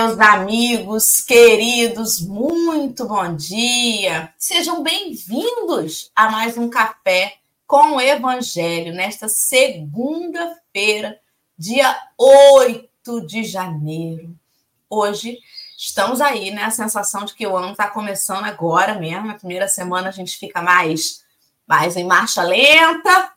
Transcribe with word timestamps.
Meus 0.00 0.20
amigos 0.20 1.20
queridos, 1.22 2.20
muito 2.20 3.04
bom 3.04 3.34
dia. 3.34 4.32
Sejam 4.38 4.80
bem-vindos 4.80 6.12
a 6.14 6.30
mais 6.30 6.56
um 6.56 6.70
café 6.70 7.34
com 7.66 7.96
o 7.96 8.00
Evangelho 8.00 8.94
nesta 8.94 9.28
segunda-feira, 9.28 11.18
dia 11.58 12.00
8 12.16 13.26
de 13.26 13.42
janeiro. 13.42 14.36
Hoje 14.88 15.40
estamos 15.76 16.20
aí, 16.20 16.52
né? 16.52 16.62
A 16.62 16.70
sensação 16.70 17.24
de 17.24 17.34
que 17.34 17.44
o 17.44 17.56
ano 17.56 17.72
está 17.72 17.90
começando 17.90 18.44
agora 18.44 18.94
mesmo. 18.94 19.26
Na 19.26 19.34
primeira 19.34 19.66
semana 19.66 20.10
a 20.10 20.12
gente 20.12 20.38
fica 20.38 20.62
mais, 20.62 21.24
mais 21.66 21.96
em 21.96 22.04
marcha 22.04 22.44
lenta, 22.44 23.32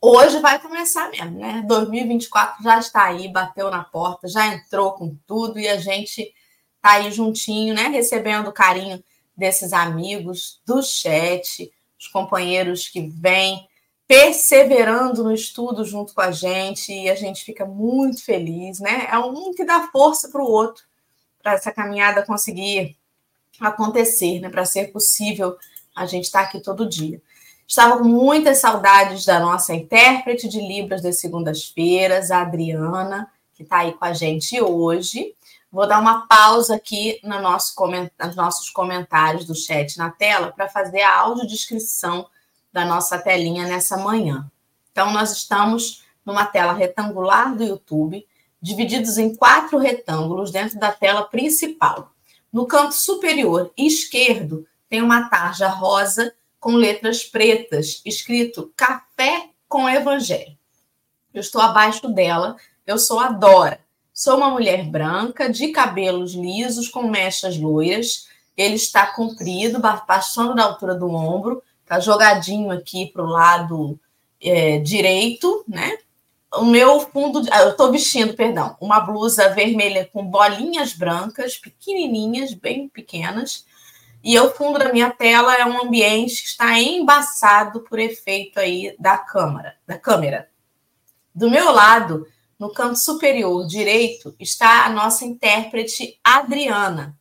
hoje 0.00 0.40
vai 0.40 0.58
começar 0.58 1.10
mesmo, 1.10 1.38
né? 1.38 1.62
2024 1.66 2.62
já 2.62 2.78
está 2.78 3.04
aí, 3.04 3.28
bateu 3.28 3.70
na 3.70 3.84
porta, 3.84 4.28
já 4.28 4.46
entrou 4.46 4.92
com 4.92 5.16
tudo 5.26 5.58
e 5.58 5.68
a 5.68 5.76
gente 5.76 6.32
tá 6.80 6.92
aí 6.92 7.10
juntinho, 7.10 7.74
né? 7.74 7.88
Recebendo 7.88 8.48
o 8.48 8.52
carinho 8.52 9.02
desses 9.36 9.72
amigos 9.72 10.60
do 10.66 10.82
chat, 10.82 11.70
os 11.98 12.08
companheiros 12.08 12.88
que 12.88 13.00
vêm 13.00 13.68
perseverando 14.06 15.22
no 15.22 15.32
estudo 15.32 15.84
junto 15.84 16.12
com 16.14 16.20
a 16.20 16.32
gente 16.32 16.92
e 16.92 17.08
a 17.08 17.14
gente 17.14 17.44
fica 17.44 17.64
muito 17.64 18.24
feliz, 18.24 18.80
né? 18.80 19.06
É 19.08 19.18
um 19.18 19.54
que 19.54 19.64
dá 19.64 19.88
força 19.92 20.28
para 20.28 20.42
o 20.42 20.50
outro, 20.50 20.82
para 21.40 21.52
essa 21.52 21.70
caminhada 21.70 22.26
conseguir 22.26 22.96
acontecer, 23.60 24.40
né? 24.40 24.48
Para 24.48 24.64
ser 24.64 24.90
possível 24.92 25.56
a 25.94 26.06
gente 26.06 26.24
estar 26.24 26.42
tá 26.42 26.48
aqui 26.48 26.60
todo 26.60 26.88
dia. 26.88 27.22
Estava 27.70 27.98
com 27.98 28.04
muitas 28.04 28.58
saudades 28.58 29.24
da 29.24 29.38
nossa 29.38 29.72
intérprete 29.72 30.48
de 30.48 30.60
Libras 30.60 31.02
das 31.02 31.20
segundas-feiras, 31.20 32.32
a 32.32 32.40
Adriana, 32.40 33.30
que 33.54 33.62
está 33.62 33.78
aí 33.78 33.92
com 33.92 34.04
a 34.04 34.12
gente 34.12 34.60
hoje. 34.60 35.36
Vou 35.70 35.86
dar 35.86 36.00
uma 36.00 36.26
pausa 36.26 36.74
aqui 36.74 37.20
no 37.22 37.40
nosso 37.40 37.72
nos 38.18 38.34
nossos 38.34 38.70
comentários 38.70 39.44
do 39.44 39.54
chat 39.54 39.96
na 39.98 40.10
tela 40.10 40.50
para 40.50 40.68
fazer 40.68 41.02
a 41.02 41.16
audiodescrição 41.20 42.26
da 42.72 42.84
nossa 42.84 43.16
telinha 43.20 43.68
nessa 43.68 43.96
manhã. 43.96 44.50
Então, 44.90 45.12
nós 45.12 45.30
estamos 45.30 46.02
numa 46.26 46.46
tela 46.46 46.72
retangular 46.72 47.54
do 47.54 47.62
YouTube, 47.62 48.26
divididos 48.60 49.16
em 49.16 49.36
quatro 49.36 49.78
retângulos 49.78 50.50
dentro 50.50 50.76
da 50.76 50.90
tela 50.90 51.22
principal. 51.22 52.10
No 52.52 52.66
canto 52.66 52.96
superior 52.96 53.72
esquerdo 53.76 54.66
tem 54.88 55.00
uma 55.00 55.30
tarja 55.30 55.68
rosa 55.68 56.34
com 56.60 56.72
letras 56.72 57.24
pretas, 57.24 58.02
escrito 58.04 58.70
Café 58.76 59.48
com 59.66 59.88
Evangelho. 59.88 60.56
Eu 61.32 61.40
estou 61.40 61.60
abaixo 61.60 62.06
dela, 62.08 62.56
eu 62.86 62.98
sou 62.98 63.18
a 63.18 63.30
Dora. 63.30 63.80
Sou 64.12 64.36
uma 64.36 64.50
mulher 64.50 64.84
branca, 64.84 65.48
de 65.48 65.68
cabelos 65.68 66.34
lisos, 66.34 66.88
com 66.88 67.04
mechas 67.04 67.56
loiras. 67.56 68.28
Ele 68.54 68.74
está 68.74 69.06
comprido, 69.06 69.80
passando 70.06 70.54
da 70.54 70.64
altura 70.64 70.94
do 70.94 71.08
ombro, 71.08 71.62
está 71.82 71.98
jogadinho 71.98 72.70
aqui 72.70 73.06
para 73.06 73.22
o 73.22 73.28
lado 73.28 73.98
é, 74.40 74.78
direito, 74.78 75.64
né? 75.66 75.96
O 76.52 76.64
meu 76.64 77.00
fundo, 77.00 77.46
ah, 77.50 77.62
eu 77.62 77.70
estou 77.70 77.92
vestindo, 77.92 78.34
perdão, 78.34 78.76
uma 78.80 79.00
blusa 79.00 79.48
vermelha 79.50 80.10
com 80.12 80.26
bolinhas 80.26 80.92
brancas, 80.92 81.56
pequenininhas, 81.56 82.52
bem 82.52 82.88
pequenas, 82.88 83.64
e 84.22 84.38
o 84.38 84.50
fundo 84.50 84.78
da 84.78 84.92
minha 84.92 85.10
tela 85.10 85.56
é 85.56 85.64
um 85.64 85.82
ambiente 85.82 86.42
que 86.42 86.48
está 86.48 86.78
embaçado 86.78 87.80
por 87.80 87.98
efeito 87.98 88.60
aí 88.60 88.94
da 88.98 89.16
câmera, 89.16 89.76
da 89.86 89.98
câmera. 89.98 90.48
Do 91.34 91.50
meu 91.50 91.72
lado, 91.72 92.26
no 92.58 92.70
canto 92.70 92.98
superior 92.98 93.66
direito, 93.66 94.34
está 94.38 94.84
a 94.84 94.90
nossa 94.90 95.24
intérprete 95.24 96.18
Adriana. 96.22 97.18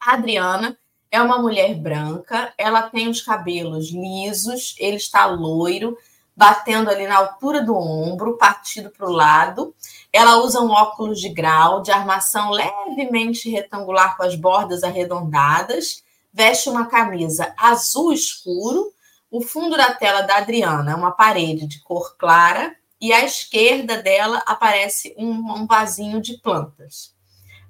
A 0.00 0.14
Adriana 0.14 0.78
é 1.10 1.20
uma 1.20 1.38
mulher 1.38 1.74
branca, 1.74 2.54
ela 2.56 2.82
tem 2.82 3.08
os 3.08 3.20
cabelos 3.20 3.90
lisos, 3.90 4.74
ele 4.78 4.96
está 4.96 5.26
loiro, 5.26 5.98
batendo 6.34 6.88
ali 6.88 7.06
na 7.06 7.18
altura 7.18 7.62
do 7.62 7.76
ombro, 7.76 8.38
partido 8.38 8.88
para 8.88 9.06
o 9.06 9.12
lado. 9.12 9.74
Ela 10.10 10.38
usa 10.38 10.60
um 10.62 10.70
óculos 10.70 11.20
de 11.20 11.28
grau 11.28 11.82
de 11.82 11.90
armação 11.90 12.50
levemente 12.50 13.50
retangular 13.50 14.16
com 14.16 14.22
as 14.22 14.34
bordas 14.34 14.82
arredondadas 14.82 16.02
veste 16.32 16.68
uma 16.68 16.86
camisa 16.86 17.54
azul 17.56 18.12
escuro. 18.12 18.92
O 19.30 19.40
fundo 19.40 19.76
da 19.76 19.94
tela 19.94 20.22
da 20.22 20.36
Adriana 20.36 20.92
é 20.92 20.94
uma 20.94 21.10
parede 21.10 21.66
de 21.66 21.80
cor 21.82 22.16
clara 22.16 22.74
e 23.00 23.12
à 23.12 23.24
esquerda 23.24 24.02
dela 24.02 24.42
aparece 24.46 25.14
um, 25.18 25.30
um 25.30 25.66
vasinho 25.66 26.20
de 26.20 26.38
plantas. 26.38 27.12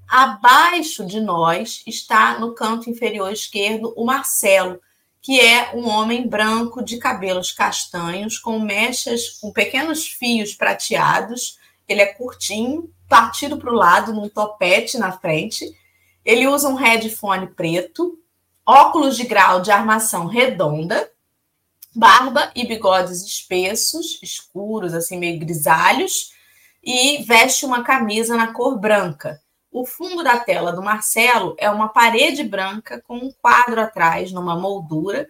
Abaixo 0.09 1.07
de 1.07 1.21
nós 1.21 1.83
está 1.87 2.39
no 2.39 2.55
canto 2.55 2.91
inferior 2.91 3.33
esquerdo 3.33 3.95
o 3.97 4.05
Marcelo, 4.05 4.79
que 5.23 5.41
é 5.41 5.75
um 5.75 5.89
homem 5.89 6.29
branco 6.29 6.85
de 6.85 6.99
cabelos 6.99 7.51
castanhos 7.53 8.39
com 8.39 8.59
mechas, 8.59 9.31
com 9.41 9.51
pequenos 9.51 10.07
fios 10.07 10.53
prateados. 10.53 11.59
Ele 11.89 12.03
é 12.03 12.07
curtinho, 12.07 12.93
partido 13.09 13.57
para 13.57 13.73
o 13.73 13.77
lado, 13.77 14.13
num 14.13 14.29
topete 14.29 14.99
na 14.99 15.13
frente. 15.13 15.65
Ele 16.25 16.47
usa 16.47 16.69
um 16.69 16.75
headphone 16.75 17.47
preto, 17.47 18.19
óculos 18.67 19.17
de 19.17 19.25
grau 19.25 19.61
de 19.61 19.71
armação 19.71 20.27
redonda, 20.27 21.11
barba 21.95 22.51
e 22.55 22.67
bigodes 22.67 23.23
espessos, 23.23 24.19
escuros, 24.23 24.95
assim 24.95 25.19
meio 25.19 25.39
grisalhos, 25.39 26.33
e 26.83 27.23
veste 27.23 27.65
uma 27.65 27.83
camisa 27.83 28.37
na 28.37 28.53
cor 28.53 28.79
branca. 28.79 29.41
O 29.71 29.87
fundo 29.87 30.23
da 30.23 30.39
tela 30.39 30.73
do 30.73 30.83
Marcelo 30.83 31.55
é 31.59 31.71
uma 31.71 31.89
parede 31.89 32.45
branca 32.45 33.01
com 33.01 33.17
um 33.17 33.33
quadro 33.33 33.81
atrás, 33.81 34.33
numa 34.33 34.59
moldura, 34.59 35.29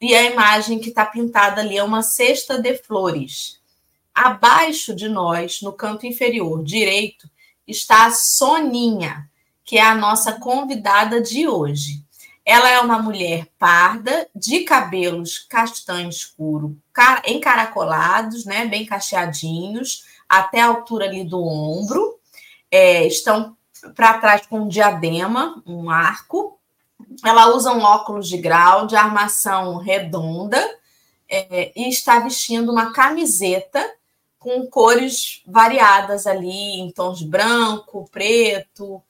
e 0.00 0.14
a 0.14 0.24
imagem 0.24 0.78
que 0.78 0.88
está 0.88 1.04
pintada 1.04 1.60
ali 1.60 1.76
é 1.76 1.82
uma 1.82 2.02
cesta 2.02 2.60
de 2.60 2.74
flores. 2.76 3.60
Abaixo 4.14 4.94
de 4.94 5.08
nós, 5.08 5.60
no 5.60 5.72
canto 5.72 6.06
inferior 6.06 6.62
direito, 6.64 7.28
está 7.66 8.06
a 8.06 8.10
Soninha, 8.10 9.28
que 9.64 9.76
é 9.78 9.82
a 9.82 9.94
nossa 9.94 10.32
convidada 10.32 11.20
de 11.20 11.46
hoje. 11.46 12.02
Ela 12.50 12.68
é 12.68 12.80
uma 12.80 12.98
mulher 12.98 13.46
parda, 13.60 14.28
de 14.34 14.64
cabelos 14.64 15.38
castanho 15.38 16.08
escuro, 16.08 16.76
encaracolados, 17.24 18.44
né, 18.44 18.66
bem 18.66 18.84
cacheadinhos, 18.84 20.04
até 20.28 20.60
a 20.60 20.66
altura 20.66 21.04
ali 21.04 21.22
do 21.22 21.40
ombro. 21.40 22.18
É, 22.68 23.06
estão 23.06 23.56
para 23.94 24.18
trás 24.18 24.46
com 24.46 24.62
um 24.62 24.68
diadema, 24.68 25.62
um 25.64 25.88
arco. 25.90 26.58
Ela 27.24 27.54
usa 27.54 27.70
um 27.70 27.82
óculos 27.82 28.26
de 28.26 28.38
grau 28.38 28.84
de 28.84 28.96
armação 28.96 29.76
redonda 29.76 30.60
é, 31.28 31.70
e 31.76 31.88
está 31.88 32.18
vestindo 32.18 32.72
uma 32.72 32.92
camiseta 32.92 33.94
com 34.40 34.66
cores 34.66 35.40
variadas 35.46 36.26
ali, 36.26 36.80
em 36.80 36.90
tons 36.90 37.22
branco, 37.22 38.08
preto, 38.10 39.00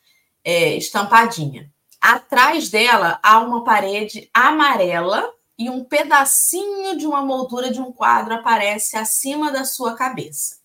é, 0.44 0.76
estampadinha. 0.76 1.72
Atrás 2.00 2.70
dela 2.70 3.19
há 3.23 3.41
uma 3.41 3.62
parede 3.62 4.31
amarela 4.32 5.31
e 5.58 5.69
um 5.69 5.85
pedacinho 5.85 6.97
de 6.97 7.06
uma 7.06 7.20
moldura 7.20 7.70
de 7.70 7.79
um 7.79 7.93
quadro 7.93 8.32
aparece 8.32 8.97
acima 8.97 9.52
da 9.52 9.67
sua 9.67 9.94
cabeça. 9.94 10.61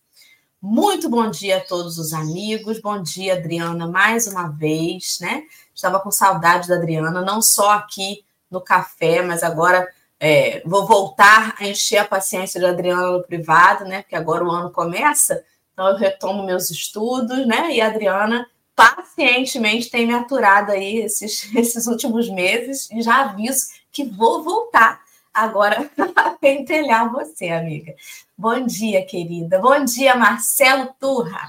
Muito 0.62 1.10
bom 1.10 1.30
dia 1.30 1.58
a 1.58 1.62
todos 1.62 1.98
os 1.98 2.14
amigos. 2.14 2.80
Bom 2.80 3.02
dia, 3.02 3.34
Adriana, 3.34 3.86
mais 3.86 4.28
uma 4.28 4.48
vez, 4.48 5.18
né? 5.20 5.44
Estava 5.76 6.00
com 6.00 6.10
saudade 6.10 6.70
da 6.70 6.76
Adriana, 6.76 7.22
não 7.22 7.42
só 7.42 7.72
aqui 7.72 8.24
no 8.50 8.62
café, 8.62 9.22
mas 9.22 9.44
agora 9.44 9.86
é, 10.18 10.64
vou 10.66 10.88
voltar 10.88 11.54
a 11.60 11.68
encher 11.68 11.98
a 11.98 12.06
paciência 12.06 12.62
da 12.62 12.70
Adriana 12.70 13.12
no 13.12 13.24
privado, 13.24 13.84
né? 13.84 14.04
Porque 14.04 14.16
agora 14.16 14.46
o 14.46 14.50
ano 14.50 14.72
começa, 14.72 15.44
então 15.74 15.90
eu 15.90 15.98
retomo 15.98 16.46
meus 16.46 16.72
estudos, 16.72 17.46
né? 17.46 17.74
E 17.74 17.82
a 17.82 17.88
Adriana 17.88 18.48
pacientemente 18.76 19.90
tem 19.90 20.06
me 20.06 20.14
aturado 20.14 20.72
aí 20.72 20.98
esses, 20.98 21.50
esses 21.56 21.88
últimos 21.88 22.30
meses 22.30 22.90
e 22.92 23.02
já 23.02 23.22
aviso 23.22 23.68
que 23.92 24.04
vou 24.04 24.44
voltar 24.44 25.02
agora 25.34 25.90
a 26.16 26.32
pentelhar 26.32 27.12
você, 27.12 27.50
amiga. 27.50 27.96
Bom 28.38 28.66
dia, 28.66 29.06
querida. 29.06 29.60
Bom 29.60 29.84
dia, 29.86 30.16
Marcelo 30.16 30.94
Turra. 31.00 31.48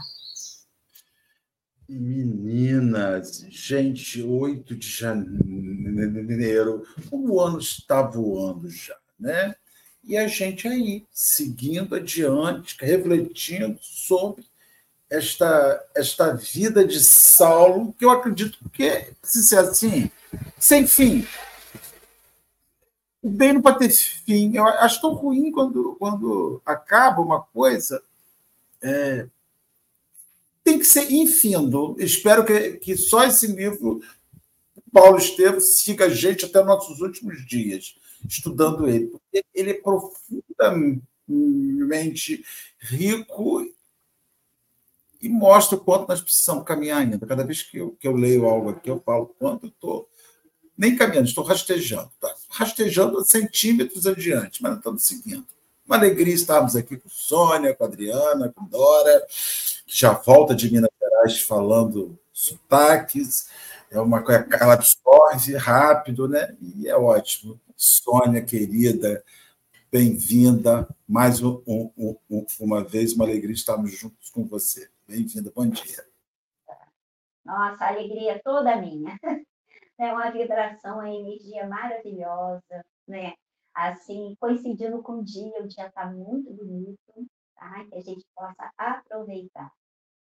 Meninas, 1.89 3.47
gente, 3.49 4.21
8 4.21 4.75
de 4.75 4.89
janeiro, 4.89 6.83
o 7.13 7.41
ano 7.41 7.59
está 7.59 8.03
voando 8.03 8.69
já, 8.69 8.97
né? 9.19 9.55
E 10.03 10.17
a 10.17 10.27
gente 10.27 10.67
aí, 10.67 11.05
seguindo 11.13 11.95
adiante, 11.95 12.77
refletindo 12.81 13.79
sobre 13.81 14.45
esta, 15.09 15.85
esta 15.95 16.35
vida 16.35 16.85
de 16.85 17.01
Saulo, 17.01 17.93
que 17.93 18.05
eu 18.05 18.11
acredito 18.11 18.59
que, 18.73 19.13
se 19.23 19.45
ser 19.45 19.59
assim, 19.59 20.11
sem 20.59 20.87
fim. 20.87 21.27
O 23.23 23.31
bem 23.31 23.55
não 23.55 23.63
pode 23.63 23.79
ter 23.79 23.91
fim. 23.91 24.57
Eu 24.57 24.67
acho 24.67 25.01
tão 25.01 25.15
ruim 25.15 25.51
quando, 25.51 25.97
quando 25.99 26.61
acaba 26.65 27.21
uma 27.21 27.43
coisa. 27.43 28.03
É, 28.83 29.27
tem 30.63 30.79
que 30.79 30.85
ser 30.85 31.11
infindo. 31.13 31.97
Espero 31.99 32.45
que, 32.45 32.73
que 32.73 32.97
só 32.97 33.25
esse 33.25 33.47
livro, 33.47 34.01
Paulo 34.93 35.19
Estevam, 35.19 35.61
siga 35.61 36.07
a 36.07 36.09
gente 36.09 36.45
até 36.45 36.63
nossos 36.63 37.01
últimos 37.01 37.47
dias, 37.47 37.97
estudando 38.29 38.89
ele. 38.89 39.13
Ele 39.55 39.71
é 39.71 39.75
profundamente 39.75 42.45
rico 42.79 43.65
e 45.21 45.29
mostra 45.29 45.77
o 45.77 45.81
quanto 45.81 46.09
nós 46.09 46.21
precisamos 46.21 46.65
caminhar 46.65 47.01
ainda. 47.01 47.27
Cada 47.27 47.45
vez 47.45 47.63
que 47.63 47.79
eu, 47.79 47.97
que 47.99 48.07
eu 48.07 48.15
leio 48.15 48.47
algo 48.47 48.71
aqui, 48.71 48.91
eu 48.91 49.03
falo 49.05 49.35
quanto 49.39 49.67
eu 49.67 49.71
estou 49.71 50.09
nem 50.77 50.97
caminhando, 50.97 51.29
estou 51.29 51.45
rastejando. 51.45 52.11
Tá? 52.21 52.35
Rastejando 52.51 53.25
centímetros 53.25 54.07
adiante, 54.07 54.63
mas 54.63 54.77
estamos 54.77 55.05
seguindo. 55.05 55.47
Uma 55.87 55.97
alegria 55.97 56.35
estarmos 56.35 56.75
aqui 56.75 56.97
com 56.97 57.09
Sônia, 57.09 57.75
com 57.75 57.85
Adriana, 57.85 58.53
com 58.55 58.65
Dora, 58.67 59.25
que 59.87 59.97
já 59.97 60.13
volta 60.13 60.55
de 60.55 60.71
Minas 60.71 60.91
Gerais 61.01 61.41
falando 61.41 62.19
sotaques. 62.33 63.49
É 63.91 64.01
uma 64.01 64.23
coisa, 64.23 64.47
ela 64.61 64.75
absorve 64.75 65.57
rápido, 65.57 66.29
né? 66.29 66.55
E 66.61 66.89
é 66.89 66.97
ótimo. 66.97 67.59
Sônia, 67.77 68.43
querida, 68.43 69.23
bem-vinda. 69.91 70.89
Mais 71.09 71.41
um, 71.41 71.63
um, 71.67 72.17
um, 72.29 72.47
uma 72.61 72.83
vez, 72.83 73.13
uma 73.13 73.25
alegria 73.25 73.55
estarmos 73.55 73.93
juntos 73.93 74.29
com 74.31 74.45
você. 74.45 74.89
Bem-vinda, 75.09 75.53
bom 75.55 75.69
dia. 75.69 76.05
Nossa, 77.45 77.87
alegria 77.87 78.41
toda 78.43 78.77
minha. 78.77 79.17
É 79.99 80.13
uma 80.13 80.31
vibração, 80.31 80.97
uma 80.97 81.09
energia 81.09 81.67
maravilhosa, 81.67 82.85
né? 83.09 83.33
Assim, 83.73 84.37
coincidindo 84.39 85.03
com 85.03 85.21
o 85.21 85.25
dia, 85.25 85.63
o 85.63 85.67
dia 85.67 85.87
está 85.87 86.05
muito 86.05 86.53
bonito, 86.53 87.27
tá? 87.55 87.83
Que 87.87 87.95
a 87.95 88.01
gente 88.03 88.23
possa 88.35 88.71
aproveitar 88.77 89.73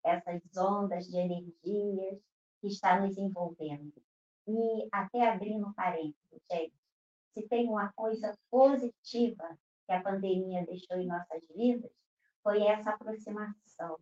essas 0.02 0.42
ondas 0.56 1.08
de 1.08 1.18
energias 1.18 2.22
que 2.62 2.68
está 2.68 3.02
nos 3.02 3.18
envolvendo. 3.18 3.92
E 4.48 4.88
até 4.94 5.28
abrindo 5.28 5.74
parênteses, 5.74 6.42
gente, 6.50 6.74
se 7.34 7.46
tem 7.50 7.68
uma 7.68 7.92
coisa 7.98 8.34
positiva 8.50 9.58
que 9.86 9.92
a 9.92 10.02
pandemia 10.02 10.66
deixou 10.66 10.98
em 10.98 11.08
nossas 11.08 11.44
vidas, 11.54 11.92
foi 12.42 12.64
essa 12.64 12.92
aproximação, 12.92 14.00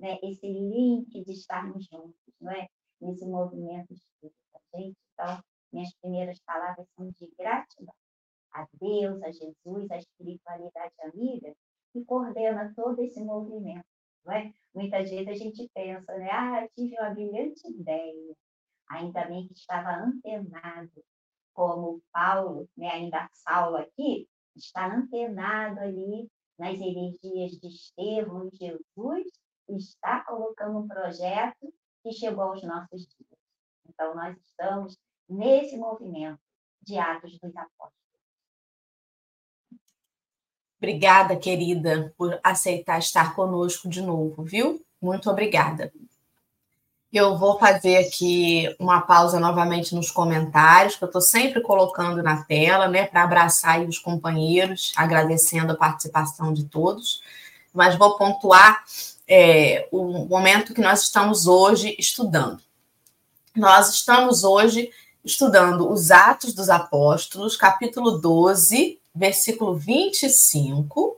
né? 0.00 0.18
esse 0.22 0.46
link 0.46 1.22
de 1.22 1.32
estarmos 1.32 1.84
juntos, 1.86 2.34
não 2.40 2.50
é? 2.52 2.66
nesse 3.00 3.26
movimento 3.26 3.92
espírita, 3.92 4.60
gente. 4.74 4.96
Então, 5.12 5.42
minhas 5.72 5.94
primeiras 6.00 6.40
palavras 6.40 6.86
são 6.96 7.08
de 7.10 7.30
gratidão 7.38 7.94
a 8.52 8.66
Deus, 8.80 9.22
a 9.22 9.30
Jesus, 9.30 9.90
a 9.90 9.98
espiritualidade 9.98 10.94
amiga, 11.02 11.54
que 11.92 12.04
coordena 12.04 12.72
todo 12.74 13.00
esse 13.02 13.22
movimento. 13.22 13.84
Não 14.24 14.34
é? 14.34 14.52
Muitas 14.74 15.08
vezes 15.08 15.28
a 15.28 15.34
gente 15.34 15.68
pensa, 15.72 16.16
né? 16.18 16.28
Ah, 16.30 16.68
tive 16.74 16.98
uma 16.98 17.10
brilhante 17.10 17.66
ideia. 17.68 18.34
Ainda 18.90 19.24
bem 19.26 19.46
que 19.46 19.54
estava 19.54 19.90
antenado, 19.90 21.04
como 21.54 22.02
Paulo, 22.12 22.68
né? 22.76 22.88
ainda 22.88 23.28
Saulo 23.32 23.76
aqui, 23.76 24.28
está 24.56 24.92
antenado 24.92 25.80
ali 25.80 26.28
nas 26.58 26.74
energias 26.80 27.52
de 27.52 27.68
Estevão 27.68 28.48
e 28.52 28.56
Jesus 28.56 29.26
está 29.76 30.20
colocando 30.20 30.78
um 30.78 30.88
projeto 30.88 31.72
que 32.02 32.12
chegou 32.12 32.44
aos 32.44 32.62
nossos 32.62 33.06
dias. 33.06 33.40
Então, 33.88 34.14
nós 34.14 34.36
estamos 34.46 34.96
nesse 35.28 35.76
movimento 35.76 36.40
de 36.82 36.98
Atos 36.98 37.38
dos 37.38 37.56
Apóstolos. 37.56 38.00
Obrigada, 40.78 41.36
querida, 41.36 42.12
por 42.16 42.40
aceitar 42.42 42.98
estar 42.98 43.34
conosco 43.34 43.86
de 43.88 44.00
novo, 44.00 44.42
viu? 44.42 44.82
Muito 45.00 45.30
obrigada. 45.30 45.92
Eu 47.12 47.36
vou 47.36 47.58
fazer 47.58 47.98
aqui 47.98 48.74
uma 48.78 49.00
pausa 49.00 49.40
novamente 49.40 49.94
nos 49.94 50.10
comentários, 50.10 50.96
que 50.96 51.02
eu 51.02 51.06
estou 51.06 51.20
sempre 51.20 51.60
colocando 51.60 52.22
na 52.22 52.44
tela, 52.44 52.88
né, 52.88 53.04
para 53.04 53.24
abraçar 53.24 53.82
os 53.82 53.98
companheiros, 53.98 54.92
agradecendo 54.96 55.72
a 55.72 55.76
participação 55.76 56.52
de 56.52 56.64
todos. 56.64 57.20
Mas 57.74 57.96
vou 57.96 58.16
pontuar 58.16 58.84
é, 59.32 59.86
o 59.92 60.26
momento 60.26 60.74
que 60.74 60.80
nós 60.80 61.04
estamos 61.04 61.46
hoje 61.46 61.94
estudando. 61.96 62.60
Nós 63.54 63.94
estamos 63.94 64.42
hoje 64.42 64.90
estudando 65.24 65.88
os 65.88 66.10
Atos 66.10 66.52
dos 66.52 66.68
Apóstolos, 66.68 67.56
capítulo 67.56 68.18
12, 68.18 68.98
versículo 69.14 69.76
25. 69.76 71.16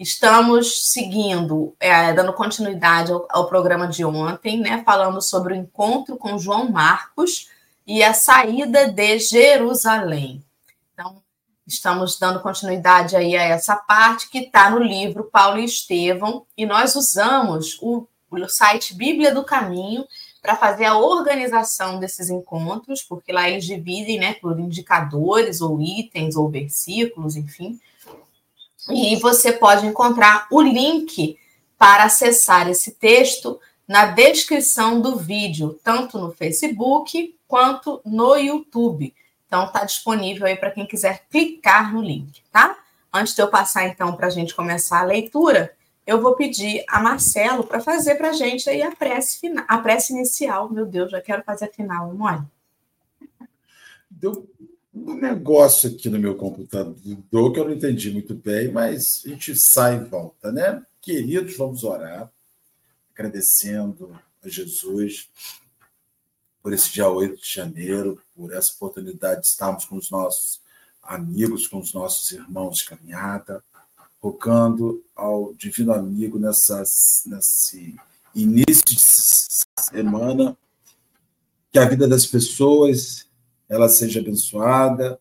Estamos 0.00 0.90
seguindo, 0.90 1.76
é, 1.78 2.12
dando 2.12 2.32
continuidade 2.32 3.12
ao, 3.12 3.24
ao, 3.30 3.46
programa 3.46 3.86
de 3.86 4.04
ontem, 4.04 4.58
né, 4.58 4.82
falando 4.84 5.22
sobre 5.22 5.52
o 5.52 5.56
encontro 5.56 6.16
com 6.16 6.36
João 6.36 6.68
Marcos 6.68 7.48
e 7.86 8.02
a 8.02 8.12
saída 8.12 8.90
de 8.90 9.20
Jerusalém. 9.20 10.44
Então, 10.92 11.22
estamos 11.66 12.18
dando 12.18 12.40
continuidade 12.40 13.16
aí 13.16 13.36
a 13.36 13.42
essa 13.42 13.76
parte 13.76 14.28
que 14.28 14.38
está 14.38 14.70
no 14.70 14.78
livro 14.78 15.24
Paulo 15.24 15.58
e 15.58 15.64
Estevão, 15.64 16.46
e 16.56 16.66
nós 16.66 16.94
usamos 16.94 17.78
o, 17.80 18.06
o 18.30 18.48
site 18.48 18.94
Bíblia 18.94 19.32
do 19.32 19.44
Caminho 19.44 20.06
para 20.42 20.56
fazer 20.56 20.84
a 20.84 20.98
organização 20.98 21.98
desses 21.98 22.28
encontros, 22.28 23.02
porque 23.02 23.32
lá 23.32 23.48
eles 23.48 23.64
dividem 23.64 24.18
né, 24.18 24.34
por 24.34 24.58
indicadores 24.60 25.62
ou 25.62 25.80
itens 25.80 26.36
ou 26.36 26.50
versículos, 26.50 27.34
enfim. 27.34 27.80
E 28.90 29.16
você 29.16 29.52
pode 29.52 29.86
encontrar 29.86 30.46
o 30.50 30.60
link 30.60 31.38
para 31.78 32.04
acessar 32.04 32.68
esse 32.68 32.92
texto 32.92 33.58
na 33.88 34.06
descrição 34.06 35.00
do 35.00 35.16
vídeo, 35.16 35.78
tanto 35.82 36.18
no 36.18 36.32
Facebook 36.32 37.34
quanto 37.46 38.02
no 38.04 38.36
YouTube. 38.36 39.14
Então, 39.54 39.66
está 39.66 39.84
disponível 39.84 40.48
aí 40.48 40.56
para 40.56 40.72
quem 40.72 40.84
quiser 40.84 41.28
clicar 41.30 41.94
no 41.94 42.02
link, 42.02 42.42
tá? 42.50 42.76
Antes 43.12 43.36
de 43.36 43.40
eu 43.40 43.46
passar, 43.46 43.86
então, 43.86 44.16
para 44.16 44.26
a 44.26 44.30
gente 44.30 44.52
começar 44.52 44.98
a 44.98 45.04
leitura, 45.04 45.72
eu 46.04 46.20
vou 46.20 46.34
pedir 46.34 46.84
a 46.88 47.00
Marcelo 47.00 47.62
para 47.62 47.78
fazer 47.78 48.16
para 48.16 48.30
a 48.30 48.32
gente 48.32 48.68
aí 48.68 48.82
a 48.82 48.90
prece, 48.90 49.54
a 49.68 49.78
prece 49.78 50.12
inicial. 50.12 50.68
Meu 50.72 50.84
Deus, 50.84 51.12
já 51.12 51.20
quero 51.20 51.44
fazer 51.44 51.66
a 51.66 51.72
final, 51.72 52.12
mãe. 52.12 52.42
Deu 54.10 54.44
um 54.92 55.14
negócio 55.14 55.88
aqui 55.88 56.10
no 56.10 56.18
meu 56.18 56.34
computador 56.34 57.52
que 57.52 57.60
eu 57.60 57.64
não 57.64 57.74
entendi 57.74 58.10
muito 58.10 58.34
bem, 58.34 58.72
mas 58.72 59.22
a 59.24 59.28
gente 59.28 59.54
sai 59.54 59.98
e 59.98 60.04
volta, 60.04 60.50
né? 60.50 60.82
Queridos, 61.00 61.56
vamos 61.56 61.84
orar, 61.84 62.28
agradecendo 63.14 64.18
a 64.44 64.48
Jesus 64.48 65.28
por 66.64 66.72
esse 66.72 66.90
dia 66.90 67.08
8 67.10 67.42
de 67.42 67.54
janeiro, 67.56 68.18
por 68.34 68.54
essa 68.54 68.72
oportunidade 68.72 69.42
de 69.42 69.48
estarmos 69.48 69.84
com 69.84 69.96
os 69.96 70.10
nossos 70.10 70.62
amigos, 71.02 71.68
com 71.68 71.78
os 71.78 71.92
nossos 71.92 72.30
irmãos 72.30 72.78
de 72.78 72.86
caminhada, 72.86 73.62
rogando 74.18 75.04
ao 75.14 75.52
Divino 75.52 75.92
Amigo 75.92 76.38
nessa, 76.38 76.82
nesse 77.26 77.94
início 78.34 78.82
de 78.82 78.98
semana, 78.98 80.56
que 81.70 81.78
a 81.78 81.86
vida 81.86 82.08
das 82.08 82.24
pessoas 82.24 83.26
ela 83.68 83.90
seja 83.90 84.20
abençoada, 84.20 85.20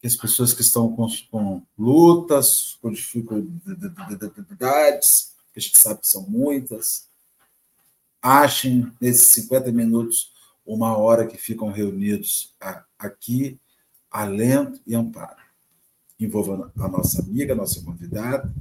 que 0.00 0.06
as 0.06 0.16
pessoas 0.16 0.54
que 0.54 0.62
estão 0.62 0.96
com, 0.96 1.06
com 1.30 1.62
lutas, 1.78 2.78
com 2.80 2.90
dificuldades, 2.90 5.34
que 5.52 5.58
a 5.58 5.60
gente 5.60 5.78
sabe 5.78 6.00
que 6.00 6.08
são 6.08 6.22
muitas, 6.22 7.06
achem 8.22 8.90
nesses 8.98 9.26
50 9.26 9.70
minutos 9.70 10.31
uma 10.64 10.96
hora 10.96 11.26
que 11.26 11.36
ficam 11.36 11.70
reunidos 11.70 12.54
aqui, 12.98 13.58
alento 14.10 14.80
e 14.86 14.94
amparo 14.94 15.42
envolva 16.24 16.72
a 16.78 16.88
nossa 16.88 17.20
amiga, 17.20 17.52
a 17.52 17.56
nossa 17.56 17.82
convidada 17.82 18.52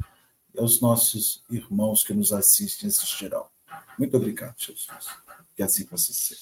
e 0.54 0.60
aos 0.60 0.82
nossos 0.82 1.44
irmãos 1.50 2.04
que 2.04 2.14
nos 2.14 2.34
assistem 2.34 2.88
e 2.88 2.92
assistirão. 2.92 3.46
Muito 3.98 4.18
obrigado, 4.18 4.56
Jesus. 4.58 4.88
Que 5.56 5.64
assim 5.64 5.86
possa 5.86 6.12
ser. 6.14 6.38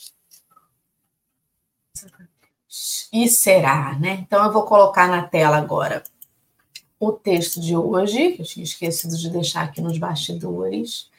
E 3.12 3.28
será, 3.28 3.98
né? 4.00 4.14
Então 4.26 4.46
eu 4.46 4.52
vou 4.52 4.64
colocar 4.64 5.08
na 5.08 5.24
tela 5.24 5.58
agora 5.58 6.04
o 7.00 7.12
texto 7.12 7.60
de 7.62 7.76
hoje, 7.76 8.34
que 8.34 8.42
eu 8.42 8.46
tinha 8.46 8.64
esquecido 8.64 9.18
de 9.18 9.30
deixar 9.30 9.64
aqui 9.64 9.82
nos 9.82 9.98
bastidores. 9.98 11.10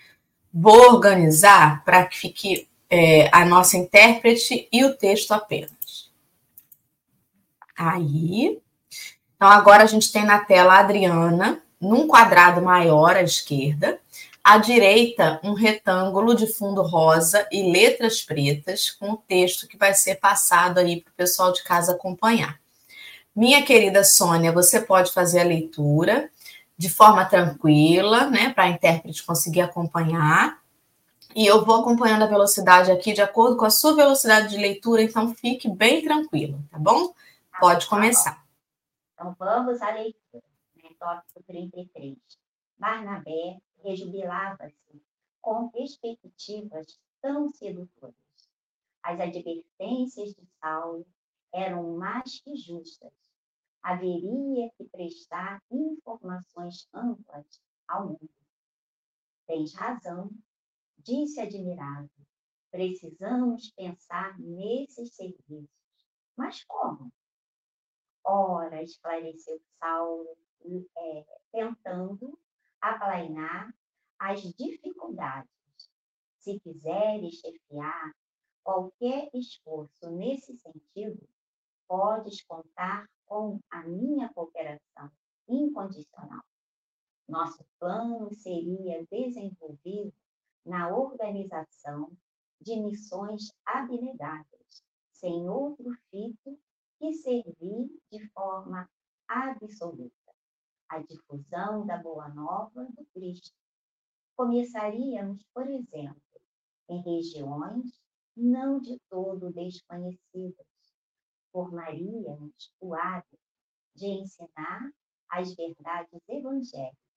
Vou 0.53 0.95
organizar 0.95 1.85
para 1.85 2.07
que 2.07 2.19
fique 2.19 2.69
é, 2.91 3.29
a 3.33 3.45
nossa 3.45 3.77
intérprete 3.77 4.69
e 4.73 4.85
o 4.85 4.95
texto 4.95 5.33
apenas. 5.33 6.11
Aí, 7.77 8.61
então, 9.37 9.49
agora 9.49 9.85
a 9.85 9.87
gente 9.87 10.13
tem 10.13 10.25
na 10.25 10.41
tela 10.41 10.75
a 10.75 10.81
Adriana, 10.81 11.63
num 11.81 12.07
quadrado 12.07 12.61
maior 12.61 13.17
à 13.17 13.23
esquerda, 13.23 13.99
à 14.45 14.59
direita, 14.59 15.41
um 15.43 15.55
retângulo 15.55 16.35
de 16.35 16.47
fundo 16.47 16.83
rosa 16.83 17.47
e 17.51 17.73
letras 17.73 18.21
pretas, 18.21 18.91
com 18.91 19.13
o 19.13 19.17
texto 19.17 19.67
que 19.67 19.79
vai 19.79 19.95
ser 19.95 20.17
passado 20.17 20.79
aí 20.79 21.01
para 21.01 21.11
o 21.11 21.15
pessoal 21.15 21.53
de 21.53 21.63
casa 21.63 21.93
acompanhar. 21.93 22.61
Minha 23.35 23.63
querida 23.63 24.05
Sônia, 24.05 24.53
você 24.53 24.81
pode 24.81 25.13
fazer 25.13 25.41
a 25.41 25.45
leitura 25.45 26.29
de 26.77 26.91
forma 26.91 27.25
tranquila, 27.25 28.29
né, 28.29 28.53
para 28.53 28.65
a 28.65 28.69
intérprete 28.69 29.23
conseguir 29.23 29.61
acompanhar. 29.61 30.60
E 31.35 31.47
eu 31.47 31.65
vou 31.65 31.77
acompanhando 31.77 32.25
a 32.25 32.27
velocidade 32.27 32.91
aqui 32.91 33.13
de 33.13 33.23
acordo 33.23 33.57
com 33.57 33.65
a 33.65 33.71
sua 33.71 33.95
velocidade 33.95 34.49
de 34.49 34.57
leitura, 34.57 35.03
então 35.03 35.33
fique 35.35 35.69
bem 35.69 36.03
tranquilo, 36.03 36.63
tá 36.71 36.79
bom? 36.79 37.15
Pode 37.61 37.87
começar. 37.87 38.45
Então 39.15 39.35
vamos 39.39 39.81
à 39.81 39.91
leitura. 39.91 40.43
Né? 40.83 40.91
Tópico 40.99 41.43
33. 41.45 42.17
Barnabé 42.79 43.61
rejubilava-se 43.85 45.03
com 45.41 45.69
perspectivas 45.69 46.99
tão 47.23 47.49
sedutoras. 47.51 48.15
As 49.03 49.21
advertências 49.21 50.35
de 50.35 50.47
Saulo 50.61 51.07
eram 51.53 51.97
mais 51.97 52.41
que 52.41 52.57
justas. 52.57 53.13
Haveria 53.83 54.71
que 54.77 54.85
prestar 54.85 55.63
informações 55.71 56.89
amplas 56.93 57.61
ao 57.89 58.09
mundo. 58.09 58.31
Tens 59.47 59.75
razão, 59.75 60.31
disse 61.05 61.41
admirado. 61.41 62.11
Precisamos 62.71 63.71
pensar 63.73 64.39
nesses 64.39 65.15
serviços. 65.15 65.69
Mas 66.37 66.65
como? 66.65 67.13
Ora, 68.25 68.83
esclareceu 68.83 69.61
Saulo, 69.79 70.37
é, 70.97 71.25
tentando 71.53 72.39
aplainar 72.81 73.75
as 74.19 74.43
dificuldades. 74.55 75.51
Se 76.39 76.59
quiseres 76.61 77.35
chefiar 77.41 78.15
qualquer 78.63 79.31
esforço 79.35 80.11
nesse 80.11 80.57
sentido, 80.57 81.29
podes 81.89 82.43
contar 82.45 83.09
com 83.27 83.61
a 83.71 83.83
minha 83.83 84.33
cooperação 84.33 85.11
incondicional. 85.49 86.43
Nosso 87.29 87.65
plano 87.79 88.33
seria 88.35 89.05
desenvolvido 89.11 90.13
na 90.65 90.89
organização 90.89 92.11
de 92.61 92.77
missões 92.77 93.51
abnegadas, 93.65 94.85
sem 95.13 95.49
outro 95.49 95.91
fito 96.11 96.59
que 96.99 97.13
servir 97.15 97.91
de 98.11 98.29
forma 98.31 98.89
absoluta 99.27 100.13
a 100.91 100.99
difusão 100.99 101.87
da 101.87 101.97
Boa 101.97 102.29
Nova 102.29 102.85
do 102.85 103.07
Cristo. 103.15 103.55
Começaríamos, 104.37 105.43
por 105.55 105.69
exemplo, 105.71 106.21
em 106.89 107.01
regiões 107.03 108.01
não 108.37 108.81
de 108.81 108.99
todo 109.09 109.53
desconhecidas. 109.53 110.67
Formaríamos 111.53 112.73
o 112.81 112.95
hábito 112.95 113.39
de 113.95 114.07
ensinar 114.07 114.91
as 115.29 115.55
verdades 115.55 116.21
evangélicas 116.29 117.10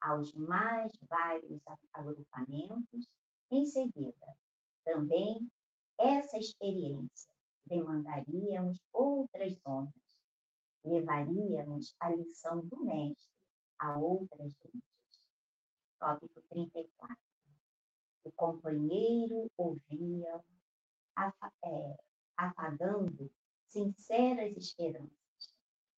aos 0.00 0.34
mais 0.34 0.92
vários 1.08 1.60
agrupamentos 1.92 3.08
em 3.50 3.66
seguida. 3.66 4.36
Também 4.84 5.50
essa 5.98 6.38
experiência 6.38 7.30
demandaríamos 7.66 8.80
outras 8.92 9.52
zonas 9.60 9.92
levaríamos 10.84 11.94
a 12.00 12.10
lição 12.10 12.64
do 12.66 12.84
mestre 12.84 13.30
a 13.78 13.98
outras 13.98 14.52
gentes. 14.52 14.82
Tópico 15.98 16.42
34. 16.48 17.16
O 18.24 18.32
companheiro 18.32 19.50
ouvia, 19.56 20.42
é, 21.64 21.96
afagando 22.36 23.30
sinceras 23.66 24.56
esperanças. 24.56 25.10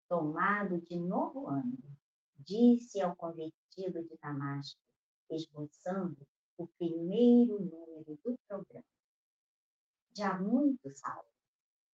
Tomado 0.08 0.80
de 0.80 0.96
novo 0.96 1.48
ânimo, 1.48 1.96
disse 2.46 3.00
ao 3.00 3.16
convertido 3.16 4.02
de 4.02 4.16
Damasco, 4.20 4.80
esboçando 5.30 6.26
o 6.56 6.66
primeiro 6.78 7.58
número 7.60 8.18
do 8.22 8.38
programa. 8.46 8.84
Já 10.14 10.38
muito 10.38 10.90
salvo 10.94 11.32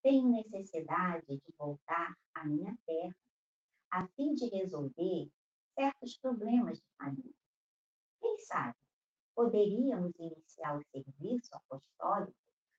tenho 0.03 0.29
necessidade 0.29 1.27
de 1.27 1.55
voltar 1.59 2.17
à 2.35 2.45
minha 2.45 2.77
terra, 2.87 3.17
a 3.91 4.07
fim 4.09 4.35
de 4.35 4.47
resolver 4.47 5.31
certos 5.75 6.17
problemas 6.19 6.79
de 6.79 6.87
família. 6.97 7.35
Quem 8.21 8.39
sabe, 8.39 8.77
poderíamos 9.35 10.13
iniciar 10.19 10.79
o 10.79 10.85
serviço 10.91 11.55
apostólico 11.55 12.35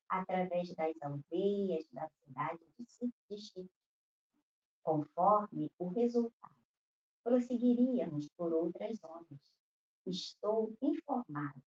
através 0.07 0.73
das 0.73 0.95
aldeias 1.01 1.85
da 1.91 2.09
cidade 2.09 2.59
de 3.29 3.37
Chico. 3.37 3.69
Conforme 4.83 5.71
o 5.77 5.89
resultado, 5.89 6.58
prosseguiríamos 7.29 8.27
por 8.29 8.51
outras 8.51 8.97
zonas. 8.97 9.53
Estou 10.03 10.73
informado 10.81 11.61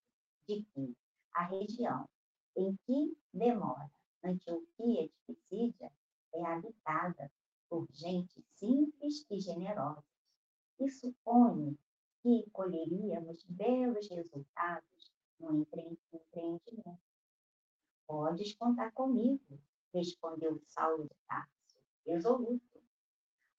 de 0.49 0.65
que 0.65 0.93
a 1.33 1.45
região 1.45 2.09
em 2.57 2.77
que 2.85 3.17
demora 3.33 3.89
Antioquia 4.25 5.07
de 5.07 5.15
Pisídia 5.25 5.93
é 6.35 6.45
habitada 6.45 7.31
por 7.69 7.87
gente 7.93 8.45
simples 8.57 9.25
e 9.31 9.39
generosa, 9.39 10.03
e 10.81 10.91
suponho 10.91 11.79
que 12.25 12.45
colheríamos 12.51 13.45
belos 13.45 14.11
resultados 14.11 15.13
no 15.39 15.61
empreendimento. 15.61 16.99
Podes 18.05 18.53
contar 18.57 18.91
comigo, 18.91 19.61
respondeu 19.95 20.61
Saulo 20.67 21.05
de 21.05 21.17
Tarso, 21.29 21.81
resoluto. 22.05 22.83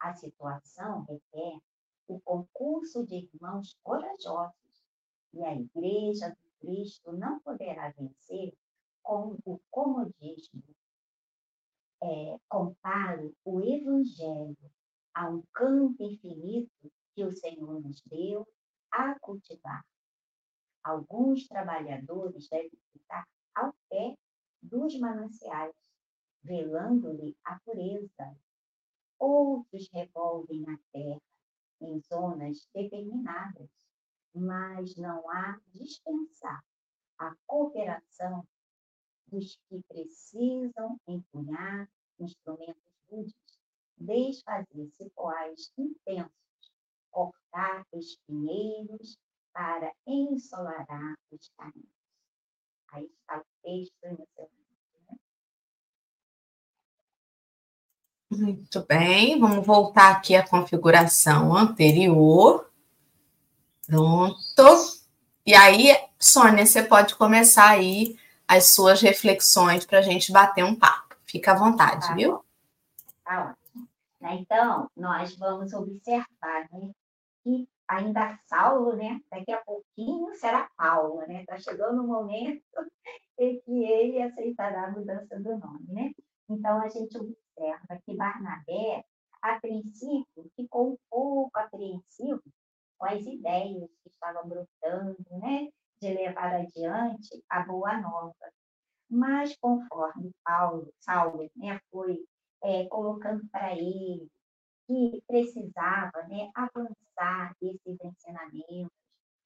A 0.01 0.13
situação 0.13 1.05
requer 1.05 1.61
o 2.07 2.19
concurso 2.21 3.05
de 3.05 3.29
irmãos 3.33 3.77
corajosos, 3.83 4.83
e 5.33 5.43
a 5.43 5.55
Igreja 5.55 6.29
do 6.29 6.49
Cristo 6.59 7.11
não 7.11 7.39
poderá 7.39 7.89
vencer 7.91 8.53
com 9.01 9.37
o 9.45 9.59
comodismo. 9.69 10.63
É, 12.01 12.37
comparo 12.49 13.35
o 13.43 13.61
Evangelho 13.61 14.71
a 15.13 15.29
um 15.29 15.41
campo 15.53 16.03
infinito 16.03 16.91
que 17.15 17.23
o 17.23 17.31
Senhor 17.31 17.81
nos 17.81 18.01
deu 18.01 18.47
a 18.91 19.17
cultivar. 19.19 19.85
Alguns 20.83 21.47
trabalhadores 21.47 22.49
devem 22.49 22.71
ficar 22.91 23.25
ao 23.55 23.73
pé 23.89 24.17
dos 24.61 24.97
mananciais, 24.99 25.73
velando-lhe 26.43 27.37
a 27.45 27.59
pureza. 27.59 28.37
Outros 29.17 29.89
revolvem 29.91 30.61
na 30.61 30.77
terra, 30.91 31.21
em 31.83 31.99
zonas 31.99 32.67
determinadas, 32.73 33.69
mas 34.33 34.95
não 34.95 35.29
há 35.29 35.59
dispensar 35.73 36.63
a 37.17 37.35
cooperação 37.45 38.47
dos 39.27 39.57
que 39.67 39.81
precisam 39.87 40.99
empunhar 41.07 41.89
instrumentos 42.19 42.93
rudes, 43.09 43.35
desfazer 43.97 44.89
cipoais 44.91 45.71
intensos, 45.77 46.71
cortar 47.11 47.85
espinheiros 47.93 49.17
para 49.51 49.93
ensolarar 50.07 51.15
os 51.31 51.49
caminhos. 51.57 51.93
Aí 52.89 53.05
está 53.05 53.39
o 53.39 53.45
texto 53.61 54.03
emocionante. 54.03 54.62
Muito 58.37 58.85
bem, 58.87 59.39
vamos 59.39 59.65
voltar 59.65 60.11
aqui 60.11 60.35
à 60.35 60.47
configuração 60.47 61.55
anterior. 61.55 62.69
Pronto. 63.85 64.63
E 65.45 65.53
aí, 65.53 65.95
Sônia, 66.19 66.65
você 66.65 66.81
pode 66.81 67.15
começar 67.15 67.69
aí 67.69 68.17
as 68.47 68.73
suas 68.73 69.01
reflexões 69.01 69.85
para 69.85 69.99
a 69.99 70.01
gente 70.01 70.31
bater 70.31 70.63
um 70.63 70.75
papo. 70.75 71.15
Fica 71.25 71.51
à 71.51 71.55
vontade, 71.55 72.07
tá 72.07 72.13
viu? 72.13 72.43
Tá 73.23 73.49
ótimo. 73.49 73.87
Né, 74.21 74.35
então, 74.35 74.89
nós 74.95 75.35
vamos 75.35 75.73
observar 75.73 76.67
né, 76.71 76.91
que 77.43 77.67
ainda 77.87 78.39
Saulo, 78.45 78.95
né? 78.95 79.19
Daqui 79.29 79.51
a 79.51 79.57
pouquinho 79.57 80.33
será 80.35 80.69
Paulo, 80.77 81.19
né? 81.27 81.41
Está 81.41 81.59
chegando 81.59 82.01
o 82.01 82.07
momento 82.07 82.63
em 83.37 83.59
que 83.59 83.83
ele 83.83 84.21
aceitará 84.21 84.85
a 84.85 84.91
mudança 84.91 85.39
do 85.39 85.57
nome, 85.57 85.85
né? 85.89 86.11
Então, 86.49 86.81
a 86.81 86.89
gente 86.89 87.17
observa 87.17 87.42
que 88.05 88.15
Barnabé, 88.15 89.03
a 89.41 89.59
princípio, 89.59 90.51
ficou 90.55 90.93
um 90.93 90.97
pouco 91.09 91.59
apreensivo 91.59 92.41
com 92.97 93.05
as 93.05 93.25
ideias 93.25 93.89
que 94.01 94.09
estavam 94.09 94.47
brotando, 94.47 95.17
né? 95.31 95.69
de 96.03 96.13
levar 96.13 96.53
adiante 96.53 97.41
a 97.49 97.61
boa 97.61 97.97
nova. 98.01 98.51
Mas 99.09 99.55
conforme 99.57 100.31
Paulo, 100.43 100.93
Saulo 100.99 101.49
né, 101.55 101.79
foi 101.89 102.25
é, 102.61 102.85
colocando 102.87 103.47
para 103.49 103.73
ele 103.73 104.27
que 104.85 105.23
precisava 105.25 106.23
né, 106.27 106.51
avançar 106.53 107.55
esses 107.61 107.97
ensinamentos, 108.03 108.91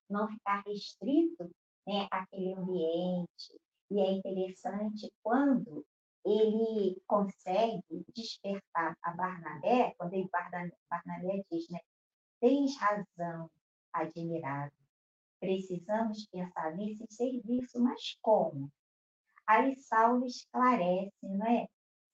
não 0.09 0.27
ficar 0.29 0.63
restrito 0.65 1.43
né, 1.85 2.07
àquele 2.09 2.53
ambiente. 2.53 3.61
E 3.91 3.99
é 3.99 4.11
interessante 4.13 5.11
quando 5.21 5.85
ele 6.27 7.01
consegue 7.07 8.05
despertar 8.13 8.97
a 9.01 9.11
Barnabé, 9.11 9.93
quando 9.97 10.13
ele, 10.13 10.29
Barnabé 10.29 11.43
diz, 11.49 11.69
né, 11.69 11.79
tens 12.39 12.77
razão, 12.77 13.49
admirável, 13.93 14.77
precisamos 15.39 16.25
pensar 16.27 16.75
nesse 16.75 17.05
serviço, 17.09 17.79
mas 17.79 18.17
como? 18.21 18.69
Aí 19.47 19.75
Saulo 19.77 20.25
esclarece, 20.25 21.15
não 21.23 21.45
é? 21.47 21.67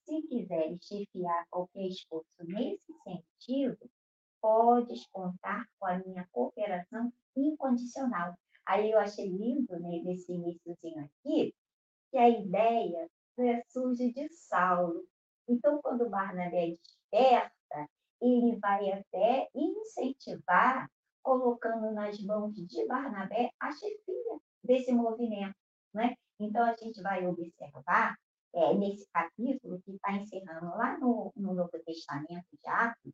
Se 0.04 0.22
quiseres 0.28 0.84
chefiar 0.84 1.44
qualquer 1.50 1.88
esforço 1.88 2.28
nesse 2.40 2.92
sentido, 3.02 3.90
podes 4.40 5.06
contar 5.08 5.66
com 5.78 5.86
a 5.86 5.98
minha 5.98 6.28
cooperação 6.30 7.12
incondicional. 7.34 8.34
Aí 8.66 8.90
eu 8.90 8.98
achei 8.98 9.26
lindo 9.26 9.78
né, 9.80 10.00
nesse 10.04 10.32
iníciozinho 10.32 11.04
aqui, 11.04 11.54
que 12.10 12.18
a 12.18 12.28
ideia 12.28 13.10
né, 13.36 13.62
surge 13.68 14.12
de 14.12 14.28
Saulo. 14.28 15.04
Então, 15.48 15.80
quando 15.82 16.08
Barnabé 16.08 16.76
desperta, 16.76 17.88
ele 18.20 18.56
vai 18.58 18.90
até 18.90 19.48
incentivar, 19.54 20.90
colocando 21.22 21.90
nas 21.92 22.18
mãos 22.20 22.54
de 22.54 22.86
Barnabé 22.86 23.50
a 23.60 23.72
chefia 23.72 24.38
desse 24.62 24.92
movimento. 24.92 25.56
Né? 25.92 26.14
Então, 26.40 26.64
a 26.64 26.74
gente 26.76 27.00
vai 27.02 27.26
observar 27.26 28.16
é, 28.54 28.74
nesse 28.74 29.06
capítulo, 29.10 29.80
que 29.82 29.92
está 29.92 30.12
encerrando 30.12 30.66
lá 30.76 30.98
no, 30.98 31.32
no 31.36 31.54
Novo 31.54 31.78
Testamento 31.84 32.46
de 32.52 32.68
Atos, 32.68 33.12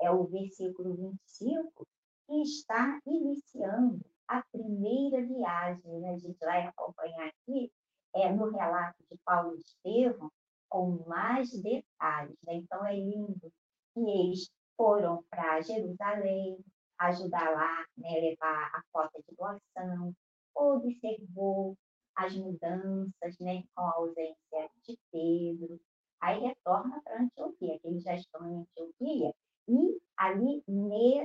é 0.00 0.10
o 0.10 0.26
versículo 0.26 0.96
25, 0.96 1.86
que 2.26 2.42
está 2.42 3.00
iniciando 3.06 4.04
a 4.26 4.42
primeira 4.50 5.24
viagem. 5.24 6.00
Né? 6.00 6.10
A 6.10 6.18
gente 6.18 6.38
vai 6.38 6.66
acompanhar 6.66 7.28
aqui 7.28 7.70
é, 8.14 8.32
no 8.32 8.50
relato 8.50 8.96
de 9.10 9.18
Paulo 9.24 9.56
Estevão 9.56 10.30
com 10.68 11.04
mais 11.06 11.50
detalhes. 11.50 12.36
Né? 12.44 12.54
Então, 12.54 12.86
é 12.86 12.94
lindo 12.94 13.52
que 13.92 14.00
eles 14.00 14.50
foram 14.76 15.22
para 15.28 15.60
Jerusalém, 15.60 16.58
ajudar 16.98 17.50
lá, 17.50 17.84
né, 17.96 18.20
levar 18.20 18.70
a 18.74 18.82
cota 18.92 19.20
de 19.26 19.34
doação, 19.34 20.14
observou 20.54 21.76
as 22.14 22.34
mudanças, 22.36 23.38
né, 23.40 23.62
com 23.74 23.82
a 23.82 23.94
ausência 23.94 24.70
de 24.86 24.98
Pedro, 25.10 25.80
aí 26.20 26.40
retorna 26.40 27.00
para 27.02 27.22
Antioquia, 27.22 27.78
que 27.78 27.88
eles 27.88 28.02
já 28.02 28.14
estão 28.14 28.46
em 28.46 28.60
Antioquia, 28.60 29.34
e 29.68 30.00
ali 30.16 30.62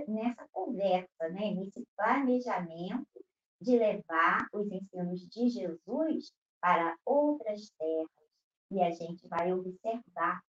nessa 0.08 0.48
conversa, 0.52 1.30
né, 1.30 1.52
nesse 1.52 1.86
planejamento 1.98 3.26
de 3.60 3.78
levar 3.78 4.48
os 4.54 4.72
ensinos 4.72 5.28
de 5.28 5.50
Jesus 5.50 6.32
para 6.66 6.98
outras 7.06 7.70
terras. 7.78 8.10
E 8.72 8.82
a 8.82 8.90
gente 8.90 9.28
vai 9.28 9.54
observar 9.54 10.44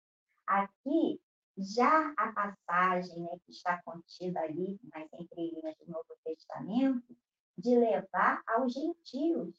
aqui 0.46 1.20
já 1.58 2.14
a 2.16 2.32
passagem 2.32 3.20
né, 3.20 3.40
que 3.44 3.52
está 3.52 3.82
contida 3.82 4.40
ali 4.42 4.80
nas 4.94 5.12
entrelinhas 5.12 5.76
do 5.80 5.92
Novo 5.92 6.16
Testamento, 6.24 7.18
de 7.58 7.76
levar 7.76 8.44
aos 8.46 8.74
gentios, 8.74 9.56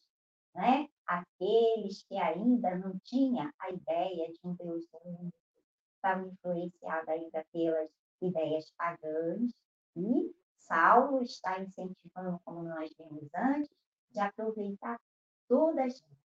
né, 0.54 0.88
aqueles 1.04 2.04
que 2.04 2.16
ainda 2.16 2.78
não 2.78 3.00
tinham 3.00 3.50
a 3.58 3.70
ideia 3.70 4.32
de 4.32 4.38
um 4.44 4.54
Deus 4.54 4.84
único, 5.04 5.36
estavam 5.96 6.28
influenciados 6.28 7.08
ainda 7.08 7.44
pelas 7.52 7.90
ideias 8.22 8.70
pagãs, 8.76 9.50
e 9.96 10.32
Saulo 10.56 11.20
está 11.22 11.60
incentivando, 11.60 12.40
como 12.44 12.62
nós 12.62 12.94
vimos 12.96 13.28
antes, 13.34 13.74
de 14.12 14.20
aproveitar 14.20 15.00
toda 15.48 15.82
a 15.82 15.88
gente. 15.88 16.23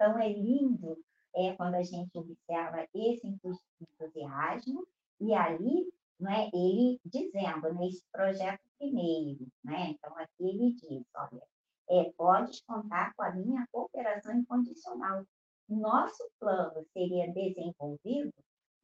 Então, 0.00 0.16
é 0.16 0.32
lindo 0.32 0.96
é, 1.34 1.54
quando 1.54 1.74
a 1.74 1.82
gente 1.82 2.16
observa 2.16 2.86
esse 2.94 3.26
entusiasmo, 3.26 4.86
e 5.20 5.34
ali, 5.34 5.92
né, 6.20 6.48
ele 6.54 7.00
dizendo, 7.04 7.74
nesse 7.74 8.04
projeto 8.12 8.62
primeiro, 8.78 9.44
né, 9.64 9.90
então 9.90 10.16
aqui 10.16 10.48
ele 10.48 10.72
diz, 10.74 11.04
olha, 11.16 11.42
é, 11.90 12.12
podes 12.16 12.60
contar 12.60 13.12
com 13.14 13.22
a 13.22 13.32
minha 13.32 13.66
cooperação 13.72 14.36
incondicional. 14.36 15.24
Nosso 15.68 16.24
plano 16.38 16.86
seria 16.92 17.32
desenvolvido 17.32 18.32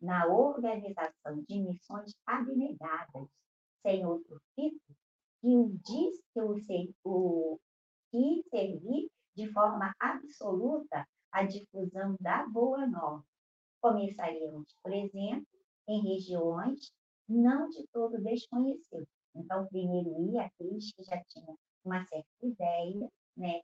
na 0.00 0.27
organização 0.27 1.42
de 1.48 1.61
missões 1.61 2.12
abnegadas, 2.27 3.29
sem 3.83 4.05
outro 4.05 4.40
fito, 4.57 4.96
que 5.40 5.57
o 5.57 5.68
diz 5.85 6.20
que 6.33 6.40
o 7.05 7.61
que 8.11 8.42
servir 8.50 9.09
de 9.36 9.52
forma 9.52 9.92
absoluta 9.98 11.06
a 11.32 11.44
difusão 11.44 12.16
da 12.20 12.46
boa 12.46 12.86
nova. 12.86 13.24
Começaríamos, 13.80 14.74
por 14.82 14.92
exemplo, 14.92 15.46
em 15.88 16.00
regiões 16.14 16.92
não 17.28 17.68
de 17.68 17.86
todo 17.92 18.20
desconhecidas. 18.22 19.08
Então, 19.34 19.66
primeiro 19.66 20.10
ia 20.30 20.44
aqueles 20.46 20.92
que 20.92 21.02
já 21.02 21.20
tinham 21.28 21.56
uma 21.84 22.04
certa 22.06 22.28
ideia 22.42 23.08
né, 23.36 23.60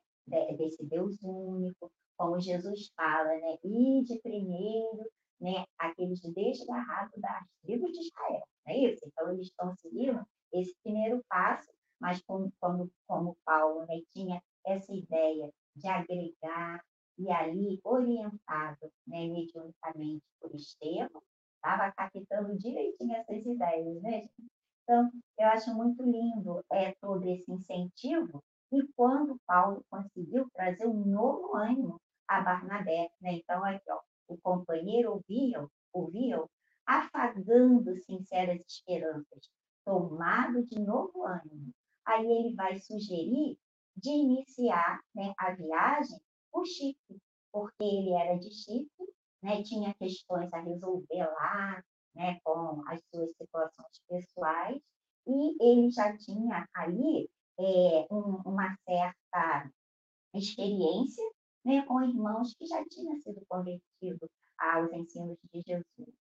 desse 0.56 0.85
Deus 0.85 1.16
único, 1.22 1.90
como 2.16 2.40
Jesus 2.40 2.90
fala, 2.96 3.28
né, 3.28 3.56
e 3.64 4.02
de 4.04 4.18
primeiro 4.20 5.11
né, 5.40 5.64
aqueles 5.78 6.20
desgarrados 6.20 7.18
das 7.18 7.46
tribos 7.62 7.92
de 7.92 8.00
Israel, 8.00 8.42
não 8.66 8.74
é 8.74 8.78
isso? 8.78 9.00
Então, 9.06 9.33
eles 9.33 9.50
seguindo 9.76 10.22
esse 10.52 10.74
primeiro 10.83 11.24
passo, 11.28 11.70
mas 11.98 12.20
como, 12.22 12.52
como, 12.61 12.90
como 13.06 13.37
Paulo 13.44 13.87
né, 13.87 14.00
tinha 14.12 14.42
essa 14.66 14.92
ideia 14.92 15.50
de 15.76 15.88
agregar 15.88 16.85
e 17.18 17.30
ali 17.30 17.80
orientado 17.85 18.90
né, 19.06 19.26
mediunicamente 19.26 20.24
por 20.40 20.54
Estevão, 20.54 21.22
estava 21.56 21.92
captando 21.92 22.56
direitinho 22.59 23.14
essas 23.14 23.44
ideias, 23.44 24.02
né? 24.02 24.28
Então, 24.83 25.11
eu 25.38 25.46
acho 25.48 25.74
muito 25.74 26.02
lindo 26.02 26.64
é, 26.72 26.94
todo 27.00 27.28
esse 27.28 27.52
incentivo 27.52 28.42
e 28.72 28.87
quando 28.96 29.38
Paulo 29.46 29.85
conseguiu 29.90 30.48
trazer 30.54 30.87
um 30.87 31.04
novo 31.04 31.54
ânimo 31.54 32.00
a 32.26 32.40
Barnabé, 32.40 33.11
né? 33.20 33.35
Então, 33.35 33.64
aqui, 33.64 33.90
ó, 33.90 34.00
o 34.28 34.38
companheiro 34.40 35.12
ouvia, 35.12 35.66
ouvia 35.92 36.42
afagando 36.87 37.96
sinceras 37.98 38.61
esperanças, 38.66 39.50
tomado 39.85 40.64
de 40.64 40.80
novo 40.80 41.24
ânimo. 41.24 41.72
Aí 42.06 42.24
ele 42.24 42.54
vai 42.54 42.78
sugerir 42.78 43.59
de 44.01 44.11
iniciar 44.11 45.01
né, 45.15 45.33
a 45.39 45.53
viagem 45.53 46.19
por 46.51 46.67
Chipre, 46.67 47.19
porque 47.53 47.85
ele 47.85 48.13
era 48.13 48.37
de 48.39 48.51
Chipre, 48.51 49.07
né, 49.43 49.63
tinha 49.63 49.95
questões 49.95 50.53
a 50.53 50.61
resolver 50.61 51.27
lá, 51.27 51.83
né, 52.15 52.39
com 52.43 52.83
as 52.89 53.01
suas 53.11 53.31
situações 53.37 54.01
pessoais, 54.09 54.81
e 55.27 55.57
ele 55.63 55.91
já 55.91 56.17
tinha 56.17 56.67
ali 56.75 57.29
é, 57.59 58.07
um, 58.11 58.41
uma 58.45 58.75
certa 58.85 59.71
experiência 60.35 61.25
né, 61.65 61.83
com 61.83 62.03
irmãos 62.03 62.55
que 62.55 62.67
já 62.67 62.85
tinham 62.87 63.17
sido 63.17 63.45
convertidos 63.49 64.31
aos 64.59 64.93
ensinos 64.93 65.39
de 65.53 65.61
Jesus. 65.61 66.15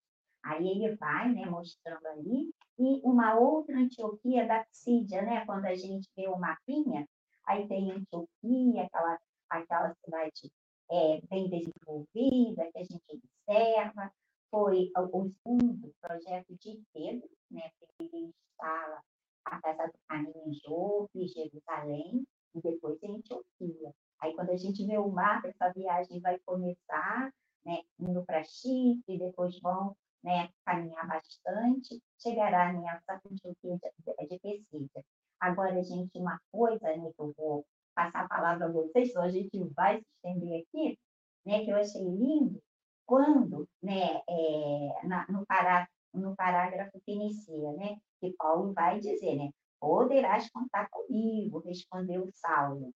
Aí 0.44 0.68
ele 0.68 0.96
vai 0.96 1.32
né, 1.34 1.46
mostrando 1.46 2.06
ali, 2.08 2.54
e 2.78 3.02
uma 3.04 3.38
outra 3.38 3.78
Antioquia 3.78 4.48
da 4.48 4.64
Psídia, 4.66 5.22
né, 5.22 5.46
quando 5.46 5.66
a 5.66 5.76
gente 5.76 6.10
vê 6.16 6.28
o 6.28 6.38
mapinha, 6.38 7.06
aí 7.50 7.68
tem 7.68 7.92
Antioquia, 7.92 8.84
aquela, 8.84 9.20
aquela 9.50 9.96
cidade 10.06 10.52
é, 10.92 11.22
bem 11.30 11.50
desenvolvida, 11.50 12.72
que 12.72 12.78
a 12.78 12.84
gente 12.84 13.04
observa, 13.48 14.12
foi 14.52 14.92
o 14.96 15.32
segundo 15.44 15.94
projeto 16.00 16.56
de 16.58 16.82
Pedro, 16.94 17.30
né, 17.52 17.70
que 17.80 18.04
ele 18.04 18.32
instala 18.52 19.02
a 19.46 19.62
Casa 19.62 19.88
do 19.88 20.00
Caminho 20.08 20.44
em 20.46 20.54
Jope, 20.54 21.28
Jerusalém, 21.28 22.24
e 22.56 22.62
depois 22.62 23.02
em 23.02 23.16
Antioquia. 23.16 23.94
Aí, 24.20 24.34
quando 24.36 24.52
a 24.52 24.58
gente 24.58 24.86
vê 24.86 24.98
o 24.98 25.10
mapa, 25.10 25.48
essa 25.48 25.72
viagem 25.74 26.20
vai 26.20 26.38
começar, 26.46 27.34
né, 27.66 27.82
indo 28.00 28.24
para 28.26 28.44
Chipre, 28.44 29.18
depois 29.18 29.60
vão 29.60 29.96
né, 30.24 30.50
caminhar 30.66 31.08
bastante, 31.08 32.00
chegará 32.22 32.74
nessa 32.74 33.22
Antioquia 33.26 33.78
de 33.78 34.40
Pesquisa. 34.40 35.04
Agora, 35.40 35.82
gente, 35.84 36.18
uma 36.18 36.40
coisa 36.52 36.86
né, 36.86 37.12
que 37.16 37.22
eu 37.22 37.34
vou 37.38 37.66
passar 37.96 38.26
a 38.26 38.28
palavra 38.28 38.66
a 38.66 38.72
vocês, 38.72 39.16
a 39.16 39.30
gente 39.30 39.58
vai 39.76 39.98
se 39.98 40.06
estender 40.16 40.62
aqui, 40.62 41.00
né, 41.46 41.64
que 41.64 41.72
eu 41.72 41.78
achei 41.78 42.04
lindo, 42.04 42.62
quando, 43.06 43.68
né, 43.82 44.22
é, 44.30 45.08
na, 45.08 45.26
no, 45.30 45.46
pará, 45.46 45.88
no 46.14 46.36
parágrafo 46.36 47.00
que 47.06 47.12
inicia, 47.12 47.72
né, 47.74 47.98
que 48.20 48.34
Paulo 48.38 48.74
vai 48.74 49.00
dizer, 49.00 49.36
né, 49.36 49.50
poderás 49.80 50.50
contar 50.52 50.90
comigo, 50.90 51.60
respondeu 51.60 52.30
Saulo. 52.34 52.92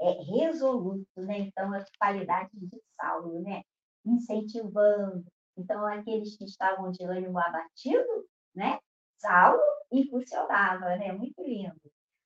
É 0.00 0.10
resoluto, 0.22 1.06
né, 1.16 1.40
então 1.40 1.72
as 1.74 1.88
qualidades 1.98 2.58
de 2.58 2.80
Saulo, 3.00 3.42
né, 3.42 3.62
incentivando. 4.04 5.24
Então, 5.56 5.84
aqueles 5.86 6.36
que 6.36 6.44
estavam 6.44 6.90
de 6.90 7.04
ânimo 7.04 7.38
abatido, 7.38 8.26
né, 8.54 8.78
Saulo 9.18 9.60
impulsionava, 9.92 10.96
né, 10.96 11.12
muito 11.12 11.42
lindo. 11.42 11.80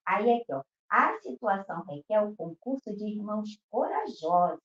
Aí 0.06 0.32
aqui, 0.32 0.52
ó, 0.52 0.62
a 0.88 1.18
situação 1.18 1.82
requer 1.84 2.20
o 2.22 2.34
concurso 2.36 2.94
de 2.94 3.04
irmãos 3.04 3.58
corajosos, 3.70 4.60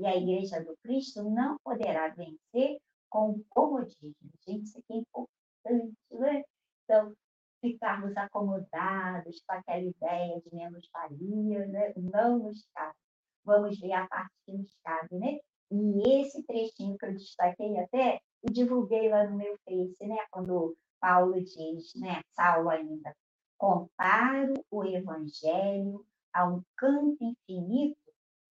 e 0.00 0.06
a 0.06 0.16
Igreja 0.16 0.64
do 0.64 0.74
Cristo 0.82 1.22
não 1.22 1.58
poderá 1.62 2.08
vencer 2.08 2.78
com 3.10 3.42
comodismo. 3.50 4.14
Gente, 4.46 4.64
isso 4.64 4.78
aqui 4.78 4.94
é 4.94 4.96
importante, 4.96 5.96
né? 6.12 6.42
Então, 6.84 7.14
ficarmos 7.60 8.16
acomodados 8.16 9.42
com 9.46 9.52
aquela 9.52 9.82
ideia 9.82 10.40
de 10.40 10.54
menos 10.54 10.88
valia, 10.90 11.66
né? 11.66 11.92
não 11.96 12.38
nos 12.38 12.66
cabe. 12.74 12.96
Vamos 13.44 13.78
ver 13.78 13.92
a 13.92 14.08
parte 14.08 14.32
que 14.46 14.52
nos 14.52 14.74
cabe, 14.82 15.18
né? 15.18 15.38
E 15.70 16.22
esse 16.22 16.42
trechinho 16.44 16.96
que 16.96 17.04
eu 17.04 17.12
destaquei 17.12 17.78
até, 17.78 18.20
e 18.42 18.50
divulguei 18.50 19.10
lá 19.10 19.28
no 19.28 19.36
meu 19.36 19.58
Face, 19.64 20.06
né? 20.06 20.16
Quando 20.30 20.74
Paulo 21.00 21.40
diz, 21.42 21.94
né? 21.94 22.22
Saulo 22.32 22.70
ainda, 22.70 23.16
comparo 23.58 24.54
o 24.70 24.84
Evangelho 24.84 26.06
a 26.32 26.46
um 26.46 26.62
campo 26.76 27.16
infinito 27.20 27.98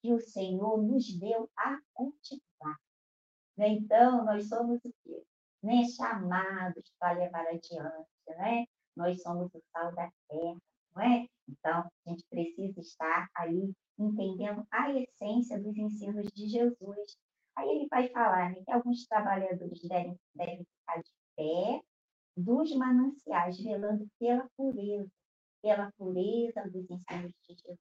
que 0.01 0.13
o 0.13 0.19
Senhor 0.19 0.81
nos 0.81 1.13
deu 1.17 1.49
a 1.57 1.79
cultivar. 1.93 2.79
Né? 3.57 3.69
Então, 3.69 4.23
nós 4.25 4.47
somos 4.47 4.79
o 4.83 4.93
quê? 5.03 5.23
Né? 5.61 5.85
Chamados 5.95 6.91
para 6.97 7.17
levar 7.17 7.45
adiante, 7.47 8.07
né? 8.27 8.65
Nós 8.95 9.21
somos 9.21 9.53
o 9.53 9.61
sal 9.71 9.93
da 9.93 10.11
terra, 10.29 10.57
não 10.95 11.01
é? 11.01 11.27
Então, 11.47 11.79
a 12.05 12.09
gente 12.09 12.23
precisa 12.29 12.79
estar 12.79 13.29
aí 13.35 13.73
entendendo 13.97 14.65
a 14.71 14.91
essência 14.93 15.59
dos 15.59 15.75
ensinos 15.77 16.27
de 16.33 16.47
Jesus. 16.47 17.17
Aí 17.55 17.69
ele 17.69 17.87
vai 17.89 18.07
falar 18.09 18.51
né, 18.51 18.63
que 18.63 18.71
alguns 18.71 19.05
trabalhadores 19.05 19.81
devem, 19.81 20.17
devem 20.33 20.63
ficar 20.63 21.01
de 21.01 21.11
pé 21.35 21.81
dos 22.39 22.75
mananciais, 22.75 23.59
velando 23.61 24.07
pela 24.19 24.47
pureza, 24.55 25.11
pela 25.61 25.91
pureza 25.97 26.61
dos 26.69 26.89
ensinos 26.89 27.31
de 27.31 27.53
Jesus. 27.53 27.79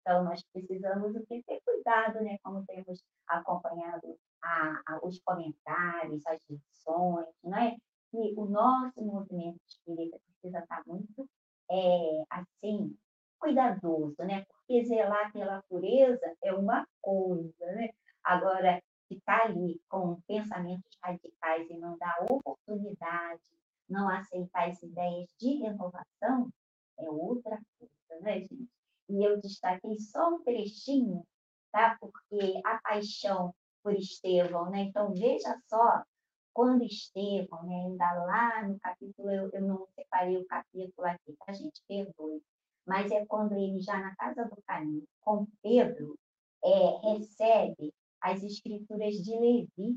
Então, 0.00 0.24
nós 0.24 0.42
precisamos 0.52 1.14
ter 1.26 1.42
cuidado, 1.64 2.22
né? 2.22 2.38
Como 2.42 2.64
temos 2.64 3.02
acompanhado 3.26 4.16
a, 4.42 4.80
a, 4.86 5.00
os 5.02 5.18
comentários, 5.20 6.24
as 6.26 6.40
lições, 6.48 7.26
né? 7.42 7.76
Que 8.10 8.32
o 8.36 8.46
nosso 8.46 9.02
movimento 9.04 9.60
espírita 9.66 10.18
precisa 10.26 10.60
estar 10.60 10.82
muito, 10.86 11.28
é, 11.68 12.24
assim, 12.30 12.96
cuidadoso, 13.38 14.16
né? 14.20 14.44
Porque 14.44 14.84
zelar 14.84 15.32
pela 15.32 15.62
pureza 15.68 16.36
é 16.42 16.52
uma 16.52 16.86
coisa, 17.02 17.66
né? 17.72 17.90
Agora, 18.22 18.80
ficar 19.08 19.46
ali 19.46 19.80
com 19.88 20.20
pensamentos 20.22 20.96
radicais 21.02 21.68
e 21.70 21.78
não 21.78 21.96
dar 21.98 22.24
oportunidade, 22.30 23.42
não 23.88 24.08
aceitar 24.08 24.68
as 24.68 24.82
ideias 24.82 25.28
de 25.40 25.56
renovação, 25.56 26.50
é 26.98 27.10
outra 27.10 27.60
coisa, 27.78 28.22
né, 28.22 28.40
gente? 28.40 28.68
E 29.08 29.24
eu 29.24 29.40
destaquei 29.40 29.98
só 29.98 30.34
um 30.34 30.42
trechinho, 30.42 31.24
tá? 31.70 31.96
Porque 32.00 32.60
a 32.64 32.78
paixão 32.82 33.54
por 33.82 33.94
Estevão, 33.94 34.70
né? 34.70 34.82
Então, 34.82 35.12
veja 35.12 35.56
só, 35.68 36.02
quando 36.52 36.82
Estevão, 36.84 37.62
né, 37.64 37.74
ainda 37.74 38.12
lá 38.24 38.66
no 38.66 38.78
capítulo, 38.80 39.30
eu, 39.30 39.50
eu 39.52 39.62
não 39.62 39.86
separei 39.94 40.36
o 40.38 40.46
capítulo 40.46 41.06
aqui, 41.06 41.36
tá, 41.44 41.52
gente? 41.52 41.80
Perdoe 41.86 42.42
mas 42.86 43.10
é 43.10 43.26
quando 43.26 43.52
ele 43.52 43.80
já 43.80 43.98
na 43.98 44.14
casa 44.14 44.44
do 44.44 44.62
caminho, 44.62 45.04
com 45.20 45.46
Pedro, 45.60 46.16
é, 46.64 47.10
recebe 47.12 47.92
as 48.20 48.42
escrituras 48.44 49.16
de 49.16 49.36
Levi. 49.36 49.96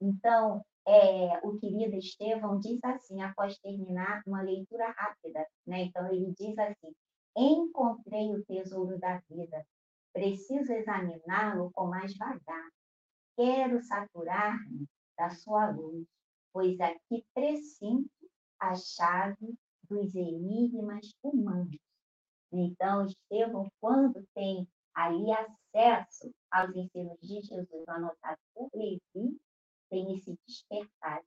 Então, 0.00 0.64
é, 0.86 1.38
o 1.46 1.58
querido 1.58 1.96
Estevão 1.96 2.58
diz 2.58 2.82
assim, 2.84 3.22
após 3.22 3.58
terminar 3.58 4.22
uma 4.26 4.42
leitura 4.42 4.90
rápida, 4.90 5.46
né? 5.66 5.82
Então 5.84 6.12
ele 6.12 6.32
diz 6.36 6.58
assim: 6.58 6.92
encontrei 7.36 8.32
o 8.34 8.44
tesouro 8.44 8.98
da 8.98 9.18
vida, 9.30 9.64
preciso 10.12 10.72
examiná-lo 10.72 11.70
com 11.72 11.86
mais 11.86 12.16
vagar. 12.16 12.68
Quero 13.36 13.80
saturar-me 13.82 14.86
da 15.16 15.30
sua 15.30 15.70
luz, 15.70 16.06
pois 16.52 16.78
aqui 16.80 17.24
presinto 17.32 18.10
a 18.60 18.74
chave 18.74 19.54
dos 19.88 20.14
enigmas 20.14 21.14
humanos. 21.22 21.78
Então, 22.52 23.06
Estevão, 23.06 23.66
quando 23.80 24.26
tem 24.34 24.68
ali 24.94 25.32
acesso 25.32 26.30
aos 26.50 26.76
ensinos 26.76 27.18
de 27.22 27.40
Jesus 27.40 27.88
anotados 27.88 28.44
por 28.54 28.68
Levi, 28.74 29.40
tem 29.92 30.16
esse 30.16 30.34
despertar. 30.46 31.22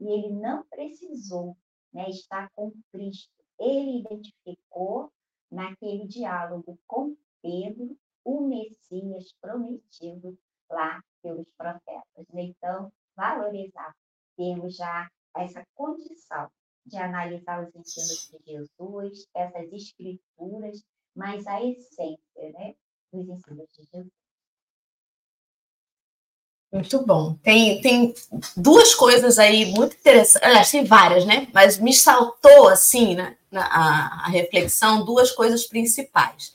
E 0.00 0.04
ele 0.04 0.30
não 0.30 0.64
precisou 0.64 1.54
né, 1.92 2.08
estar 2.08 2.50
com 2.54 2.72
Cristo. 2.90 3.30
Ele 3.60 4.00
identificou 4.00 5.12
naquele 5.50 6.06
diálogo 6.06 6.78
com 6.86 7.14
Pedro 7.42 7.94
o 8.24 8.48
Messias 8.48 9.32
prometido 9.40 10.38
lá 10.70 11.02
pelos 11.22 11.46
profetas. 11.56 12.26
Então, 12.32 12.90
valorizar, 13.14 13.94
temos 14.36 14.76
já 14.76 15.10
essa 15.36 15.62
condição 15.74 16.50
de 16.86 16.96
analisar 16.96 17.62
os 17.62 17.74
ensinos 17.74 18.30
de 18.30 18.52
Jesus, 18.52 19.26
essas 19.34 19.70
escrituras, 19.72 20.82
mas 21.14 21.46
a 21.46 21.62
essência 21.62 22.52
né, 22.52 22.74
dos 23.12 23.28
ensinos 23.28 23.68
de 23.74 23.82
Jesus. 23.84 24.27
Muito 26.72 27.04
bom. 27.04 27.34
Tem, 27.42 27.80
tem 27.80 28.14
duas 28.56 28.94
coisas 28.94 29.38
aí 29.38 29.66
muito 29.66 29.96
interessantes. 29.96 30.46
Aliás, 30.46 30.70
tem 30.70 30.84
várias, 30.84 31.24
né? 31.24 31.48
Mas 31.52 31.78
me 31.78 31.94
saltou, 31.94 32.68
assim, 32.68 33.14
né, 33.14 33.36
a, 33.52 34.26
a 34.26 34.28
reflexão, 34.28 35.04
duas 35.04 35.30
coisas 35.30 35.66
principais. 35.66 36.52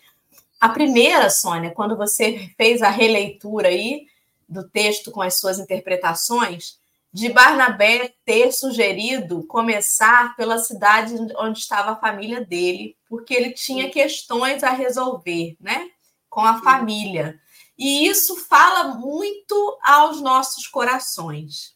A 0.62 0.70
primeira, 0.70 1.30
Sônia, 1.30 1.72
quando 1.72 1.98
você 1.98 2.50
fez 2.56 2.82
a 2.82 2.90
releitura 2.90 3.70
aí 3.70 4.06
do 4.48 4.64
texto 4.64 5.12
com 5.12 5.22
as 5.22 5.40
suas 5.40 5.60
interpretações, 5.60 6.78
de 7.12 7.30
Barnabé 7.30 8.14
ter 8.26 8.52
sugerido 8.52 9.44
começar 9.44 10.36
pela 10.36 10.58
cidade 10.58 11.14
onde 11.38 11.60
estava 11.60 11.92
a 11.92 11.96
família 11.96 12.44
dele, 12.44 12.96
porque 13.08 13.34
ele 13.34 13.52
tinha 13.52 13.90
questões 13.90 14.64
a 14.64 14.72
resolver, 14.72 15.56
né, 15.60 15.90
com 16.30 16.42
a 16.42 16.60
família. 16.62 17.40
E 17.78 18.08
isso 18.08 18.36
fala 18.36 18.96
muito 18.96 19.80
aos 19.84 20.22
nossos 20.22 20.68
corações. 20.68 21.76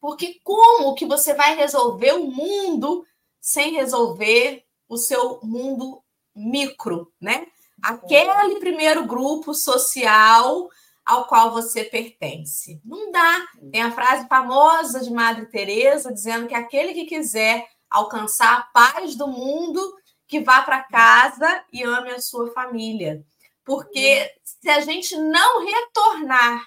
Porque 0.00 0.38
como 0.44 0.94
que 0.94 1.06
você 1.06 1.34
vai 1.34 1.56
resolver 1.56 2.12
o 2.12 2.30
mundo 2.30 3.04
sem 3.40 3.72
resolver 3.72 4.64
o 4.88 4.96
seu 4.96 5.40
mundo 5.42 6.02
micro, 6.34 7.12
né? 7.20 7.46
Aquele 7.82 8.58
primeiro 8.58 9.04
grupo 9.06 9.54
social 9.54 10.68
ao 11.04 11.26
qual 11.26 11.50
você 11.52 11.84
pertence. 11.84 12.80
Não 12.84 13.10
dá. 13.10 13.46
Tem 13.72 13.82
a 13.82 13.92
frase 13.92 14.28
famosa 14.28 15.00
de 15.00 15.10
Madre 15.10 15.46
Teresa 15.46 16.12
dizendo 16.12 16.46
que 16.46 16.54
aquele 16.54 16.92
que 16.92 17.06
quiser 17.06 17.66
alcançar 17.88 18.58
a 18.58 18.62
paz 18.62 19.16
do 19.16 19.26
mundo, 19.26 19.80
que 20.26 20.40
vá 20.40 20.60
para 20.62 20.82
casa 20.84 21.64
e 21.72 21.82
ame 21.82 22.10
a 22.10 22.20
sua 22.20 22.52
família. 22.52 23.24
Porque 23.68 24.32
se 24.42 24.70
a 24.70 24.80
gente 24.80 25.14
não 25.14 25.62
retornar 25.62 26.66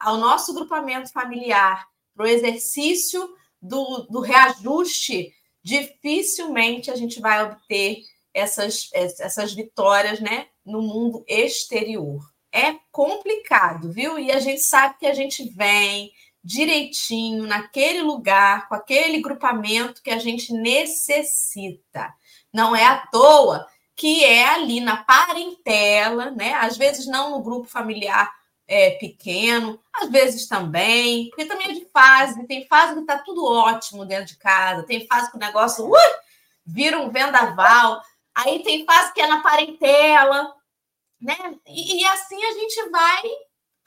ao 0.00 0.16
nosso 0.16 0.54
grupamento 0.54 1.12
familiar, 1.12 1.86
para 2.16 2.24
o 2.24 2.28
exercício 2.28 3.28
do, 3.60 4.06
do 4.10 4.20
reajuste, 4.20 5.30
dificilmente 5.62 6.90
a 6.90 6.96
gente 6.96 7.20
vai 7.20 7.44
obter 7.44 8.02
essas, 8.32 8.88
essas 8.94 9.52
vitórias 9.52 10.20
né, 10.20 10.46
no 10.64 10.80
mundo 10.80 11.22
exterior 11.28 12.22
é 12.50 12.76
complicado, 12.90 13.92
viu? 13.92 14.18
E 14.18 14.32
a 14.32 14.40
gente 14.40 14.62
sabe 14.62 14.96
que 14.98 15.06
a 15.06 15.12
gente 15.12 15.44
vem 15.50 16.10
direitinho 16.42 17.46
naquele 17.46 18.00
lugar, 18.00 18.68
com 18.68 18.74
aquele 18.74 19.20
grupamento 19.20 20.02
que 20.02 20.10
a 20.10 20.18
gente 20.18 20.52
necessita. 20.54 22.10
Não 22.50 22.74
é 22.74 22.86
à 22.86 23.06
toa 23.08 23.66
que 23.98 24.24
é 24.24 24.46
ali 24.46 24.80
na 24.80 24.98
parentela, 24.98 26.30
né? 26.30 26.54
Às 26.54 26.76
vezes 26.76 27.04
não 27.04 27.32
no 27.32 27.42
grupo 27.42 27.66
familiar 27.66 28.32
é, 28.68 28.92
pequeno, 28.92 29.82
às 29.92 30.08
vezes 30.08 30.46
também, 30.46 31.28
porque 31.30 31.46
também 31.46 31.70
é 31.70 31.72
de 31.72 31.84
fase, 31.86 32.46
tem 32.46 32.64
fase 32.68 32.94
que 32.94 33.00
está 33.00 33.18
tudo 33.18 33.44
ótimo 33.44 34.06
dentro 34.06 34.26
de 34.26 34.36
casa, 34.36 34.84
tem 34.84 35.04
fase 35.08 35.28
que 35.30 35.36
o 35.36 35.40
negócio 35.40 35.84
uh, 35.84 35.96
vira 36.64 37.00
um 37.00 37.10
vendaval, 37.10 38.00
aí 38.32 38.62
tem 38.62 38.84
fase 38.84 39.12
que 39.12 39.20
é 39.20 39.26
na 39.26 39.42
parentela, 39.42 40.54
né? 41.20 41.36
E, 41.66 42.00
e 42.00 42.04
assim 42.06 42.44
a 42.44 42.52
gente 42.52 42.90
vai, 42.90 43.22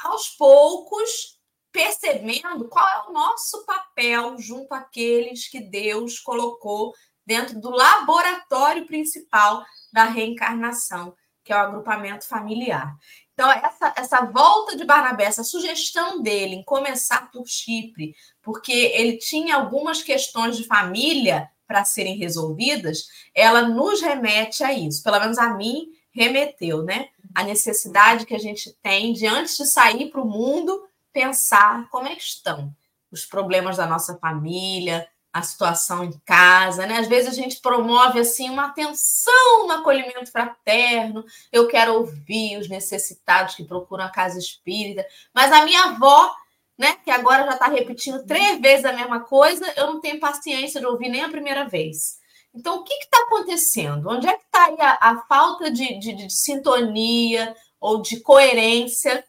aos 0.04 0.28
poucos, 0.28 1.40
percebendo 1.72 2.68
qual 2.68 2.86
é 2.86 3.08
o 3.08 3.14
nosso 3.14 3.66
papel 3.66 4.38
junto 4.40 4.74
àqueles 4.74 5.48
que 5.48 5.62
Deus 5.62 6.20
colocou 6.20 6.94
dentro 7.26 7.60
do 7.60 7.70
laboratório 7.70 8.86
principal 8.86 9.64
da 9.92 10.06
reencarnação, 10.06 11.14
que 11.44 11.52
é 11.52 11.56
o 11.56 11.60
agrupamento 11.60 12.28
familiar. 12.28 12.96
Então, 13.34 13.52
essa, 13.52 13.94
essa 13.96 14.22
volta 14.22 14.76
de 14.76 14.86
Barnabé, 14.86 15.24
essa 15.24 15.44
sugestão 15.44 16.22
dele 16.22 16.56
em 16.56 16.64
começar 16.64 17.32
por 17.32 17.48
Chipre, 17.48 18.16
porque 18.42 18.72
ele 18.72 19.18
tinha 19.18 19.56
algumas 19.56 20.04
questões 20.04 20.58
de 20.58 20.66
família 20.66 21.50
para 21.68 21.86
serem 21.86 22.18
resolvidas, 22.18 23.08
ela 23.34 23.62
nos 23.62 24.02
remete 24.02 24.64
a 24.64 24.74
isso. 24.74 25.02
Pelo 25.02 25.20
menos 25.20 25.38
a 25.38 25.54
mim, 25.54 25.88
remeteu, 26.12 26.84
né? 26.84 27.08
A 27.34 27.44
necessidade 27.44 28.26
que 28.26 28.36
a 28.36 28.40
gente 28.40 28.76
tem 28.84 29.14
de, 29.14 29.26
antes 29.26 29.58
de 29.58 29.66
sair 29.66 30.12
para 30.12 30.22
o 30.22 30.28
mundo, 30.28 30.86
pensar 31.14 31.90
como 31.90 32.08
é 32.08 32.16
que 32.16 32.22
estão 32.22 32.76
os 33.12 33.26
problemas 33.26 33.78
da 33.78 33.86
nossa 33.86 34.18
família, 34.18 35.08
a 35.34 35.42
situação 35.42 36.04
em 36.04 36.12
casa, 36.26 36.86
né? 36.86 36.98
Às 36.98 37.08
vezes 37.08 37.30
a 37.30 37.34
gente 37.34 37.62
promove 37.62 38.20
assim 38.20 38.50
uma 38.50 38.66
atenção 38.66 39.66
no 39.66 39.74
acolhimento 39.74 40.30
fraterno. 40.32 41.24
Eu 41.52 41.68
quero 41.68 41.94
ouvir 41.94 42.58
os 42.58 42.68
necessitados 42.68 43.56
que 43.56 43.64
procuram 43.64 44.06
a 44.06 44.10
casa 44.10 44.38
espírita, 44.38 45.06
mas 45.34 45.52
a 45.52 45.64
minha 45.64 45.84
avó, 45.86 46.36
né, 46.78 46.98
que 47.04 47.10
agora 47.10 47.46
já 47.46 47.54
está 47.54 47.68
repetindo 47.68 48.26
três 48.26 48.60
vezes 48.60 48.86
a 48.86 48.94
mesma 48.94 49.22
coisa, 49.22 49.72
eu 49.78 49.88
não 49.88 50.02
tenho 50.02 50.20
paciência 50.20 50.82
de 50.82 50.88
ouvir 50.88 51.10
nem 51.10 51.24
a 51.24 51.30
primeira 51.30 51.68
vez. 51.68 52.20
Então, 52.54 52.80
o 52.80 52.84
que 52.84 52.94
está 52.96 53.18
acontecendo? 53.24 54.10
Onde 54.10 54.28
é 54.28 54.36
que 54.36 54.44
está 54.44 54.66
a, 54.80 55.12
a, 55.12 55.26
falta 55.28 55.72
de, 55.72 55.98
de, 56.00 56.14
de, 56.14 56.30
sintonia 56.30 57.56
ou 57.80 58.02
de 58.02 58.20
coerência? 58.20 59.24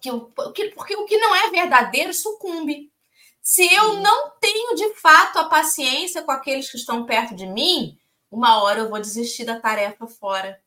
Que, 0.00 0.10
que, 0.54 0.70
porque 0.70 0.96
o 0.96 1.04
que 1.04 1.18
não 1.18 1.34
é 1.34 1.50
verdadeiro 1.50 2.14
sucumbe. 2.14 2.90
Se 3.48 3.64
eu 3.74 3.94
não 3.94 4.32
tenho 4.38 4.74
de 4.74 4.92
fato 4.96 5.38
a 5.38 5.48
paciência 5.48 6.20
com 6.20 6.30
aqueles 6.30 6.70
que 6.70 6.76
estão 6.76 7.06
perto 7.06 7.34
de 7.34 7.46
mim, 7.46 7.98
uma 8.30 8.62
hora 8.62 8.80
eu 8.80 8.90
vou 8.90 9.00
desistir 9.00 9.46
da 9.46 9.58
tarefa 9.58 10.06
fora. 10.06 10.60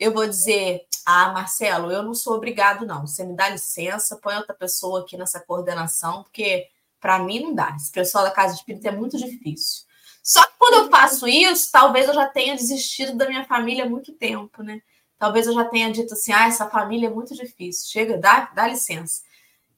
Eu 0.00 0.14
vou 0.14 0.26
dizer: 0.26 0.86
Ah, 1.04 1.30
Marcelo, 1.30 1.92
eu 1.92 2.02
não 2.02 2.14
sou 2.14 2.34
obrigado, 2.34 2.86
não. 2.86 3.06
Você 3.06 3.22
me 3.22 3.36
dá 3.36 3.50
licença, 3.50 4.16
põe 4.16 4.34
outra 4.34 4.54
pessoa 4.54 5.00
aqui 5.00 5.14
nessa 5.14 5.40
coordenação, 5.40 6.22
porque 6.22 6.68
para 6.98 7.18
mim 7.18 7.38
não 7.38 7.54
dá. 7.54 7.76
Esse 7.76 7.92
pessoal 7.92 8.24
da 8.24 8.30
casa 8.30 8.54
espírita 8.54 8.88
é 8.88 8.92
muito 8.92 9.18
difícil. 9.18 9.84
Só 10.22 10.42
que 10.42 10.54
quando 10.58 10.86
eu 10.86 10.90
faço 10.90 11.28
isso, 11.28 11.70
talvez 11.70 12.08
eu 12.08 12.14
já 12.14 12.26
tenha 12.26 12.56
desistido 12.56 13.14
da 13.14 13.28
minha 13.28 13.44
família 13.44 13.84
há 13.84 13.88
muito 13.90 14.10
tempo, 14.10 14.62
né? 14.62 14.80
Talvez 15.18 15.46
eu 15.46 15.52
já 15.52 15.66
tenha 15.66 15.92
dito 15.92 16.14
assim: 16.14 16.32
ah, 16.32 16.46
essa 16.46 16.66
família 16.70 17.08
é 17.08 17.10
muito 17.10 17.34
difícil. 17.34 17.90
Chega, 17.90 18.16
dá, 18.16 18.50
dá 18.54 18.66
licença. 18.68 19.20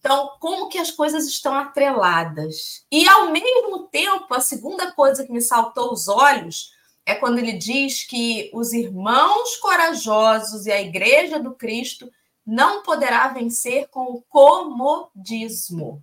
Então, 0.05 0.33
como 0.39 0.69
que 0.69 0.77
as 0.77 0.91
coisas 0.91 1.27
estão 1.27 1.55
atreladas? 1.55 2.85
E, 2.93 3.09
ao 3.09 3.31
mesmo 3.31 3.85
tempo, 3.85 4.35
a 4.35 4.41
segunda 4.41 4.93
coisa 4.93 5.25
que 5.25 5.33
me 5.33 5.41
saltou 5.41 5.91
os 5.91 6.09
olhos 6.09 6.75
é 7.07 7.15
quando 7.15 7.39
ele 7.39 7.55
diz 7.55 8.05
que 8.05 8.51
os 8.53 8.75
irmãos 8.75 9.57
corajosos 9.57 10.67
e 10.67 10.73
a 10.73 10.79
igreja 10.79 11.39
do 11.39 11.55
Cristo 11.55 12.13
não 12.45 12.83
poderá 12.83 13.29
vencer 13.29 13.89
com 13.89 14.13
o 14.13 14.23
comodismo. 14.29 16.03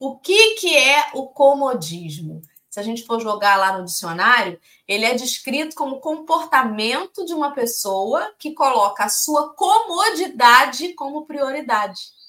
O 0.00 0.16
que, 0.16 0.54
que 0.54 0.74
é 0.74 1.10
o 1.12 1.26
comodismo? 1.26 2.40
Se 2.70 2.80
a 2.80 2.82
gente 2.82 3.04
for 3.04 3.20
jogar 3.20 3.58
lá 3.58 3.76
no 3.76 3.84
dicionário, 3.84 4.58
ele 4.88 5.04
é 5.04 5.12
descrito 5.12 5.76
como 5.76 6.00
comportamento 6.00 7.22
de 7.26 7.34
uma 7.34 7.50
pessoa 7.50 8.32
que 8.38 8.52
coloca 8.54 9.04
a 9.04 9.10
sua 9.10 9.52
comodidade 9.52 10.94
como 10.94 11.26
prioridade 11.26 12.21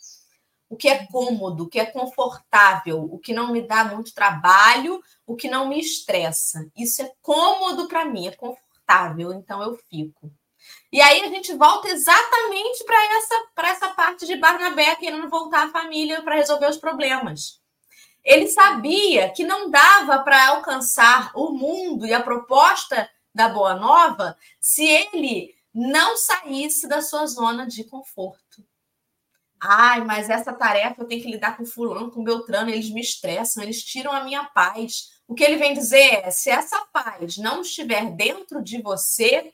o 0.73 0.75
que 0.75 0.89
é 0.89 1.05
cômodo, 1.05 1.63
o 1.65 1.69
que 1.69 1.79
é 1.79 1.85
confortável, 1.85 3.03
o 3.03 3.19
que 3.19 3.31
não 3.31 3.51
me 3.51 3.61
dá 3.61 3.83
muito 3.83 4.11
trabalho, 4.11 5.03
o 5.23 5.35
que 5.35 5.47
não 5.47 5.69
me 5.69 5.79
estressa. 5.79 6.67
Isso 6.75 7.03
é 7.03 7.11
cômodo 7.21 7.87
para 7.87 8.05
mim, 8.05 8.27
é 8.27 8.31
confortável, 8.31 9.31
então 9.33 9.61
eu 9.61 9.77
fico. 9.87 10.31
E 10.91 10.99
aí 10.99 11.21
a 11.21 11.27
gente 11.27 11.53
volta 11.53 11.89
exatamente 11.89 12.83
para 12.85 13.17
essa, 13.17 13.45
essa 13.57 13.89
parte 13.93 14.25
de 14.25 14.35
Barnabé 14.35 14.95
querendo 14.95 15.29
voltar 15.29 15.67
à 15.67 15.71
família 15.71 16.23
para 16.23 16.35
resolver 16.35 16.67
os 16.67 16.77
problemas. 16.77 17.61
Ele 18.23 18.47
sabia 18.47 19.29
que 19.29 19.43
não 19.43 19.69
dava 19.69 20.23
para 20.23 20.47
alcançar 20.47 21.31
o 21.35 21.51
mundo 21.51 22.07
e 22.07 22.13
a 22.13 22.23
proposta 22.23 23.07
da 23.33 23.47
Boa 23.47 23.75
Nova 23.75 24.35
se 24.59 24.83
ele 24.83 25.53
não 25.71 26.17
saísse 26.17 26.87
da 26.87 26.99
sua 26.99 27.27
zona 27.27 27.67
de 27.67 27.83
conforto. 27.83 28.42
Ai, 29.65 30.03
mas 30.03 30.29
essa 30.29 30.51
tarefa 30.51 31.01
eu 31.01 31.07
tenho 31.07 31.23
que 31.23 31.31
lidar 31.31 31.55
com 31.55 31.65
fulano, 31.65 32.11
com 32.11 32.21
Beltrano, 32.21 32.69
eles 32.69 32.89
me 32.89 32.99
estressam, 32.99 33.63
eles 33.63 33.81
tiram 33.81 34.11
a 34.11 34.21
minha 34.21 34.43
paz. 34.43 35.21
O 35.25 35.33
que 35.33 35.41
ele 35.41 35.55
vem 35.55 35.73
dizer 35.73 36.15
é: 36.15 36.31
se 36.31 36.49
essa 36.49 36.85
paz 36.87 37.37
não 37.37 37.61
estiver 37.61 38.11
dentro 38.11 38.61
de 38.61 38.81
você, 38.81 39.53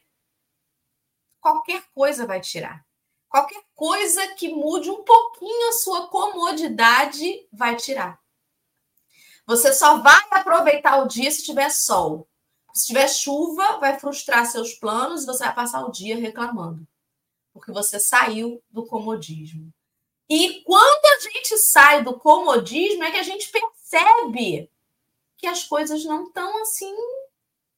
qualquer 1.39 1.83
coisa 1.93 2.25
vai 2.25 2.41
tirar. 2.41 2.83
Qualquer 3.29 3.61
coisa 3.75 4.33
que 4.33 4.49
mude 4.49 4.89
um 4.89 5.03
pouquinho 5.03 5.69
a 5.69 5.73
sua 5.73 6.07
comodidade 6.07 7.47
vai 7.53 7.75
tirar. 7.75 8.19
Você 9.45 9.71
só 9.73 9.99
vai 9.99 10.21
aproveitar 10.31 11.03
o 11.03 11.07
dia 11.07 11.29
se 11.29 11.43
tiver 11.43 11.69
sol. 11.69 12.27
Se 12.73 12.87
tiver 12.87 13.07
chuva, 13.07 13.77
vai 13.77 13.99
frustrar 13.99 14.47
seus 14.47 14.73
planos 14.73 15.21
e 15.21 15.25
você 15.27 15.43
vai 15.43 15.53
passar 15.53 15.85
o 15.85 15.91
dia 15.91 16.17
reclamando. 16.17 16.87
Porque 17.53 17.71
você 17.71 17.99
saiu 17.99 18.59
do 18.71 18.87
comodismo. 18.87 19.71
E 20.29 20.61
quando 20.63 21.05
a 21.05 21.19
gente 21.21 21.57
sai 21.57 22.03
do 22.03 22.19
comodismo, 22.19 23.03
é 23.03 23.11
que 23.11 23.17
a 23.17 23.23
gente 23.23 23.49
percebe 23.49 24.69
que 25.35 25.47
as 25.47 25.63
coisas 25.63 26.05
não 26.05 26.25
estão 26.25 26.61
assim 26.61 26.95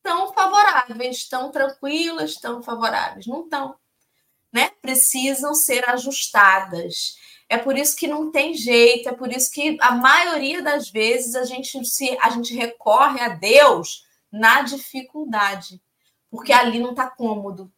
tão 0.04 0.34
favoráveis, 0.34 1.28
tão 1.30 1.52
tranquilas, 1.52 2.36
tão 2.36 2.62
favoráveis. 2.62 3.26
Não 3.28 3.44
estão. 3.44 3.76
Né? 4.52 4.70
Precisam 4.82 5.54
ser 5.56 5.88
ajustadas. 5.90 7.16
É 7.48 7.58
por 7.58 7.78
isso 7.78 7.96
que 7.96 8.08
não 8.08 8.32
tem 8.32 8.54
jeito, 8.54 9.10
é 9.10 9.14
por 9.14 9.32
isso 9.32 9.52
que 9.52 9.78
a 9.82 9.92
maioria 9.92 10.62
das 10.62 10.90
vezes 10.90 11.36
a 11.36 11.44
gente 11.44 11.84
se 11.86 12.18
a 12.22 12.30
gente 12.30 12.54
recorre 12.56 13.20
a 13.20 13.30
Deus 13.30 14.06
na 14.32 14.62
dificuldade, 14.62 15.82
porque 16.30 16.54
ali 16.54 16.80
não 16.80 16.92
está 16.92 17.10
cômodo, 17.10 17.72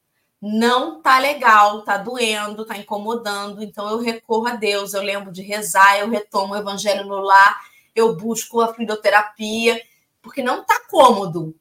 não 0.45 1.01
tá 1.01 1.19
legal, 1.19 1.83
tá 1.83 1.95
doendo, 1.95 2.65
tá 2.65 2.77
incomodando, 2.77 3.63
então 3.63 3.89
eu 3.89 3.99
recorro 3.99 4.47
a 4.47 4.55
Deus, 4.55 4.93
eu 4.93 5.01
lembro 5.01 5.31
de 5.31 5.41
rezar, 5.41 5.99
eu 5.99 6.09
retomo 6.09 6.53
o 6.53 6.57
evangelho 6.57 7.05
no 7.05 7.19
lar, 7.19 7.61
eu 7.95 8.13
busco 8.17 8.59
a 8.59 8.73
fluidoterapia, 8.73 9.81
porque 10.21 10.43
não 10.43 10.65
tá 10.65 10.81
cômodo. 10.89 11.55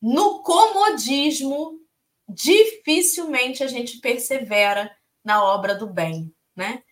No 0.00 0.42
comodismo, 0.42 1.78
dificilmente 2.26 3.62
a 3.62 3.66
gente 3.66 3.98
persevera 3.98 4.90
na 5.22 5.44
obra 5.44 5.74
do 5.74 5.86
bem, 5.86 6.32
né? 6.56 6.82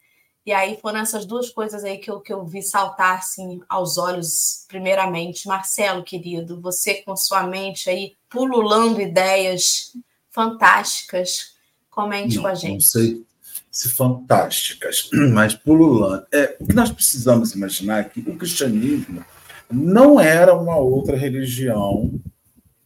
E 0.44 0.52
aí 0.52 0.78
foram 0.82 1.00
essas 1.00 1.24
duas 1.24 1.48
coisas 1.48 1.82
aí 1.82 1.96
que 1.96 2.10
eu, 2.10 2.20
que 2.20 2.32
eu 2.32 2.44
vi 2.44 2.62
saltar 2.62 3.20
assim 3.20 3.62
aos 3.70 3.96
olhos, 3.96 4.66
primeiramente. 4.68 5.48
Marcelo, 5.48 6.04
querido, 6.04 6.60
você 6.60 6.96
com 7.02 7.16
sua 7.16 7.44
mente 7.44 7.88
aí 7.88 8.14
pululando 8.28 9.00
ideias 9.00 9.96
fantásticas. 10.36 11.56
Comente 11.90 12.36
não, 12.36 12.42
com 12.42 12.48
a 12.48 12.54
gente. 12.54 12.84
Não 12.84 12.90
sei 12.92 13.26
se 13.72 13.88
fantásticas, 13.88 15.08
mas 15.32 15.54
pululando. 15.54 16.26
É, 16.30 16.56
o 16.60 16.66
que 16.66 16.74
nós 16.74 16.90
precisamos 16.90 17.52
imaginar 17.52 18.00
é 18.00 18.04
que 18.04 18.20
o 18.20 18.36
cristianismo 18.36 19.24
não 19.70 20.20
era 20.20 20.54
uma 20.54 20.76
outra 20.76 21.16
religião 21.16 22.12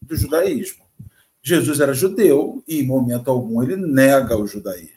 do 0.01 0.17
judaísmo. 0.17 0.85
Jesus 1.43 1.81
era 1.81 1.93
judeu 1.93 2.63
e, 2.69 2.81
em 2.81 2.87
momento 2.87 3.31
algum, 3.31 3.63
ele 3.63 3.77
nega 3.77 4.37
o 4.37 4.47
judaísmo. 4.47 4.91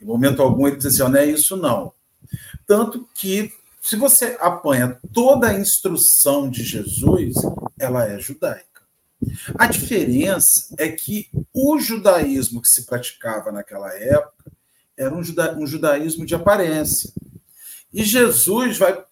Em 0.00 0.04
momento 0.04 0.42
algum, 0.42 0.66
ele 0.66 0.76
diz 0.76 0.86
assim: 0.86 1.02
oh, 1.02 1.08
não 1.08 1.18
é 1.18 1.26
isso, 1.26 1.56
não. 1.56 1.92
Tanto 2.66 3.08
que, 3.14 3.52
se 3.80 3.96
você 3.96 4.36
apanha 4.40 4.98
toda 5.12 5.48
a 5.48 5.58
instrução 5.58 6.48
de 6.48 6.62
Jesus, 6.62 7.36
ela 7.78 8.06
é 8.06 8.18
judaica. 8.18 8.69
A 9.54 9.66
diferença 9.66 10.74
é 10.78 10.88
que 10.88 11.28
o 11.52 11.78
judaísmo 11.78 12.60
que 12.62 12.68
se 12.68 12.86
praticava 12.86 13.52
naquela 13.52 13.92
época 13.94 14.52
era 14.96 15.14
um, 15.14 15.22
juda 15.22 15.56
um 15.58 15.66
judaísmo 15.66 16.26
de 16.26 16.34
aparência. 16.34 17.12
E 17.92 18.04
Jesus 18.04 18.78
vai 18.78 19.02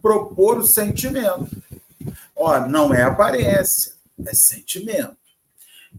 propor 0.00 0.58
o 0.58 0.66
sentimento. 0.66 1.48
Ó, 2.36 2.66
não 2.66 2.92
é 2.92 3.02
aparência, 3.02 3.94
é 4.26 4.34
sentimento. 4.34 5.16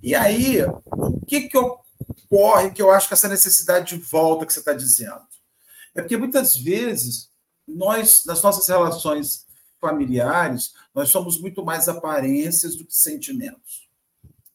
E 0.02 0.14
aí, 0.14 0.62
o 0.64 1.26
que, 1.26 1.50
que 1.50 1.58
ocorre 1.58 2.72
que 2.72 2.82
eu 2.82 2.92
acho 2.92 3.08
que 3.08 3.14
essa 3.14 3.30
necessidade 3.30 3.96
de 3.96 4.02
volta 4.04 4.46
que 4.46 4.54
você 4.54 4.60
está 4.60 4.74
dizendo? 4.74 5.22
É 5.96 6.02
porque 6.02 6.18
muitas 6.18 6.58
vezes 6.58 7.30
nós, 7.68 8.24
nas 8.26 8.42
nossas 8.42 8.68
relações 8.68 9.45
familiares, 9.86 10.74
nós 10.94 11.10
somos 11.10 11.40
muito 11.40 11.64
mais 11.64 11.88
aparências 11.88 12.76
do 12.76 12.86
que 12.86 12.96
sentimentos. 12.96 13.86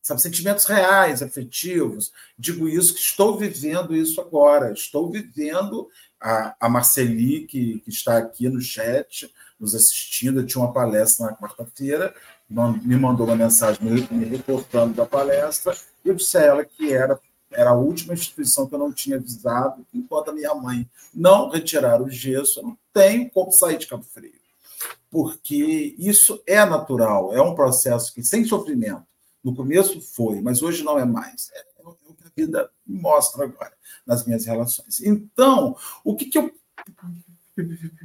Sabe, 0.03 0.21
sentimentos 0.23 0.65
reais, 0.65 1.23
afetivos. 1.23 2.13
Digo 2.37 2.69
isso 2.69 2.95
que 2.95 3.01
estou 3.01 3.39
vivendo 3.39 3.95
isso 3.95 4.21
agora. 4.21 4.73
Estou 4.73 5.09
vivendo 5.09 5.89
a, 6.21 6.57
a 6.59 6.69
Marceli, 6.69 7.47
que, 7.47 7.79
que 7.81 7.91
está 7.91 8.19
aqui 8.19 8.49
no 8.49 8.61
chat, 8.61 9.33
nos 9.59 9.73
assistindo. 9.75 10.41
Eu 10.41 10.47
tinha 10.47 10.65
uma 10.65 10.73
palestra 10.73 11.27
na 11.27 11.37
quarta-feira, 11.37 12.13
me 12.49 12.97
mandou 12.97 13.27
uma 13.27 13.37
mensagem 13.37 13.81
me, 13.83 14.25
reportando 14.25 14.95
da 14.95 15.07
palestra. 15.07 15.77
E 16.05 16.09
eu 16.09 16.15
disse 16.15 16.37
a 16.39 16.43
ela 16.43 16.65
que 16.65 16.93
era 16.93 17.21
era 17.53 17.71
a 17.71 17.75
última 17.75 18.15
instituição 18.15 18.69
que 18.69 18.75
eu 18.77 18.79
não 18.79 18.93
tinha 18.93 19.19
visado, 19.19 19.85
enquanto 19.93 20.31
a 20.31 20.33
minha 20.33 20.55
mãe 20.55 20.89
não 21.13 21.51
retirar 21.51 22.01
o 22.01 22.09
gesso, 22.09 22.61
eu 22.61 22.63
não 22.63 22.79
tenho 22.93 23.29
como 23.29 23.51
sair 23.51 23.77
de 23.77 23.89
Cabo 23.89 24.05
Frio 24.05 24.40
porque 25.11 25.95
isso 25.99 26.41
é 26.47 26.65
natural, 26.65 27.35
é 27.35 27.43
um 27.43 27.55
processo 27.55 28.15
que 28.15 28.23
sem 28.23 28.45
sofrimento. 28.45 29.05
No 29.43 29.55
começo 29.55 30.01
foi, 30.01 30.41
mas 30.41 30.63
hoje 30.63 30.85
não 30.85 30.99
é 30.99 31.05
mais. 31.05 31.51
É, 31.53 31.59
é 31.59 31.83
o 31.85 32.15
que 32.15 32.25
a 32.25 32.31
vida 32.37 32.71
mostra 32.87 33.45
agora 33.45 33.73
nas 34.07 34.25
minhas 34.25 34.45
relações. 34.45 35.01
Então, 35.01 35.77
o 36.05 36.15
que, 36.15 36.27
que 36.27 36.39
eu 36.39 36.53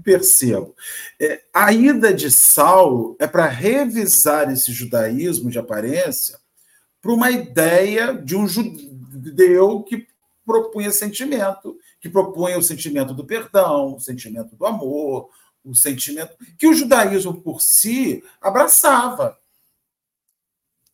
percebo? 0.04 0.76
É, 1.20 1.44
a 1.54 1.72
ida 1.72 2.14
de 2.14 2.32
Saulo 2.32 3.16
é 3.20 3.28
para 3.28 3.48
revisar 3.48 4.52
esse 4.52 4.72
judaísmo 4.72 5.50
de 5.50 5.60
aparência 5.60 6.40
para 7.02 7.14
uma 7.14 7.30
ideia 7.30 8.14
de 8.14 8.36
um 8.36 8.48
judeu 8.48 9.84
que 9.84 10.08
propunha 10.46 10.92
sentimento, 10.92 11.78
que 12.00 12.10
propunha 12.10 12.58
o 12.58 12.64
sentimento 12.64 13.14
do 13.14 13.26
perdão, 13.26 13.96
o 13.96 14.00
sentimento 14.00 14.56
do 14.56 14.66
amor, 14.66 15.30
o 15.66 15.76
sentimento 15.76 16.38
que 16.58 16.68
o 16.68 16.74
judaísmo 16.74 17.42
por 17.42 17.62
si 17.62 18.24
abraçava. 18.40 19.38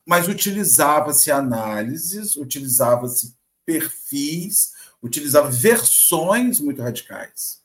Mas 0.05 0.27
utilizava-se 0.27 1.31
análises, 1.31 2.35
utilizava-se 2.35 3.35
perfis, 3.65 4.73
utilizava 5.01 5.49
versões 5.49 6.59
muito 6.59 6.81
radicais. 6.81 7.61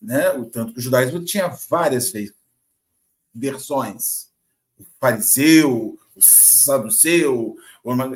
Né? 0.00 0.30
O 0.30 0.44
tanto 0.44 0.72
que 0.72 0.78
o 0.78 0.82
judaísmo 0.82 1.24
tinha 1.24 1.48
várias 1.48 2.12
versões. 3.34 4.28
O 4.78 4.84
fariseu, 5.00 5.98
o 6.14 6.20
saduceu, 6.20 7.56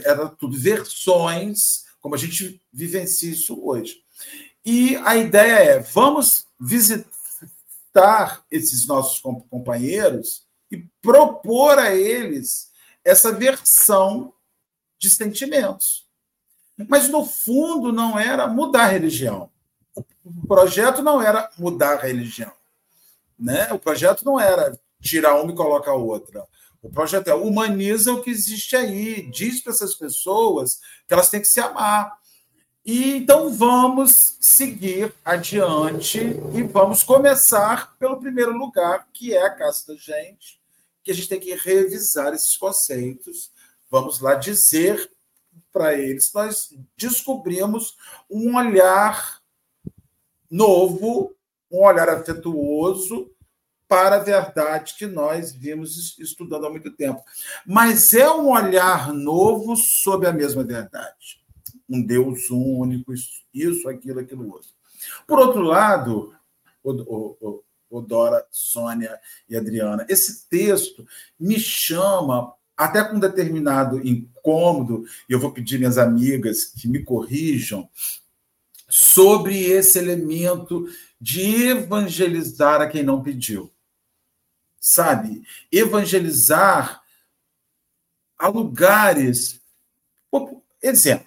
era 0.04 0.28
tudo 0.28 0.58
versões, 0.58 1.84
como 2.00 2.14
a 2.14 2.18
gente 2.18 2.60
vivencia 2.72 3.30
isso 3.30 3.58
hoje. 3.64 4.02
E 4.64 4.96
a 4.96 5.16
ideia 5.16 5.56
é: 5.56 5.78
vamos 5.80 6.46
visitar 6.58 7.15
esses 8.50 8.86
nossos 8.86 9.20
companheiros 9.20 10.46
e 10.70 10.78
propor 11.00 11.78
a 11.78 11.94
eles 11.94 12.70
essa 13.04 13.32
versão 13.32 14.32
de 14.98 15.08
sentimentos. 15.10 16.06
Mas, 16.88 17.08
no 17.08 17.24
fundo, 17.24 17.92
não 17.92 18.18
era 18.18 18.46
mudar 18.46 18.84
a 18.84 18.88
religião. 18.88 19.50
O 19.94 20.46
projeto 20.46 21.02
não 21.02 21.22
era 21.22 21.50
mudar 21.56 21.94
a 21.94 22.02
religião. 22.02 22.52
Né? 23.38 23.72
O 23.72 23.78
projeto 23.78 24.24
não 24.24 24.38
era 24.38 24.78
tirar 25.00 25.40
uma 25.40 25.52
e 25.52 25.56
colocar 25.56 25.94
outra. 25.94 26.44
O 26.82 26.90
projeto 26.90 27.28
é 27.28 27.34
humaniza 27.34 28.12
o 28.12 28.22
que 28.22 28.30
existe 28.30 28.76
aí, 28.76 29.28
diz 29.30 29.60
para 29.60 29.72
essas 29.72 29.94
pessoas 29.94 30.80
que 31.06 31.14
elas 31.14 31.30
têm 31.30 31.40
que 31.40 31.46
se 31.46 31.60
amar. 31.60 32.18
E 32.86 33.16
então 33.16 33.52
vamos 33.52 34.36
seguir 34.40 35.12
adiante 35.24 36.20
e 36.20 36.62
vamos 36.62 37.02
começar 37.02 37.96
pelo 37.98 38.20
primeiro 38.20 38.56
lugar, 38.56 39.08
que 39.12 39.34
é 39.34 39.42
a 39.42 39.50
casa 39.50 39.88
da 39.88 39.96
gente, 39.96 40.60
que 41.02 41.10
a 41.10 41.14
gente 41.14 41.28
tem 41.28 41.40
que 41.40 41.52
revisar 41.56 42.32
esses 42.32 42.56
conceitos. 42.56 43.50
Vamos 43.90 44.20
lá 44.20 44.36
dizer 44.36 45.10
para 45.72 45.94
eles, 45.94 46.30
nós 46.32 46.72
descobrimos 46.96 47.96
um 48.30 48.56
olhar 48.56 49.40
novo, 50.48 51.34
um 51.68 51.84
olhar 51.84 52.08
afetuoso 52.08 53.28
para 53.88 54.14
a 54.14 54.20
verdade 54.20 54.94
que 54.96 55.08
nós 55.08 55.50
vimos 55.50 56.16
estudando 56.20 56.66
há 56.66 56.70
muito 56.70 56.92
tempo. 56.92 57.20
Mas 57.66 58.14
é 58.14 58.30
um 58.30 58.48
olhar 58.48 59.12
novo 59.12 59.74
sobre 59.74 60.28
a 60.28 60.32
mesma 60.32 60.62
verdade. 60.62 61.44
Um 61.88 62.04
Deus 62.04 62.50
único, 62.50 63.12
isso, 63.52 63.88
aquilo, 63.88 64.20
aquilo 64.20 64.48
outro. 64.48 64.70
Por 65.26 65.38
outro 65.38 65.62
lado, 65.62 66.34
o, 66.82 66.92
o, 66.92 67.64
o 67.88 68.00
Dora, 68.00 68.44
Sônia 68.50 69.18
e 69.48 69.56
Adriana, 69.56 70.06
esse 70.08 70.48
texto 70.48 71.06
me 71.38 71.58
chama 71.58 72.52
até 72.76 73.02
com 73.04 73.16
um 73.16 73.20
determinado 73.20 74.06
incômodo, 74.06 75.06
e 75.28 75.32
eu 75.32 75.40
vou 75.40 75.50
pedir 75.52 75.78
minhas 75.78 75.96
amigas 75.96 76.64
que 76.64 76.88
me 76.88 77.02
corrijam, 77.02 77.88
sobre 78.88 79.64
esse 79.64 79.98
elemento 79.98 80.86
de 81.20 81.68
evangelizar 81.68 82.80
a 82.80 82.86
quem 82.86 83.02
não 83.02 83.22
pediu 83.22 83.72
sabe? 84.86 85.42
Evangelizar 85.70 87.02
a 88.38 88.46
lugares. 88.46 89.60
Exemplo, 90.80 91.26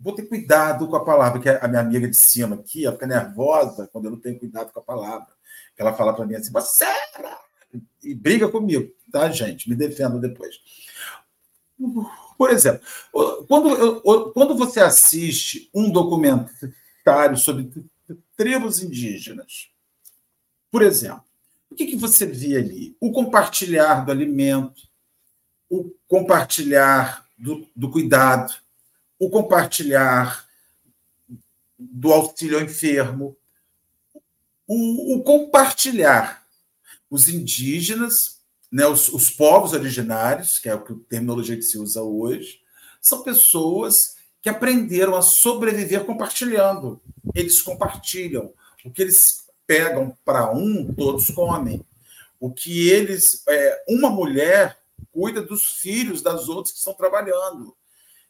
vou 0.00 0.14
ter 0.14 0.22
cuidado 0.22 0.88
com 0.88 0.96
a 0.96 1.04
palavra, 1.04 1.40
que 1.40 1.48
a 1.48 1.68
minha 1.68 1.82
amiga 1.82 2.08
de 2.08 2.16
cima 2.16 2.56
aqui, 2.56 2.86
ela 2.86 2.94
fica 2.94 3.06
nervosa 3.06 3.86
quando 3.92 4.06
eu 4.06 4.12
não 4.12 4.20
tenho 4.20 4.38
cuidado 4.38 4.72
com 4.72 4.80
a 4.80 4.82
palavra. 4.82 5.28
Ela 5.76 5.92
fala 5.92 6.14
para 6.14 6.26
mim 6.26 6.34
assim, 6.34 6.50
você 6.50 6.86
e 8.02 8.14
briga 8.14 8.48
comigo, 8.48 8.90
tá, 9.12 9.30
gente? 9.30 9.68
Me 9.68 9.76
defenda 9.76 10.18
depois. 10.18 10.56
Por 12.36 12.50
exemplo, 12.50 12.82
quando, 13.46 14.00
quando 14.32 14.56
você 14.56 14.80
assiste 14.80 15.70
um 15.74 15.90
documentário 15.90 17.36
sobre 17.36 17.70
tribos 18.36 18.82
indígenas, 18.82 19.70
por 20.70 20.82
exemplo, 20.82 21.24
o 21.70 21.74
que, 21.74 21.86
que 21.86 21.96
você 21.96 22.26
vê 22.26 22.56
ali? 22.56 22.96
O 23.00 23.12
compartilhar 23.12 24.04
do 24.04 24.10
alimento, 24.10 24.82
o 25.68 25.90
compartilhar 26.08 27.26
do, 27.38 27.66
do 27.76 27.90
cuidado, 27.90 28.52
o 29.20 29.28
compartilhar 29.28 30.48
do 31.78 32.10
auxílio 32.10 32.58
ao 32.58 32.64
enfermo, 32.64 33.36
o, 34.66 35.16
o 35.16 35.22
compartilhar 35.22 36.46
os 37.10 37.28
indígenas, 37.28 38.40
né, 38.72 38.86
os, 38.86 39.08
os, 39.08 39.30
povos 39.30 39.72
originários, 39.74 40.58
que 40.58 40.68
é 40.68 40.72
a 40.72 40.82
terminologia 41.08 41.56
que 41.56 41.62
se 41.62 41.76
usa 41.76 42.02
hoje, 42.02 42.60
são 43.00 43.22
pessoas 43.22 44.16
que 44.40 44.48
aprenderam 44.48 45.14
a 45.14 45.22
sobreviver 45.22 46.04
compartilhando. 46.04 47.00
Eles 47.34 47.60
compartilham 47.60 48.54
o 48.84 48.90
que 48.90 49.02
eles 49.02 49.44
pegam 49.66 50.16
para 50.24 50.50
um, 50.50 50.94
todos 50.94 51.30
comem. 51.30 51.84
O 52.38 52.50
que 52.50 52.88
eles. 52.88 53.42
É, 53.46 53.84
uma 53.86 54.08
mulher 54.08 54.78
cuida 55.12 55.42
dos 55.42 55.64
filhos 55.64 56.22
das 56.22 56.48
outras 56.48 56.72
que 56.72 56.78
estão 56.78 56.94
trabalhando. 56.94 57.76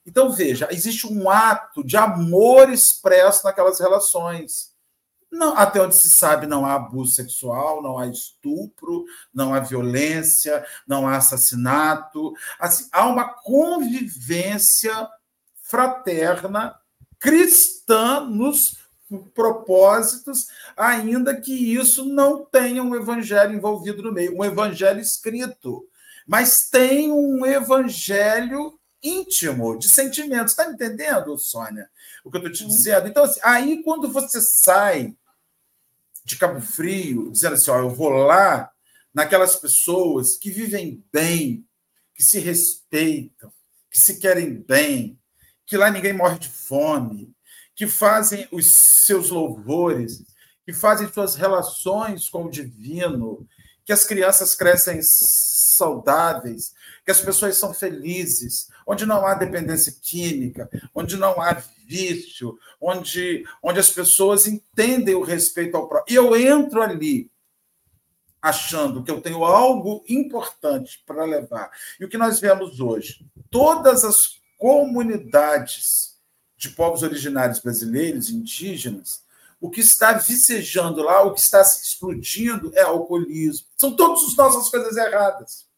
Então, 0.06 0.30
veja, 0.30 0.68
existe 0.70 1.06
um 1.06 1.28
ato 1.30 1.84
de 1.84 1.96
amor 1.96 2.70
expresso 2.70 3.44
naquelas 3.44 3.78
relações. 3.78 4.70
Não, 5.30 5.56
até 5.56 5.80
onde 5.80 5.94
se 5.94 6.10
sabe, 6.10 6.46
não 6.46 6.66
há 6.66 6.74
abuso 6.74 7.14
sexual, 7.14 7.80
não 7.80 7.98
há 7.98 8.08
estupro, 8.08 9.04
não 9.32 9.54
há 9.54 9.60
violência, 9.60 10.64
não 10.86 11.06
há 11.06 11.16
assassinato. 11.16 12.32
Assim, 12.58 12.88
há 12.90 13.06
uma 13.06 13.32
convivência 13.32 15.08
fraterna 15.62 16.74
cristã 17.20 18.20
nos 18.20 18.80
propósitos, 19.34 20.48
ainda 20.76 21.38
que 21.40 21.52
isso 21.52 22.04
não 22.04 22.44
tenha 22.44 22.82
um 22.82 22.94
evangelho 22.94 23.54
envolvido 23.54 24.02
no 24.02 24.12
meio, 24.12 24.36
um 24.36 24.44
evangelho 24.44 25.00
escrito, 25.00 25.86
mas 26.26 26.68
tem 26.68 27.12
um 27.12 27.44
evangelho 27.44 28.79
íntimo, 29.02 29.78
de 29.78 29.88
sentimentos. 29.88 30.52
Está 30.52 30.70
entendendo, 30.70 31.36
Sônia? 31.38 31.88
O 32.24 32.30
que 32.30 32.36
eu 32.36 32.40
estou 32.40 32.52
te 32.52 32.62
uhum. 32.64 32.68
dizendo? 32.68 33.08
Então, 33.08 33.24
assim, 33.24 33.40
aí 33.42 33.82
quando 33.82 34.10
você 34.10 34.40
sai 34.40 35.14
de 36.24 36.36
Cabo 36.36 36.60
Frio, 36.60 37.30
dizendo 37.30 37.54
assim, 37.54 37.70
ó, 37.70 37.78
eu 37.78 37.90
vou 37.90 38.10
lá 38.10 38.70
naquelas 39.12 39.56
pessoas 39.56 40.36
que 40.36 40.50
vivem 40.50 41.04
bem, 41.12 41.66
que 42.14 42.22
se 42.22 42.38
respeitam, 42.38 43.52
que 43.90 43.98
se 43.98 44.18
querem 44.18 44.55
bem, 44.55 45.18
que 45.66 45.76
lá 45.76 45.90
ninguém 45.90 46.12
morre 46.12 46.38
de 46.38 46.48
fome, 46.48 47.34
que 47.74 47.86
fazem 47.86 48.46
os 48.53 48.74
seus 48.74 49.30
louvores, 49.30 50.22
que 50.64 50.72
fazem 50.72 51.11
suas 51.12 51.34
relações 51.34 52.28
com 52.28 52.44
o 52.44 52.51
divino, 52.51 53.46
que 53.84 53.92
as 53.92 54.05
crianças 54.05 54.55
crescem 54.55 55.01
saudáveis, 55.03 56.72
que 57.11 57.18
as 57.18 57.20
pessoas 57.20 57.56
são 57.56 57.74
felizes, 57.74 58.68
onde 58.86 59.04
não 59.04 59.26
há 59.26 59.34
dependência 59.34 59.92
química, 60.00 60.70
onde 60.94 61.16
não 61.16 61.40
há 61.40 61.61
vício, 61.84 62.56
onde, 62.80 63.44
onde 63.61 63.80
as 63.80 63.90
pessoas 63.90 64.46
entendem 64.46 65.16
o 65.16 65.24
respeito 65.24 65.76
ao 65.76 65.88
próximo. 65.88 66.06
E 66.08 66.14
eu 66.14 66.36
entro 66.36 66.80
ali 66.80 67.28
achando 68.40 69.02
que 69.02 69.11
eu 69.11 69.20
tenho 69.20 69.44
algo 69.44 70.04
importante 70.08 71.02
para 71.04 71.24
levar. 71.24 71.70
E 71.98 72.04
o 72.04 72.08
que 72.08 72.16
nós 72.16 72.38
vemos 72.38 72.78
hoje? 72.78 73.26
Todas 73.50 74.04
as 74.04 74.40
comunidades 74.56 76.16
de 76.56 76.70
povos 76.70 77.02
originários 77.02 77.58
brasileiros, 77.58 78.30
indígenas, 78.30 79.24
o 79.61 79.68
que 79.68 79.80
está 79.80 80.12
vicejando 80.12 81.02
lá, 81.02 81.22
o 81.22 81.34
que 81.34 81.40
está 81.40 81.64
se 81.64 81.84
explodindo 81.84 82.72
é 82.76 82.82
alcoolismo. 82.82 83.66
São 83.76 83.96
todas 83.96 84.22
as 84.22 84.36
nossas 84.36 84.70
coisas 84.70 84.96
erradas. 84.96 85.68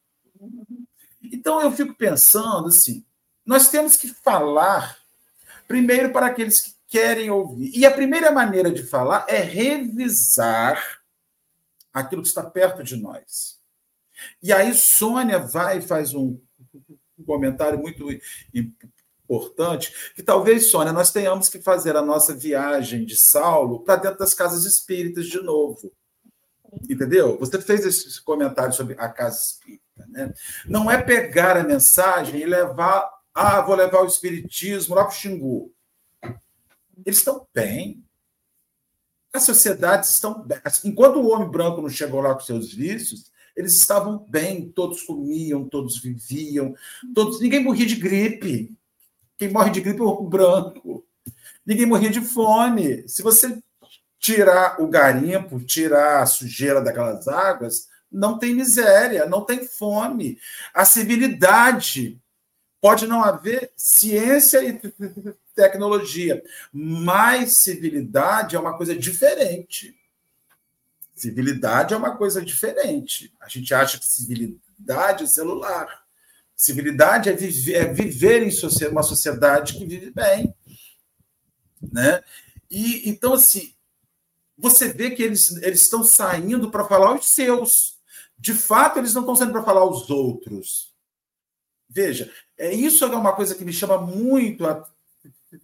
Então 1.32 1.60
eu 1.62 1.72
fico 1.72 1.94
pensando 1.94 2.68
assim, 2.68 3.04
nós 3.44 3.68
temos 3.68 3.96
que 3.96 4.08
falar 4.08 4.98
primeiro 5.66 6.12
para 6.12 6.26
aqueles 6.26 6.60
que 6.60 6.74
querem 6.88 7.30
ouvir. 7.30 7.72
E 7.74 7.86
a 7.86 7.90
primeira 7.90 8.30
maneira 8.30 8.70
de 8.70 8.82
falar 8.82 9.24
é 9.26 9.40
revisar 9.40 11.00
aquilo 11.92 12.20
que 12.20 12.28
está 12.28 12.42
perto 12.44 12.84
de 12.84 12.96
nós. 12.96 13.58
E 14.42 14.52
aí 14.52 14.74
Sônia 14.74 15.38
vai 15.38 15.78
e 15.78 15.82
faz 15.82 16.14
um, 16.14 16.38
comentário 17.24 17.78
muito 17.78 18.06
importante 18.52 20.12
que 20.14 20.22
talvez, 20.22 20.70
Sônia, 20.70 20.92
nós 20.92 21.12
tenhamos 21.12 21.48
que 21.48 21.60
fazer 21.60 21.96
a 21.96 22.02
nossa 22.02 22.34
viagem 22.34 23.04
de 23.04 23.16
Saulo 23.16 23.80
para 23.80 23.96
dentro 23.96 24.18
das 24.18 24.34
casas 24.34 24.64
espíritas 24.64 25.26
de 25.26 25.40
novo. 25.40 25.92
Entendeu? 26.88 27.38
Você 27.38 27.60
fez 27.60 27.84
esse 27.86 28.22
comentário 28.22 28.74
sobre 28.74 28.94
a 28.98 29.08
casa 29.08 29.38
espírita. 29.38 29.81
Né? 30.08 30.32
Não 30.66 30.90
é 30.90 31.00
pegar 31.00 31.56
a 31.56 31.64
mensagem 31.64 32.40
e 32.40 32.46
levar. 32.46 33.10
Ah, 33.34 33.60
vou 33.60 33.74
levar 33.74 34.02
o 34.02 34.06
espiritismo 34.06 34.94
lá 34.94 35.04
para 35.04 35.12
o 35.12 35.16
Xingu. 35.16 35.72
Eles 37.04 37.18
estão 37.18 37.46
bem. 37.52 38.04
As 39.32 39.44
sociedades 39.44 40.10
estão 40.10 40.42
bem. 40.42 40.58
Enquanto 40.84 41.16
o 41.16 41.30
homem 41.30 41.50
branco 41.50 41.80
não 41.80 41.88
chegou 41.88 42.20
lá 42.20 42.34
com 42.34 42.40
seus 42.40 42.72
vícios, 42.72 43.32
eles 43.56 43.74
estavam 43.76 44.18
bem, 44.28 44.70
todos 44.70 45.02
comiam, 45.02 45.68
todos 45.68 45.98
viviam, 45.98 46.74
todos 47.14 47.40
ninguém 47.40 47.62
morria 47.62 47.86
de 47.86 47.96
gripe. 47.96 48.76
Quem 49.38 49.50
morre 49.50 49.70
de 49.70 49.80
gripe 49.80 50.00
é 50.00 50.04
o 50.04 50.22
branco. 50.22 51.04
Ninguém 51.64 51.86
morria 51.86 52.10
de 52.10 52.20
fome. 52.20 53.06
Se 53.08 53.22
você 53.22 53.58
tirar 54.18 54.80
o 54.80 54.86
garimpo, 54.86 55.60
tirar 55.60 56.22
a 56.22 56.26
sujeira 56.26 56.80
daquelas 56.80 57.26
águas, 57.26 57.88
não 58.12 58.38
tem 58.38 58.54
miséria, 58.54 59.26
não 59.26 59.44
tem 59.44 59.66
fome. 59.66 60.38
A 60.74 60.84
civilidade 60.84 62.20
pode 62.80 63.06
não 63.06 63.22
haver 63.22 63.72
ciência 63.76 64.62
e 64.62 64.80
tecnologia, 65.54 66.42
mas 66.72 67.56
civilidade 67.58 68.56
é 68.56 68.58
uma 68.58 68.76
coisa 68.76 68.94
diferente. 68.94 69.96
Civilidade 71.14 71.94
é 71.94 71.96
uma 71.96 72.16
coisa 72.16 72.44
diferente. 72.44 73.32
A 73.40 73.48
gente 73.48 73.72
acha 73.72 73.98
que 73.98 74.04
civilidade 74.04 75.24
é 75.24 75.26
celular. 75.26 76.02
Civilidade 76.56 77.28
é 77.28 77.32
viver, 77.32 77.74
é 77.74 77.92
viver 77.92 78.42
em 78.42 78.88
uma 78.88 79.02
sociedade 79.02 79.74
que 79.74 79.86
vive 79.86 80.10
bem. 80.10 80.54
Né? 81.92 82.22
E, 82.70 83.08
então, 83.08 83.34
assim, 83.34 83.72
você 84.56 84.92
vê 84.92 85.10
que 85.10 85.22
eles, 85.22 85.56
eles 85.62 85.82
estão 85.82 86.04
saindo 86.04 86.70
para 86.70 86.84
falar 86.84 87.14
os 87.14 87.28
seus. 87.28 87.91
De 88.42 88.54
fato, 88.54 88.98
eles 88.98 89.14
não 89.14 89.22
estão 89.22 89.36
saindo 89.36 89.52
para 89.52 89.62
falar 89.62 89.84
os 89.84 90.10
outros. 90.10 90.92
Veja, 91.88 92.28
é 92.58 92.74
isso 92.74 93.04
é 93.04 93.16
uma 93.16 93.36
coisa 93.36 93.54
que 93.54 93.64
me 93.64 93.72
chama 93.72 93.98
muito 93.98 94.66
a 94.66 94.84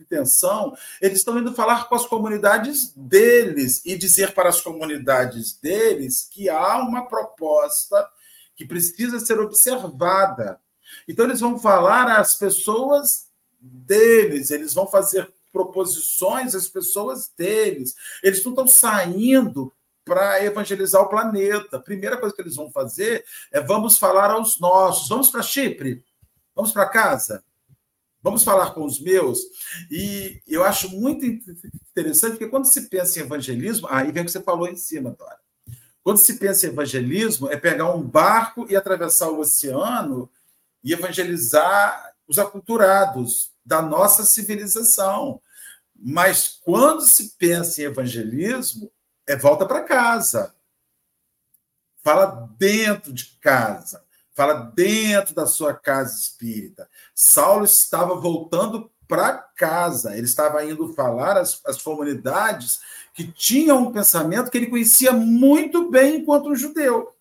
atenção. 0.00 0.76
Eles 1.00 1.18
estão 1.18 1.36
indo 1.36 1.52
falar 1.56 1.88
com 1.88 1.96
as 1.96 2.06
comunidades 2.06 2.92
deles 2.94 3.84
e 3.84 3.98
dizer 3.98 4.32
para 4.32 4.48
as 4.48 4.60
comunidades 4.60 5.54
deles 5.54 6.28
que 6.30 6.48
há 6.48 6.78
uma 6.78 7.08
proposta 7.08 8.08
que 8.54 8.64
precisa 8.64 9.18
ser 9.18 9.40
observada. 9.40 10.60
Então, 11.08 11.24
eles 11.24 11.40
vão 11.40 11.58
falar 11.58 12.06
às 12.16 12.36
pessoas 12.36 13.26
deles, 13.60 14.52
eles 14.52 14.72
vão 14.72 14.86
fazer 14.86 15.28
proposições 15.52 16.54
às 16.54 16.68
pessoas 16.68 17.28
deles. 17.36 17.96
Eles 18.22 18.44
não 18.44 18.52
estão 18.52 18.68
saindo 18.68 19.72
para 20.08 20.42
evangelizar 20.42 21.02
o 21.02 21.08
planeta. 21.08 21.76
A 21.76 21.80
primeira 21.80 22.16
coisa 22.16 22.34
que 22.34 22.42
eles 22.42 22.56
vão 22.56 22.70
fazer 22.70 23.24
é 23.52 23.60
vamos 23.60 23.98
falar 23.98 24.30
aos 24.30 24.58
nossos. 24.58 25.08
Vamos 25.08 25.28
para 25.30 25.42
Chipre? 25.42 26.02
Vamos 26.56 26.72
para 26.72 26.88
casa? 26.88 27.44
Vamos 28.20 28.42
falar 28.42 28.72
com 28.74 28.84
os 28.84 28.98
meus? 28.98 29.38
E 29.90 30.42
eu 30.46 30.64
acho 30.64 30.88
muito 30.90 31.24
interessante, 31.24 32.32
porque 32.32 32.48
quando 32.48 32.64
se 32.64 32.88
pensa 32.88 33.20
em 33.20 33.22
evangelismo, 33.22 33.86
aí 33.88 34.10
vem 34.10 34.22
o 34.22 34.26
que 34.26 34.32
você 34.32 34.42
falou 34.42 34.66
em 34.66 34.76
cima, 34.76 35.14
Dora. 35.16 35.38
Quando 36.02 36.18
se 36.18 36.38
pensa 36.38 36.66
em 36.66 36.70
evangelismo, 36.70 37.48
é 37.48 37.56
pegar 37.56 37.94
um 37.94 38.02
barco 38.02 38.66
e 38.68 38.74
atravessar 38.74 39.28
o 39.28 39.38
oceano 39.38 40.28
e 40.82 40.92
evangelizar 40.92 42.14
os 42.26 42.38
aculturados 42.38 43.52
da 43.64 43.80
nossa 43.82 44.24
civilização. 44.24 45.40
Mas 45.94 46.58
quando 46.62 47.02
se 47.02 47.36
pensa 47.36 47.82
em 47.82 47.84
evangelismo, 47.84 48.90
é 49.28 49.36
volta 49.36 49.66
para 49.66 49.84
casa. 49.84 50.54
Fala 52.02 52.48
dentro 52.58 53.12
de 53.12 53.26
casa. 53.40 54.02
Fala 54.34 54.54
dentro 54.54 55.34
da 55.34 55.46
sua 55.46 55.74
casa 55.74 56.18
espírita. 56.18 56.88
Saulo 57.14 57.64
estava 57.64 58.14
voltando 58.14 58.90
para 59.06 59.36
casa. 59.36 60.16
Ele 60.16 60.26
estava 60.26 60.64
indo 60.64 60.92
falar 60.94 61.36
às, 61.36 61.60
às 61.66 61.80
comunidades 61.82 62.80
que 63.12 63.30
tinham 63.30 63.82
um 63.82 63.92
pensamento 63.92 64.50
que 64.50 64.56
ele 64.56 64.68
conhecia 64.68 65.12
muito 65.12 65.90
bem 65.90 66.16
enquanto 66.16 66.48
um 66.48 66.56
judeu. 66.56 67.14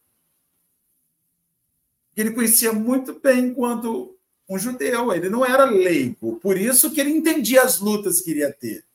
Ele 2.15 2.31
conhecia 2.31 2.71
muito 2.71 3.19
bem 3.19 3.47
enquanto 3.47 4.15
um 4.49 4.57
judeu, 4.57 5.13
ele 5.13 5.29
não 5.29 5.45
era 5.45 5.65
leigo. 5.65 6.39
Por 6.39 6.57
isso 6.57 6.91
que 6.91 7.01
ele 7.01 7.11
entendia 7.11 7.63
as 7.63 7.79
lutas 7.79 8.21
que 8.21 8.31
iria 8.31 8.51
ter. 8.51 8.85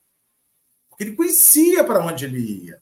Porque 0.89 1.05
ele 1.05 1.17
conhecia 1.17 1.85
para 1.85 2.05
onde 2.05 2.25
ele 2.25 2.39
ia. 2.39 2.82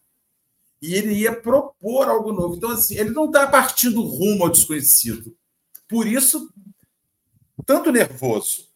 E 0.81 0.95
ele 0.95 1.13
ia 1.13 1.35
propor 1.35 2.09
algo 2.09 2.33
novo. 2.33 2.57
Então, 2.57 2.71
assim, 2.71 2.97
ele 2.97 3.11
não 3.11 3.27
está 3.27 3.47
partindo 3.47 4.03
rumo 4.03 4.45
ao 4.45 4.51
desconhecido. 4.51 5.37
Por 5.87 6.07
isso, 6.07 6.53
tanto 7.67 7.93
nervoso. 7.93 8.69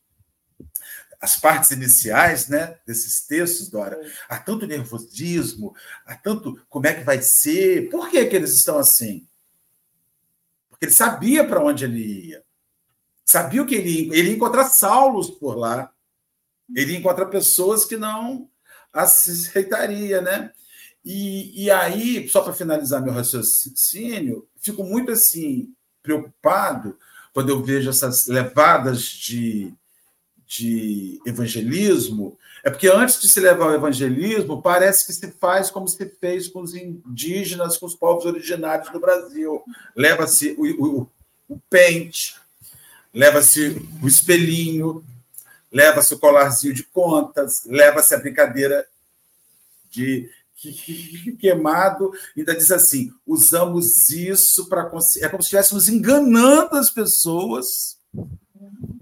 As 1.20 1.38
partes 1.38 1.70
iniciais 1.70 2.48
né, 2.48 2.78
desses 2.86 3.26
textos, 3.26 3.70
Dora, 3.70 3.98
há 4.28 4.38
tanto 4.38 4.66
nervosismo, 4.66 5.74
há 6.04 6.14
tanto 6.14 6.60
como 6.68 6.86
é 6.86 6.92
que 6.92 7.04
vai 7.04 7.22
ser. 7.22 7.88
Por 7.88 8.10
que, 8.10 8.26
que 8.26 8.36
eles 8.36 8.52
estão 8.52 8.78
assim? 8.78 9.26
Porque 10.68 10.84
ele 10.84 10.92
sabia 10.92 11.46
para 11.46 11.64
onde 11.64 11.84
ele 11.84 12.26
ia. 12.26 12.44
Sabia 13.24 13.64
que 13.64 13.74
ele 13.74 13.88
ia, 13.88 14.18
ele 14.18 14.28
ia 14.30 14.36
encontrar 14.36 14.66
Saulos 14.66 15.30
por 15.30 15.56
lá. 15.56 15.90
Ele 16.74 16.92
ia 16.92 16.98
encontrar 16.98 17.26
pessoas 17.26 17.86
que 17.86 17.96
não 17.96 18.50
aceitaria, 18.92 20.20
né? 20.20 20.52
E, 21.04 21.64
e 21.64 21.70
aí, 21.70 22.28
só 22.28 22.40
para 22.40 22.52
finalizar 22.52 23.02
meu 23.02 23.12
raciocínio, 23.12 24.46
fico 24.58 24.82
muito 24.82 25.12
assim 25.12 25.72
preocupado 26.02 26.96
quando 27.32 27.50
eu 27.50 27.62
vejo 27.62 27.90
essas 27.90 28.26
levadas 28.26 29.02
de, 29.02 29.74
de 30.46 31.20
evangelismo, 31.26 32.38
é 32.62 32.70
porque 32.70 32.88
antes 32.88 33.20
de 33.20 33.28
se 33.28 33.40
levar 33.40 33.66
ao 33.66 33.74
evangelismo, 33.74 34.62
parece 34.62 35.04
que 35.04 35.12
se 35.12 35.30
faz 35.32 35.70
como 35.70 35.86
se 35.86 36.06
fez 36.18 36.48
com 36.48 36.60
os 36.60 36.74
indígenas, 36.74 37.76
com 37.76 37.84
os 37.84 37.94
povos 37.94 38.24
originários 38.24 38.90
do 38.90 38.98
Brasil. 38.98 39.62
Leva-se 39.94 40.54
o, 40.56 41.00
o, 41.02 41.10
o 41.46 41.60
pente, 41.68 42.36
leva-se 43.12 43.76
o 44.02 44.08
espelhinho, 44.08 45.04
leva-se 45.70 46.14
o 46.14 46.18
colarzinho 46.18 46.72
de 46.72 46.84
contas, 46.84 47.64
leva-se 47.66 48.14
a 48.14 48.18
brincadeira 48.18 48.86
de 49.90 50.30
queimado, 51.38 52.12
ainda 52.36 52.56
diz 52.56 52.70
assim: 52.70 53.12
usamos 53.26 54.08
isso 54.10 54.68
para. 54.68 54.82
É 54.82 55.28
como 55.28 55.42
se 55.42 55.46
estivéssemos 55.46 55.88
enganando 55.88 56.76
as 56.76 56.90
pessoas 56.90 57.98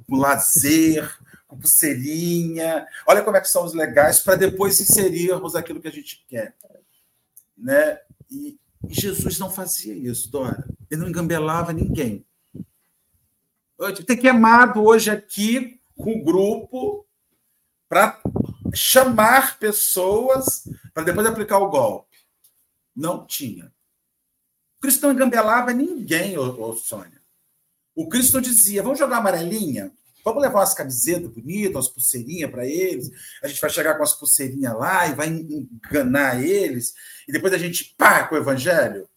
com 0.08 0.16
lazer, 0.16 1.10
com 1.46 1.58
pulseirinha. 1.58 2.86
Olha 3.06 3.22
como 3.22 3.36
é 3.36 3.40
que 3.40 3.48
são 3.48 3.64
os 3.64 3.74
legais, 3.74 4.20
para 4.20 4.36
depois 4.36 4.80
inserirmos 4.80 5.54
aquilo 5.54 5.80
que 5.80 5.88
a 5.88 5.92
gente 5.92 6.24
quer. 6.28 6.54
Né? 7.56 7.98
E 8.30 8.58
Jesus 8.88 9.38
não 9.38 9.50
fazia 9.50 9.94
isso, 9.94 10.30
Dora. 10.30 10.64
Ele 10.90 11.00
não 11.00 11.08
engambelava 11.08 11.72
ninguém. 11.72 12.24
Tem 14.06 14.16
queimado 14.16 14.82
hoje 14.82 15.10
aqui 15.10 15.80
com 15.96 16.12
o 16.12 16.24
grupo 16.24 17.06
para 17.88 18.20
chamar 18.74 19.58
pessoas 19.58 20.68
para 20.92 21.04
depois 21.04 21.26
aplicar 21.26 21.58
o 21.58 21.70
golpe. 21.70 22.18
Não 22.94 23.26
tinha. 23.26 23.72
O 24.78 24.80
Cristo 24.82 25.06
não 25.06 25.14
engambelava 25.14 25.72
ninguém, 25.72 26.36
ô, 26.36 26.68
ô, 26.68 26.72
Sônia. 26.74 27.22
O 27.94 28.08
Cristo 28.08 28.40
dizia: 28.40 28.82
vamos 28.82 28.98
jogar 28.98 29.18
amarelinha? 29.18 29.92
Vamos 30.24 30.42
levar 30.42 30.60
umas 30.60 30.74
camisetas 30.74 31.28
bonitas, 31.30 31.74
umas 31.74 31.88
pulseirinhas 31.88 32.50
para 32.50 32.64
eles. 32.64 33.10
A 33.42 33.48
gente 33.48 33.60
vai 33.60 33.70
chegar 33.70 33.96
com 33.96 34.04
as 34.04 34.14
pulseirinhas 34.14 34.74
lá 34.74 35.08
e 35.08 35.14
vai 35.14 35.28
enganar 35.28 36.40
eles. 36.40 36.94
E 37.26 37.32
depois 37.32 37.52
a 37.52 37.58
gente 37.58 37.94
pá 37.96 38.26
com 38.26 38.36
o 38.36 38.38
evangelho. 38.38 39.08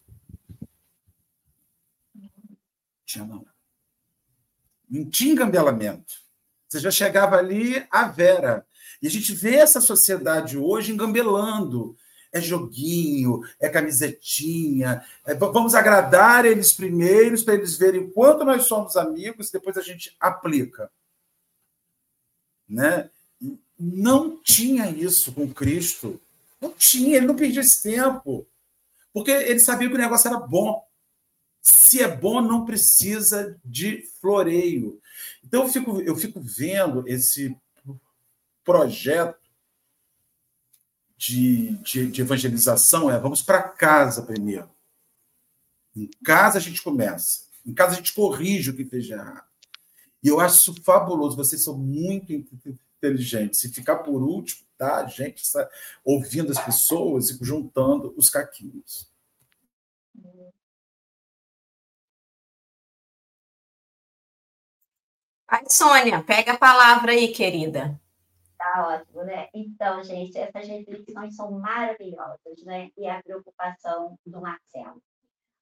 Tinha 3.06 3.24
não. 3.24 3.45
Não 4.89 5.10
tinha 5.10 5.34
engambelamento. 5.34 6.16
Você 6.68 6.80
já 6.80 6.91
chegava 6.91 7.38
ali 7.38 7.86
a 7.91 8.08
vera. 8.08 8.66
E 9.06 9.08
a 9.08 9.12
gente 9.12 9.36
vê 9.36 9.58
essa 9.58 9.80
sociedade 9.80 10.58
hoje 10.58 10.91
engambelando. 10.91 11.95
É 12.34 12.41
joguinho, 12.41 13.39
é 13.60 13.70
camisetinha. 13.70 15.06
É, 15.24 15.36
vamos 15.36 15.76
agradar 15.76 16.43
eles 16.43 16.74
primeiros 16.74 17.43
para 17.43 17.53
eles 17.53 17.78
verem 17.78 18.01
o 18.01 18.12
quanto 18.12 18.43
nós 18.43 18.64
somos 18.64 18.97
amigos, 18.97 19.51
depois 19.51 19.78
a 19.78 19.82
gente 19.84 20.16
aplica. 20.20 20.91
Né? 22.68 23.08
Não 23.80 24.38
tinha 24.41 24.89
isso 24.89 25.32
com 25.34 25.53
Cristo. 25.53 26.20
Não 26.60 26.72
tinha, 26.72 27.18
ele 27.18 27.28
não 27.28 27.36
perdia 27.36 27.62
esse 27.62 27.84
tempo. 27.84 28.47
Porque 29.14 29.30
ele 29.30 29.60
sabia 29.60 29.88
que 29.88 29.93
o 29.93 29.99
negócio 29.99 30.28
era 30.28 30.39
bom. 30.39 30.84
Se 31.62 32.01
é 32.01 32.08
bom, 32.08 32.41
não 32.41 32.66
precisa 32.66 33.56
de 33.64 34.01
floreio. 34.20 34.99
Então 35.43 35.62
eu 35.62 35.70
fico, 35.70 36.01
eu 36.01 36.16
fico 36.16 36.41
vendo 36.41 37.08
esse 37.08 37.56
projeto 38.66 39.39
de, 41.16 41.78
de, 41.78 42.11
de 42.11 42.22
evangelização 42.22 43.09
é 43.09 43.18
vamos 43.18 43.41
para 43.41 43.63
casa 43.63 44.24
primeiro. 44.24 44.70
Em 45.95 46.09
casa 46.26 46.57
a 46.57 46.61
gente 46.61 46.82
começa. 46.82 47.45
Em 47.66 47.74
casa 47.74 47.93
a 47.93 47.95
gente 47.95 48.13
corrige 48.13 48.72
o 48.72 48.76
que 48.76 48.84
de 48.84 49.13
errado. 49.13 49.47
E 50.22 50.28
eu 50.28 50.39
acho 50.39 50.57
isso 50.57 50.84
fabuloso. 50.84 51.38
Vocês 51.38 51.63
são 51.63 51.78
muito 51.78 52.34
inteligentes. 52.34 53.59
Se 53.59 53.72
ficar 53.72 53.97
por 53.97 54.22
último, 54.22 54.66
tá? 54.78 55.05
A 55.05 55.07
gente 55.07 55.38
está 55.38 55.70
ouvindo 56.03 56.51
as 56.51 56.59
pessoas 56.59 57.30
e 57.30 57.38
juntando 57.41 58.13
os 58.18 58.30
caquinhos. 58.30 59.07
Ai, 65.47 65.63
Sônia, 65.70 66.24
pega 66.24 66.53
a 66.53 66.57
palavra 66.57 67.11
aí, 67.11 67.28
querida. 67.32 67.99
Tá 68.66 68.88
ótimo, 68.88 69.24
né? 69.24 69.47
Então, 69.53 70.03
gente, 70.03 70.36
essas 70.39 70.68
reflexões 70.68 71.36
são 71.36 71.51
maravilhosas, 71.51 72.63
né? 72.63 72.89
E 72.97 73.07
a 73.07 73.22
preocupação 73.22 74.18
do 74.26 74.41
Marcelo. 74.41 74.99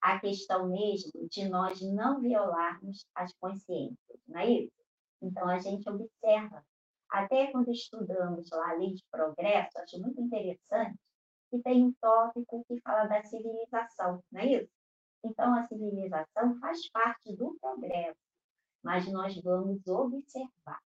A 0.01 0.19
questão 0.21 0.69
mesmo 0.69 1.27
de 1.29 1.49
nós 1.49 1.81
não 1.81 2.21
violarmos 2.21 3.05
as 3.13 3.33
consciências, 3.33 4.19
não 4.25 4.39
é 4.39 4.49
isso? 4.49 4.71
Então, 5.21 5.49
a 5.49 5.59
gente 5.59 5.87
observa. 5.89 6.63
Até 7.09 7.51
quando 7.51 7.71
estudamos 7.71 8.49
lá 8.51 8.69
a 8.69 8.73
lei 8.75 8.93
de 8.93 9.03
progresso, 9.11 9.77
acho 9.79 9.99
muito 9.99 10.21
interessante 10.21 10.97
que 11.51 11.59
tem 11.59 11.83
um 11.83 11.93
tópico 11.99 12.63
que 12.67 12.79
fala 12.79 13.05
da 13.05 13.21
civilização, 13.25 14.23
não 14.31 14.41
é 14.41 14.45
isso? 14.45 14.71
Então, 15.25 15.53
a 15.53 15.67
civilização 15.67 16.57
faz 16.59 16.89
parte 16.89 17.35
do 17.35 17.53
progresso, 17.59 18.17
mas 18.81 19.11
nós 19.11 19.35
vamos 19.41 19.85
observar 19.87 20.79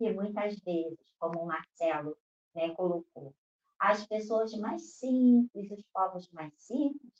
que 0.00 0.10
muitas 0.14 0.58
vezes, 0.60 0.98
como 1.18 1.42
o 1.42 1.46
Marcelo 1.46 2.16
né, 2.54 2.70
colocou, 2.70 3.34
as 3.78 4.06
pessoas 4.06 4.50
mais 4.54 4.94
simples, 4.94 5.70
os 5.70 5.84
povos 5.92 6.30
mais 6.32 6.54
simples, 6.56 7.12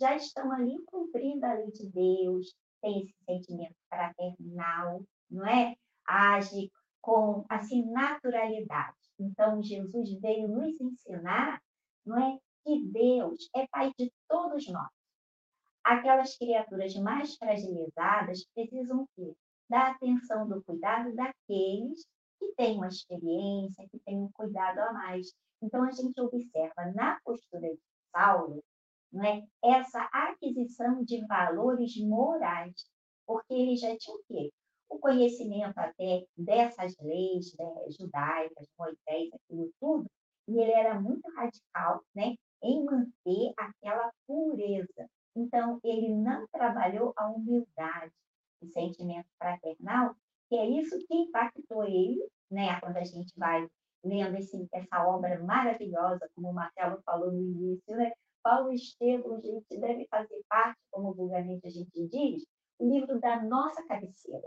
já 0.00 0.16
estão 0.16 0.50
ali 0.50 0.82
cumprindo 0.84 1.46
a 1.46 1.54
lei 1.54 1.70
de 1.70 1.88
Deus, 1.90 2.52
têm 2.82 3.04
esse 3.04 3.14
sentimento 3.24 3.76
fraternal, 3.88 5.00
não 5.30 5.46
é? 5.46 5.76
Age 6.04 6.72
com 7.00 7.44
assim 7.48 7.88
naturalidade. 7.92 8.96
Então 9.16 9.62
Jesus 9.62 10.12
veio 10.20 10.48
nos 10.48 10.80
ensinar, 10.80 11.62
não 12.04 12.18
é, 12.18 12.36
que 12.64 12.84
Deus 12.84 13.48
é 13.54 13.64
pai 13.68 13.92
de 13.96 14.12
todos 14.28 14.66
nós. 14.68 14.90
Aquelas 15.84 16.36
criaturas 16.36 16.96
mais 16.96 17.36
fragilizadas 17.36 18.44
precisam 18.52 19.06
ter 19.14 19.36
da 19.70 19.88
atenção, 19.88 20.48
do 20.48 20.62
cuidado 20.64 21.14
daqueles 21.14 22.04
que 22.44 22.54
tem 22.56 22.76
uma 22.76 22.88
experiência, 22.88 23.88
que 23.88 23.98
tem 24.00 24.18
um 24.18 24.30
cuidado 24.32 24.78
a 24.80 24.92
mais. 24.92 25.32
Então, 25.62 25.82
a 25.82 25.90
gente 25.90 26.20
observa 26.20 26.92
na 26.94 27.18
postura 27.24 27.68
de 27.68 27.80
Saulo 28.12 28.62
né, 29.12 29.46
essa 29.62 30.08
aquisição 30.12 31.02
de 31.04 31.24
valores 31.26 31.96
morais, 31.98 32.74
porque 33.26 33.54
ele 33.54 33.76
já 33.76 33.96
tinha 33.96 34.16
o 34.16 34.22
quê? 34.28 34.52
O 34.88 34.98
conhecimento 34.98 35.78
até 35.78 36.24
dessas 36.36 36.94
leis 37.00 37.54
né, 37.58 37.90
judaicas, 37.98 38.68
Moisés, 38.78 39.30
aquilo 39.32 39.70
tudo, 39.80 40.06
e 40.46 40.58
ele 40.60 40.72
era 40.72 41.00
muito 41.00 41.26
radical 41.30 42.02
né, 42.14 42.34
em 42.62 42.84
manter 42.84 43.54
aquela 43.56 44.12
pureza. 44.26 45.08
Então, 45.34 45.80
ele 45.82 46.14
não 46.14 46.46
trabalhou 46.48 47.12
a 47.16 47.28
humildade, 47.28 48.12
o 48.60 48.66
sentimento 48.66 49.28
fraternal, 49.38 50.14
que 50.48 50.56
é 50.56 50.68
isso 50.68 50.98
que 51.06 51.14
impactou 51.14 51.84
ele, 51.84 52.26
né? 52.50 52.80
Quando 52.80 52.96
a 52.96 53.04
gente 53.04 53.32
vai 53.36 53.66
lendo 54.04 54.36
esse, 54.36 54.68
essa 54.72 55.06
obra 55.06 55.42
maravilhosa, 55.42 56.28
como 56.34 56.50
o 56.50 56.54
Marcelo 56.54 57.00
falou 57.04 57.32
no 57.32 57.40
início, 57.40 57.96
né? 57.96 58.12
Paulo 58.42 58.72
Estevam, 58.72 59.40
gente, 59.40 59.80
deve 59.80 60.06
fazer 60.08 60.38
parte, 60.48 60.78
como 60.90 61.14
vulgarmente 61.14 61.66
a 61.66 61.70
gente 61.70 62.06
diz, 62.08 62.44
o 62.78 62.92
livro 62.92 63.18
da 63.18 63.42
nossa 63.42 63.82
cabeceira. 63.86 64.46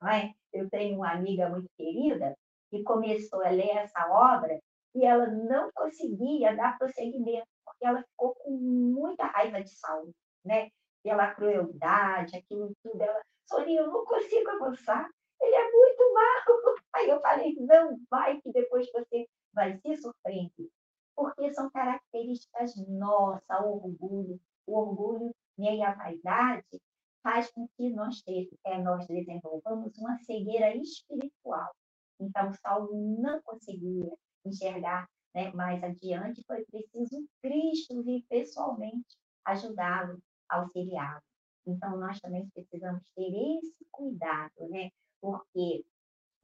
Não 0.00 0.10
é? 0.10 0.32
Eu 0.52 0.68
tenho 0.68 0.96
uma 0.96 1.12
amiga 1.12 1.48
muito 1.48 1.68
querida 1.76 2.36
que 2.70 2.82
começou 2.82 3.42
a 3.42 3.48
ler 3.48 3.70
essa 3.78 4.06
obra 4.10 4.60
e 4.94 5.04
ela 5.04 5.26
não 5.26 5.70
conseguia 5.74 6.54
dar 6.54 6.78
prosseguimento, 6.78 7.46
porque 7.64 7.86
ela 7.86 8.02
ficou 8.02 8.34
com 8.34 8.50
muita 8.50 9.24
raiva 9.24 9.62
de 9.62 9.70
Saulo, 9.70 10.12
né? 10.44 10.68
Pela 11.02 11.34
crueldade, 11.34 12.36
aquilo 12.36 12.72
tudo. 12.82 13.00
Ela, 13.00 13.22
Sonia, 13.46 13.80
eu 13.80 13.86
não 13.86 14.04
consigo 14.04 14.50
avançar 14.50 15.08
ele 15.40 15.54
é 15.54 15.70
muito 15.70 16.14
mal. 16.14 16.42
Aí 16.94 17.08
eu 17.08 17.20
falei, 17.20 17.54
não 17.60 17.98
vai, 18.10 18.40
que 18.40 18.52
depois 18.52 18.90
você 18.92 19.28
vai 19.52 19.76
se 19.78 19.96
surpreender. 19.96 20.68
Porque 21.14 21.52
são 21.52 21.70
características 21.70 22.76
nossas, 22.88 23.60
o 23.60 23.84
orgulho. 23.84 24.40
O 24.66 24.78
orgulho 24.78 25.34
e 25.58 25.82
a 25.82 25.94
vaidade 25.94 26.80
faz 27.22 27.50
com 27.50 27.68
que 27.76 27.90
nós, 27.90 28.22
é, 28.64 28.78
nós 28.78 29.06
desenvolvamos 29.06 29.96
uma 29.98 30.16
cegueira 30.18 30.74
espiritual. 30.76 31.74
Então, 32.20 32.52
Saulo 32.54 32.90
não 33.20 33.40
conseguia 33.42 34.12
enxergar 34.44 35.08
né, 35.34 35.52
mais 35.52 35.82
adiante, 35.82 36.42
foi 36.46 36.64
preciso 36.64 37.24
Cristo 37.42 38.02
vir 38.02 38.24
pessoalmente 38.28 39.16
ajudá-lo, 39.44 40.20
auxiliá-lo. 40.48 41.22
Então, 41.66 41.98
nós 41.98 42.20
também 42.20 42.48
precisamos 42.48 43.02
ter 43.14 43.58
esse 43.58 43.86
cuidado, 43.90 44.68
né? 44.70 44.90
Porque 45.20 45.84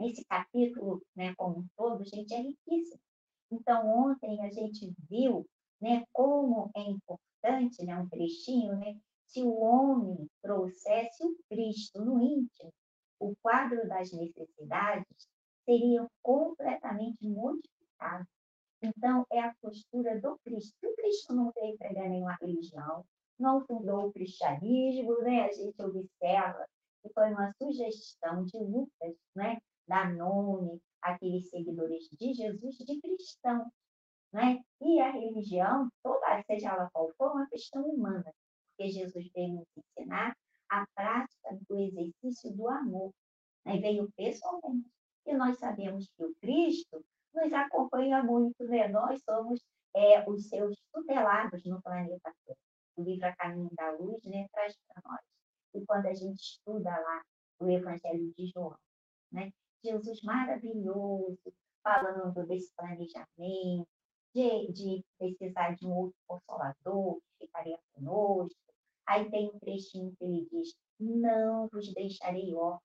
esse 0.00 0.24
capítulo, 0.24 1.02
né, 1.14 1.34
como 1.36 1.60
um 1.60 1.66
todo, 1.76 2.04
gente, 2.04 2.34
é 2.34 2.40
riquíssimo. 2.40 3.00
Então, 3.50 3.86
ontem 3.88 4.40
a 4.42 4.50
gente 4.50 4.92
viu 5.08 5.46
né, 5.80 6.04
como 6.12 6.70
é 6.76 6.82
importante, 6.82 7.84
né, 7.84 7.96
um 7.98 8.08
trechinho, 8.08 8.76
né, 8.76 8.98
se 9.26 9.42
o 9.42 9.60
homem 9.60 10.28
trouxesse 10.42 11.24
o 11.24 11.36
Cristo 11.48 12.04
no 12.04 12.20
íntimo, 12.20 12.72
o 13.18 13.34
quadro 13.42 13.86
das 13.88 14.12
necessidades 14.12 15.28
seria 15.64 16.06
completamente 16.22 17.26
modificado. 17.26 18.26
Então, 18.82 19.24
é 19.32 19.40
a 19.40 19.54
postura 19.62 20.20
do 20.20 20.38
Cristo. 20.44 20.74
O 20.84 20.94
Cristo 20.96 21.34
não 21.34 21.50
veio 21.52 21.76
pregar 21.78 22.08
nenhuma 22.08 22.36
religião, 22.40 23.04
não 23.38 23.64
fundou 23.64 24.08
o 24.08 24.12
cristianismo, 24.12 25.18
né? 25.22 25.44
a 25.44 25.52
gente 25.52 25.80
observa 25.82 26.66
que 27.04 27.12
foi 27.12 27.30
uma 27.30 27.52
sugestão 27.60 28.44
de 28.46 28.56
Lucas, 28.58 29.14
né, 29.36 29.58
da 29.86 30.10
nome, 30.10 30.80
aqueles 31.02 31.50
seguidores 31.50 32.08
de 32.18 32.32
Jesus, 32.32 32.78
de 32.78 32.98
cristão. 32.98 33.70
Né? 34.32 34.60
E 34.80 35.00
a 35.00 35.10
religião, 35.10 35.88
toda, 36.02 36.42
seja 36.44 36.70
ela 36.70 36.90
qual 36.92 37.12
for, 37.18 37.26
é 37.26 37.32
uma 37.32 37.48
questão 37.48 37.82
humana, 37.82 38.24
porque 38.70 38.90
Jesus 38.90 39.30
veio 39.34 39.52
nos 39.52 39.68
ensinar 39.76 40.34
a 40.70 40.86
prática 40.94 41.58
do 41.68 41.78
exercício 41.78 42.50
do 42.52 42.66
amor. 42.68 43.12
Né? 43.66 43.78
Veio 43.78 44.10
pessoalmente. 44.16 44.88
E 45.26 45.34
nós 45.34 45.58
sabemos 45.58 46.08
que 46.16 46.24
o 46.24 46.34
Cristo 46.40 47.04
nos 47.34 47.52
acompanha 47.52 48.22
muito, 48.22 48.62
né? 48.64 48.88
Nós 48.88 49.22
somos 49.24 49.60
é, 49.94 50.28
os 50.28 50.48
seus 50.48 50.76
tutelados 50.92 51.64
no 51.64 51.80
planeta 51.80 52.32
O 52.96 53.02
livro 53.02 53.26
A 53.26 53.34
Caminho 53.36 53.70
da 53.72 53.90
Luz 53.92 54.22
né, 54.24 54.46
traz 54.52 54.76
para 54.86 55.02
nós 55.10 55.20
e 55.74 55.84
quando 55.86 56.06
a 56.06 56.14
gente 56.14 56.40
estuda 56.40 56.90
lá 56.90 57.22
o 57.60 57.68
Evangelho 57.70 58.32
de 58.36 58.46
João, 58.46 58.76
né? 59.32 59.52
Jesus 59.84 60.22
maravilhoso, 60.22 61.38
falando 61.82 62.46
desse 62.46 62.72
planejamento, 62.74 63.86
de, 64.34 64.72
de 64.72 65.04
precisar 65.18 65.76
de 65.76 65.86
um 65.86 65.94
outro 65.94 66.16
consolador 66.26 67.20
que 67.38 67.46
ficaria 67.46 67.78
conosco. 67.94 68.58
Aí 69.06 69.30
tem 69.30 69.48
um 69.48 69.58
trechinho 69.58 70.14
que 70.16 70.24
ele 70.24 70.48
diz: 70.50 70.74
Não 70.98 71.68
vos 71.68 71.92
deixarei 71.92 72.54
órfãos. 72.54 72.82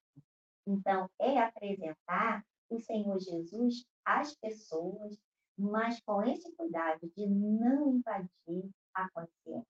Então, 0.68 1.10
é 1.20 1.40
apresentar 1.40 2.46
o 2.70 2.80
Senhor 2.80 3.20
Jesus 3.20 3.86
às 4.06 4.36
pessoas, 4.36 5.18
mas 5.58 6.00
com 6.02 6.22
esse 6.24 6.52
cuidado 6.56 7.10
de 7.16 7.26
não 7.26 7.96
invadir 7.96 8.70
a 8.94 9.10
consciência. 9.12 9.66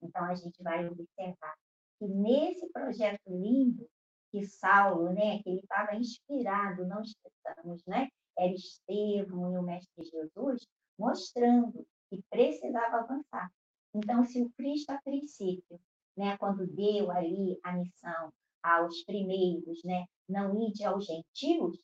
Então, 0.00 0.24
a 0.24 0.34
gente 0.34 0.62
vai 0.62 0.86
observar 0.88 1.54
que 1.98 2.06
nesse 2.06 2.68
projeto 2.70 3.20
lindo 3.28 3.88
que 4.30 4.44
Saulo, 4.44 5.12
né, 5.12 5.42
que 5.42 5.50
ele 5.50 5.60
estava 5.60 5.94
inspirado, 5.94 6.86
não 6.86 7.02
esqueçamos, 7.02 7.84
né, 7.86 8.08
era 8.38 8.52
Estevão 8.52 9.52
e 9.52 9.58
o 9.58 9.62
Mestre 9.62 10.04
Jesus, 10.04 10.66
mostrando 10.98 11.86
que 12.10 12.22
precisava 12.30 12.98
avançar. 12.98 13.50
Então, 13.94 14.24
se 14.24 14.42
o 14.42 14.50
Cristo, 14.50 14.90
a 14.90 15.00
princípio, 15.02 15.80
né, 16.16 16.36
quando 16.38 16.66
deu 16.66 17.10
ali 17.10 17.58
a 17.62 17.72
missão 17.72 18.32
aos 18.62 19.02
primeiros, 19.04 19.82
né, 19.84 20.04
não 20.28 20.68
ide 20.68 20.84
aos 20.84 21.06
gentios, 21.06 21.78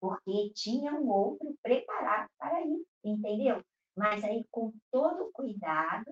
porque 0.00 0.50
tinha 0.54 0.92
um 0.94 1.08
outro 1.08 1.56
preparado 1.62 2.28
para 2.38 2.60
ir, 2.64 2.84
entendeu? 3.04 3.62
Mas 3.96 4.22
aí, 4.24 4.44
com 4.50 4.72
todo 4.90 5.24
o 5.24 5.32
cuidado 5.32 6.10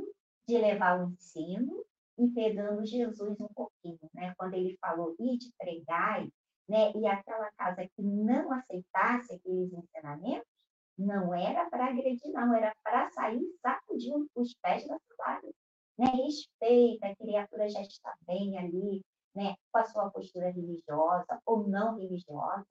de 0.49 0.59
levar 0.59 1.01
o 1.01 1.11
ensino 1.11 1.85
e 2.19 2.29
pegando 2.29 2.85
Jesus 2.85 3.41
um 3.41 3.49
pouquinho, 3.49 3.99
né? 4.15 4.35
Quando 4.37 4.55
ele 4.55 4.77
falou, 4.81 5.15
ide 5.19 5.53
pregai, 5.59 6.29
né? 6.69 6.93
E 6.95 7.07
aquela 7.07 7.51
casa 7.53 7.87
que 7.95 8.03
não 8.03 8.53
aceitasse 8.53 9.35
aqueles 9.35 9.73
ensinamentos, 9.73 10.49
não 10.99 11.35
era 11.35 11.69
para 11.69 11.87
agredir, 11.87 12.33
não, 12.33 12.55
era 12.55 12.75
para 12.83 13.11
sair 13.11 13.45
sacudindo 13.61 14.27
os 14.35 14.55
pés 14.63 14.87
da 14.87 14.99
sandália. 14.99 15.53
Né? 15.99 16.07
Respeita, 16.07 17.07
a 17.07 17.17
criatura 17.17 17.69
já 17.69 17.83
está 17.83 18.15
bem 18.27 18.59
ali, 18.59 19.03
né? 19.35 19.55
com 19.71 19.79
a 19.79 19.85
sua 19.85 20.11
postura 20.11 20.51
religiosa 20.51 21.41
ou 21.45 21.69
não 21.69 21.99
religiosa, 21.99 22.67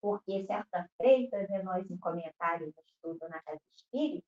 porque 0.00 0.44
certa 0.46 0.88
feita, 1.00 1.38
né, 1.48 1.62
nós 1.62 1.88
em 1.90 1.96
comentários 1.98 2.72
no 2.74 2.82
estudo 2.86 3.28
na 3.28 3.42
Casa 3.42 3.60
Espírita, 3.76 4.26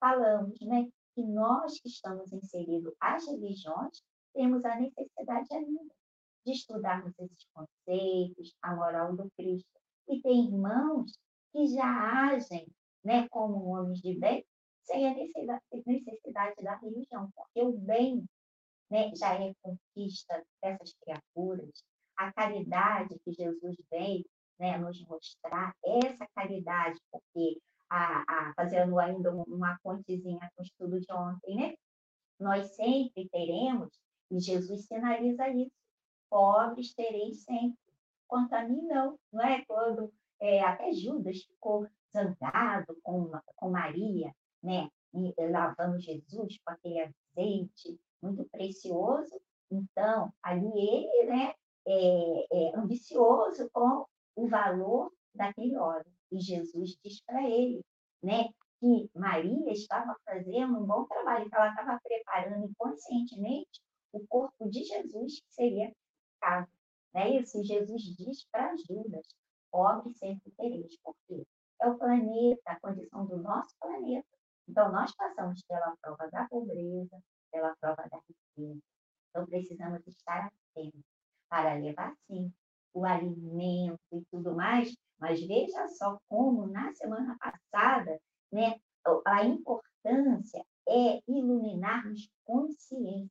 falamos 0.00 0.60
né, 0.60 0.88
que 1.18 1.22
nós 1.24 1.80
que 1.80 1.88
estamos 1.88 2.32
inseridos 2.32 2.94
às 3.00 3.26
religiões 3.26 4.00
temos 4.32 4.64
a 4.64 4.76
necessidade 4.76 5.52
ainda 5.52 5.92
de 6.46 6.52
estudarmos 6.52 7.12
esses 7.18 7.44
conceitos, 7.52 8.54
a 8.62 8.76
moral 8.76 9.16
do 9.16 9.28
Cristo. 9.36 9.68
E 10.08 10.22
tem 10.22 10.46
irmãos 10.46 11.18
que 11.52 11.66
já 11.66 12.30
agem 12.30 12.68
né, 13.04 13.28
como 13.30 13.66
homens 13.66 14.00
de 14.00 14.16
bem 14.16 14.46
sem 14.84 15.08
a 15.08 15.14
necessidade 15.14 16.62
da 16.62 16.76
religião, 16.76 17.28
porque 17.34 17.62
o 17.62 17.72
bem 17.72 18.24
né, 18.88 19.10
já 19.16 19.34
é 19.34 19.52
conquista 19.60 20.40
dessas 20.62 20.94
criaturas. 21.02 21.82
A 22.16 22.32
caridade 22.32 23.18
que 23.24 23.32
Jesus 23.32 23.76
veio 23.90 24.24
né, 24.56 24.78
nos 24.78 25.04
mostrar, 25.04 25.74
essa 25.84 26.28
caridade, 26.34 27.00
porque 27.10 27.58
a, 27.90 28.24
a, 28.26 28.54
fazendo 28.54 28.98
ainda 28.98 29.32
uma 29.32 29.78
pontezinha 29.82 30.50
com 30.54 30.62
o 30.62 30.64
estudo 30.64 31.00
de 31.00 31.12
ontem, 31.12 31.56
né? 31.56 31.74
Nós 32.38 32.74
sempre 32.76 33.28
teremos, 33.30 33.90
e 34.30 34.38
Jesus 34.38 34.86
sinaliza 34.86 35.48
isso, 35.48 35.72
pobres 36.30 36.94
tereis 36.94 37.42
sempre. 37.42 37.78
Quanto 38.26 38.52
a 38.52 38.64
mim, 38.64 38.82
não, 38.82 39.18
não 39.32 39.42
é? 39.42 39.64
Quando 39.64 40.12
é, 40.40 40.60
até 40.60 40.92
Judas 40.92 41.42
ficou 41.42 41.88
zangado 42.12 42.96
com, 43.02 43.30
com 43.56 43.70
Maria, 43.70 44.32
né? 44.62 44.88
E, 45.14 45.34
lavando 45.50 45.98
Jesus 45.98 46.58
com 46.64 46.72
aquele 46.72 47.00
azeite 47.00 47.98
muito 48.22 48.44
precioso. 48.50 49.40
Então, 49.70 50.32
ali 50.42 50.66
ele, 50.66 51.26
né? 51.30 51.54
É, 51.86 52.46
é 52.52 52.76
ambicioso 52.76 53.68
com 53.72 54.04
o 54.36 54.46
valor 54.46 55.10
daquele 55.34 55.76
óleo. 55.76 56.17
E 56.30 56.40
Jesus 56.40 56.96
diz 57.02 57.20
para 57.22 57.42
ele, 57.48 57.84
né, 58.22 58.48
que 58.80 59.10
Maria 59.14 59.72
estava 59.72 60.16
fazendo 60.24 60.78
um 60.78 60.86
bom 60.86 61.04
trabalho, 61.04 61.48
que 61.48 61.54
ela 61.56 61.70
estava 61.70 62.00
preparando 62.02 62.66
inconscientemente 62.66 63.80
o 64.12 64.26
corpo 64.26 64.68
de 64.68 64.84
Jesus, 64.84 65.40
que 65.40 65.54
seria 65.54 65.92
caro. 66.40 66.68
Né? 67.14 67.40
Isso 67.40 67.62
Jesus 67.64 68.02
diz 68.16 68.46
para 68.50 68.76
Judas, 68.76 69.26
pobre 69.70 70.12
sempre 70.14 70.50
tereis, 70.52 70.96
porque 71.02 71.44
é 71.80 71.88
o 71.88 71.98
planeta, 71.98 72.62
a 72.66 72.80
condição 72.80 73.26
do 73.26 73.36
nosso 73.38 73.74
planeta. 73.80 74.26
Então, 74.68 74.92
nós 74.92 75.14
passamos 75.14 75.62
pela 75.62 75.96
prova 76.00 76.28
da 76.30 76.46
pobreza, 76.48 77.18
pela 77.50 77.74
prova 77.76 78.06
da 78.10 78.18
riqueza. 78.18 78.80
Então, 79.30 79.46
precisamos 79.46 80.06
estar 80.06 80.46
atentos 80.46 81.04
para 81.48 81.74
levar, 81.74 82.14
sim, 82.26 82.52
o 82.98 83.04
alimento 83.04 84.00
e 84.12 84.22
tudo 84.30 84.54
mais, 84.54 84.94
mas 85.18 85.40
veja 85.46 85.88
só 85.88 86.18
como 86.28 86.66
na 86.66 86.92
semana 86.94 87.36
passada, 87.38 88.20
né, 88.52 88.78
a 89.26 89.44
importância 89.44 90.64
é 90.88 91.20
iluminarmos 91.28 92.28
consciência, 92.44 93.30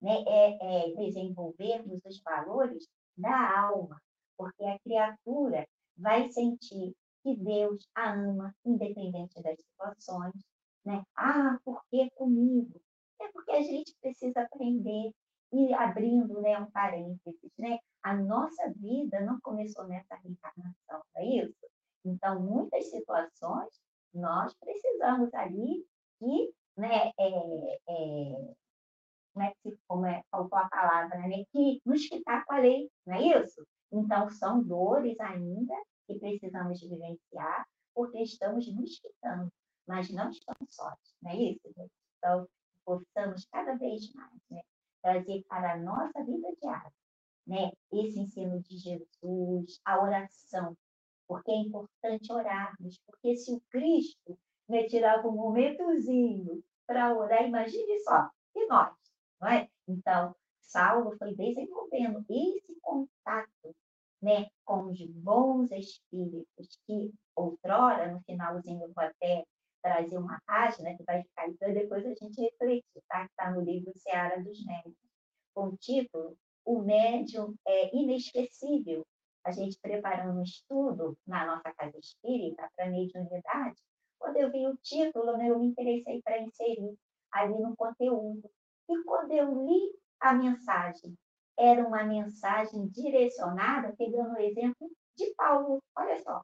né, 0.00 0.24
é, 0.26 0.88
é 0.88 0.94
desenvolvermos 0.94 2.00
os 2.04 2.20
valores 2.22 2.86
da 3.16 3.60
alma, 3.60 4.00
porque 4.36 4.64
a 4.64 4.78
criatura 4.80 5.66
vai 5.96 6.30
sentir 6.30 6.94
que 7.22 7.36
Deus 7.36 7.86
a 7.94 8.14
ama, 8.14 8.54
independente 8.64 9.42
das 9.42 9.60
situações. 9.60 10.34
Né? 10.84 11.02
Ah, 11.14 11.58
por 11.62 11.82
que 11.90 12.08
comigo? 12.12 12.80
É 13.20 13.28
porque 13.28 13.50
a 13.50 13.62
gente 13.62 13.94
precisa 14.00 14.40
aprender 14.40 15.12
e 15.52 15.74
abrindo 15.74 16.40
né, 16.40 16.58
um 16.58 16.70
parênteses, 16.70 17.50
né? 17.58 17.78
A 18.02 18.14
nossa 18.14 18.72
vida 18.76 19.20
não 19.20 19.40
começou 19.40 19.86
nessa 19.86 20.14
reencarnação, 20.16 21.02
não 21.14 21.22
é 21.22 21.24
isso? 21.24 21.66
Então, 22.04 22.40
muitas 22.40 22.88
situações 22.90 23.80
nós 24.14 24.54
precisamos 24.54 25.32
ali 25.34 25.84
que, 26.18 26.54
né, 26.76 27.12
é, 27.18 27.78
é, 27.88 28.54
né, 29.36 29.52
como 29.86 30.06
é, 30.06 30.22
faltou 30.30 30.58
a 30.58 30.68
palavra, 30.68 31.18
né, 31.18 31.44
que 31.52 31.80
nos 31.84 32.06
quitar 32.06 32.44
com 32.44 32.54
a 32.54 32.58
lei, 32.58 32.90
não 33.06 33.16
é 33.16 33.42
isso? 33.42 33.66
Então, 33.92 34.30
são 34.30 34.62
dores 34.62 35.18
ainda 35.20 35.74
que 36.06 36.18
precisamos 36.18 36.80
vivenciar, 36.80 37.66
porque 37.94 38.22
estamos 38.22 38.72
nos 38.74 38.98
quitando, 38.98 39.52
mas 39.86 40.10
não 40.10 40.30
estamos 40.30 40.74
sós, 40.74 40.98
não 41.22 41.30
é 41.32 41.36
isso, 41.36 41.72
gente? 41.76 41.92
Então, 42.18 42.48
possamos 42.84 43.44
cada 43.46 43.76
vez 43.76 44.12
mais 44.14 44.40
né, 44.50 44.62
trazer 45.02 45.44
para 45.48 45.74
a 45.74 45.78
nossa 45.78 46.24
vida 46.24 46.48
diária 46.60 46.92
né, 47.46 47.72
esse 47.92 48.20
ensino 48.20 48.60
de 48.60 48.76
Jesus, 48.76 49.80
a 49.84 50.00
oração, 50.00 50.76
porque 51.26 51.50
é 51.50 51.56
importante 51.56 52.32
orarmos, 52.32 53.00
porque 53.06 53.36
se 53.36 53.52
o 53.52 53.60
Cristo 53.70 54.38
me 54.68 54.86
tirava 54.86 55.26
um 55.26 55.32
momentozinho 55.32 56.62
para 56.86 57.12
orar, 57.16 57.44
imagine 57.44 57.98
só, 58.00 58.30
e 58.54 58.66
nós, 58.66 58.94
não 59.40 59.48
é? 59.48 59.68
Então, 59.88 60.34
Saulo 60.60 61.16
foi 61.18 61.34
desenvolvendo 61.34 62.24
esse 62.28 62.76
contato 62.80 63.74
né, 64.22 64.48
com 64.64 64.90
os 64.90 65.04
bons 65.06 65.72
espíritos, 65.72 66.78
que 66.86 67.12
outrora, 67.34 68.12
no 68.12 68.20
finalzinho, 68.22 68.84
eu 68.84 68.92
vou 68.92 69.04
até 69.04 69.44
trazer 69.82 70.18
uma 70.18 70.40
página 70.46 70.96
que 70.96 71.04
vai 71.04 71.22
ficar 71.22 71.42
aí 71.42 71.54
para 71.56 71.72
depois 71.72 72.04
a 72.04 72.14
gente 72.14 72.40
refletir, 72.40 73.02
tá? 73.08 73.20
Que 73.20 73.30
está 73.30 73.50
no 73.50 73.60
livro 73.60 73.92
Seara 73.96 74.42
dos 74.42 74.64
Médicos, 74.64 75.10
com 75.54 75.68
o 75.68 75.76
título 75.76 76.36
O 76.64 76.80
Médium 76.82 77.54
é 77.66 77.94
Inesquecível. 77.94 79.06
A 79.44 79.52
gente 79.52 79.78
preparando 79.80 80.38
um 80.38 80.42
estudo 80.42 81.16
na 81.26 81.46
nossa 81.46 81.72
casa 81.74 81.98
espírita 81.98 82.68
para 82.76 82.90
mediunidade, 82.90 83.80
quando 84.18 84.36
eu 84.36 84.52
vi 84.52 84.66
o 84.66 84.76
título, 84.76 85.36
né, 85.38 85.48
eu 85.48 85.58
me 85.58 85.68
interessei 85.68 86.20
para 86.22 86.42
inserir 86.42 86.94
ali 87.32 87.58
no 87.58 87.74
conteúdo. 87.74 88.50
E 88.88 89.02
quando 89.04 89.32
eu 89.32 89.66
li 89.66 89.98
a 90.20 90.34
mensagem 90.34 91.16
era 91.58 91.86
uma 91.86 92.04
mensagem 92.04 92.86
direcionada, 92.88 93.94
pegando 93.96 94.34
o 94.34 94.40
exemplo 94.40 94.90
de 95.16 95.34
Paulo. 95.34 95.82
Olha 95.94 96.18
só, 96.22 96.42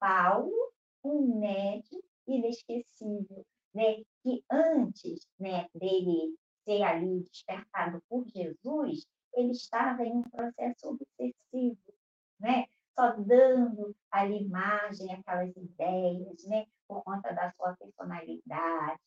Paulo, 0.00 0.72
um 1.04 1.38
médium 1.38 2.00
inesquecível, 2.32 3.44
né? 3.74 4.02
que 4.22 4.44
antes 4.50 5.26
né, 5.38 5.66
dele 5.74 6.34
ser 6.64 6.82
ali 6.82 7.20
despertado 7.20 8.02
por 8.08 8.26
Jesus, 8.28 9.06
ele 9.34 9.52
estava 9.52 10.04
em 10.04 10.12
um 10.12 10.22
processo 10.22 10.88
obsessivo, 10.88 11.94
né? 12.38 12.66
só 12.94 13.16
dando 13.16 13.94
ali 14.10 14.44
imagem, 14.44 15.12
aquelas 15.14 15.56
ideias, 15.56 16.44
né? 16.46 16.66
por 16.86 17.02
conta 17.02 17.32
da 17.32 17.52
sua 17.52 17.76
personalidade, 17.76 19.00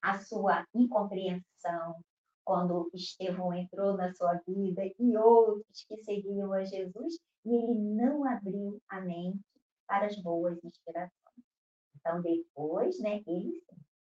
a 0.00 0.18
sua 0.18 0.66
incompreensão, 0.74 2.02
quando 2.44 2.90
Estevão 2.92 3.52
entrou 3.54 3.96
na 3.96 4.12
sua 4.14 4.40
vida 4.46 4.82
e 4.98 5.16
outros 5.16 5.84
que 5.84 5.96
seguiam 5.98 6.52
a 6.52 6.64
Jesus, 6.64 7.18
e 7.44 7.54
ele 7.54 7.74
não 7.74 8.24
abriu 8.24 8.80
a 8.88 9.00
mente 9.00 9.40
para 9.86 10.06
as 10.06 10.16
boas 10.16 10.58
inspirações. 10.64 11.21
Então, 12.04 12.20
depois, 12.20 12.98
né, 12.98 13.22
ele, 13.26 13.62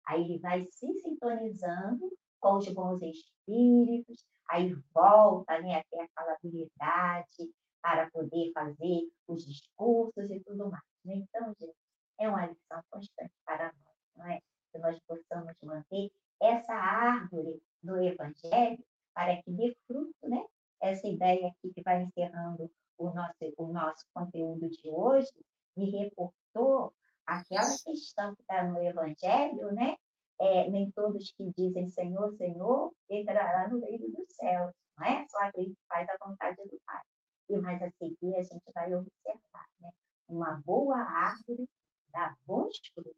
aí 0.06 0.22
ele 0.24 0.38
vai 0.38 0.66
se 0.70 0.92
sintonizando 1.00 2.10
com 2.40 2.56
os 2.56 2.68
bons 2.68 3.00
espíritos, 3.02 4.24
aí 4.48 4.74
volta 4.94 5.60
né, 5.60 5.76
a 5.76 5.84
ter 5.84 6.00
aquela 6.00 6.34
habilidade 6.34 7.52
para 7.82 8.10
poder 8.10 8.50
fazer 8.52 9.08
os 9.28 9.44
discursos 9.44 10.30
e 10.30 10.40
tudo 10.40 10.70
mais. 10.70 10.82
Né? 11.04 11.16
Então, 11.16 11.54
gente, 11.60 11.76
é 12.18 12.28
uma 12.28 12.46
lição 12.46 12.82
constante 12.90 13.32
para 13.44 13.66
nós, 13.66 13.96
não 14.16 14.26
é? 14.26 14.40
Que 14.72 14.78
nós 14.78 14.98
possamos 15.06 15.54
manter 15.62 16.10
essa 16.40 16.72
árvore 16.72 17.60
do 17.82 18.00
Evangelho 18.02 18.82
para 19.14 19.42
que 19.42 19.50
dê 19.50 19.76
fruto, 19.86 20.28
né? 20.28 20.44
Essa 20.80 21.06
ideia 21.06 21.48
aqui 21.48 21.72
que 21.74 21.82
vai 21.82 22.02
encerrando 22.02 22.70
o 22.98 23.10
nosso, 23.10 23.54
o 23.58 23.66
nosso 23.68 24.06
conteúdo 24.14 24.68
de 24.70 24.88
hoje, 24.88 25.30
me 25.76 25.90
reportou 25.90 26.94
aquela 27.26 27.68
questão 27.84 28.34
que 28.34 28.42
está 28.42 28.64
no 28.64 28.82
Evangelho, 28.82 29.72
né? 29.72 29.96
É, 30.40 30.68
nem 30.70 30.90
todos 30.90 31.32
que 31.32 31.52
dizem 31.56 31.88
Senhor, 31.88 32.34
Senhor, 32.36 32.92
entrará 33.08 33.68
no 33.68 33.80
reino 33.80 34.08
dos 34.10 34.34
céus, 34.34 34.72
não 34.98 35.06
é? 35.06 35.26
Só 35.28 35.38
aquele 35.38 35.70
que 35.70 35.86
faz 35.88 36.08
a 36.08 36.26
vontade 36.26 36.56
do 36.56 36.80
Pai. 36.84 37.02
E 37.50 37.56
mais 37.58 37.82
a 37.82 37.90
seguir 37.92 38.36
a 38.36 38.42
gente 38.42 38.72
vai 38.74 38.92
observar, 38.94 39.68
né? 39.80 39.90
Uma 40.28 40.60
boa 40.64 40.96
árvore 40.96 41.68
dá 42.12 42.36
bons 42.46 42.80
frutos. 42.94 43.16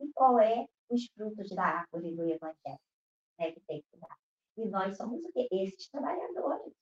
E 0.00 0.12
qual 0.12 0.38
é 0.40 0.66
os 0.88 1.06
frutos 1.14 1.50
da 1.50 1.64
árvore 1.64 2.14
do 2.14 2.24
Evangelho? 2.24 2.80
Né, 3.38 3.52
que 3.52 3.60
tem 3.60 3.82
que 3.90 3.98
dar. 3.98 4.16
E 4.56 4.66
nós 4.66 4.96
somos 4.96 5.24
o 5.24 5.32
quê? 5.32 5.48
Esses 5.50 5.88
trabalhadores. 5.88 6.74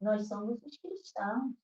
Nós 0.00 0.28
somos 0.28 0.62
os 0.62 0.76
cristãos. 0.78 1.54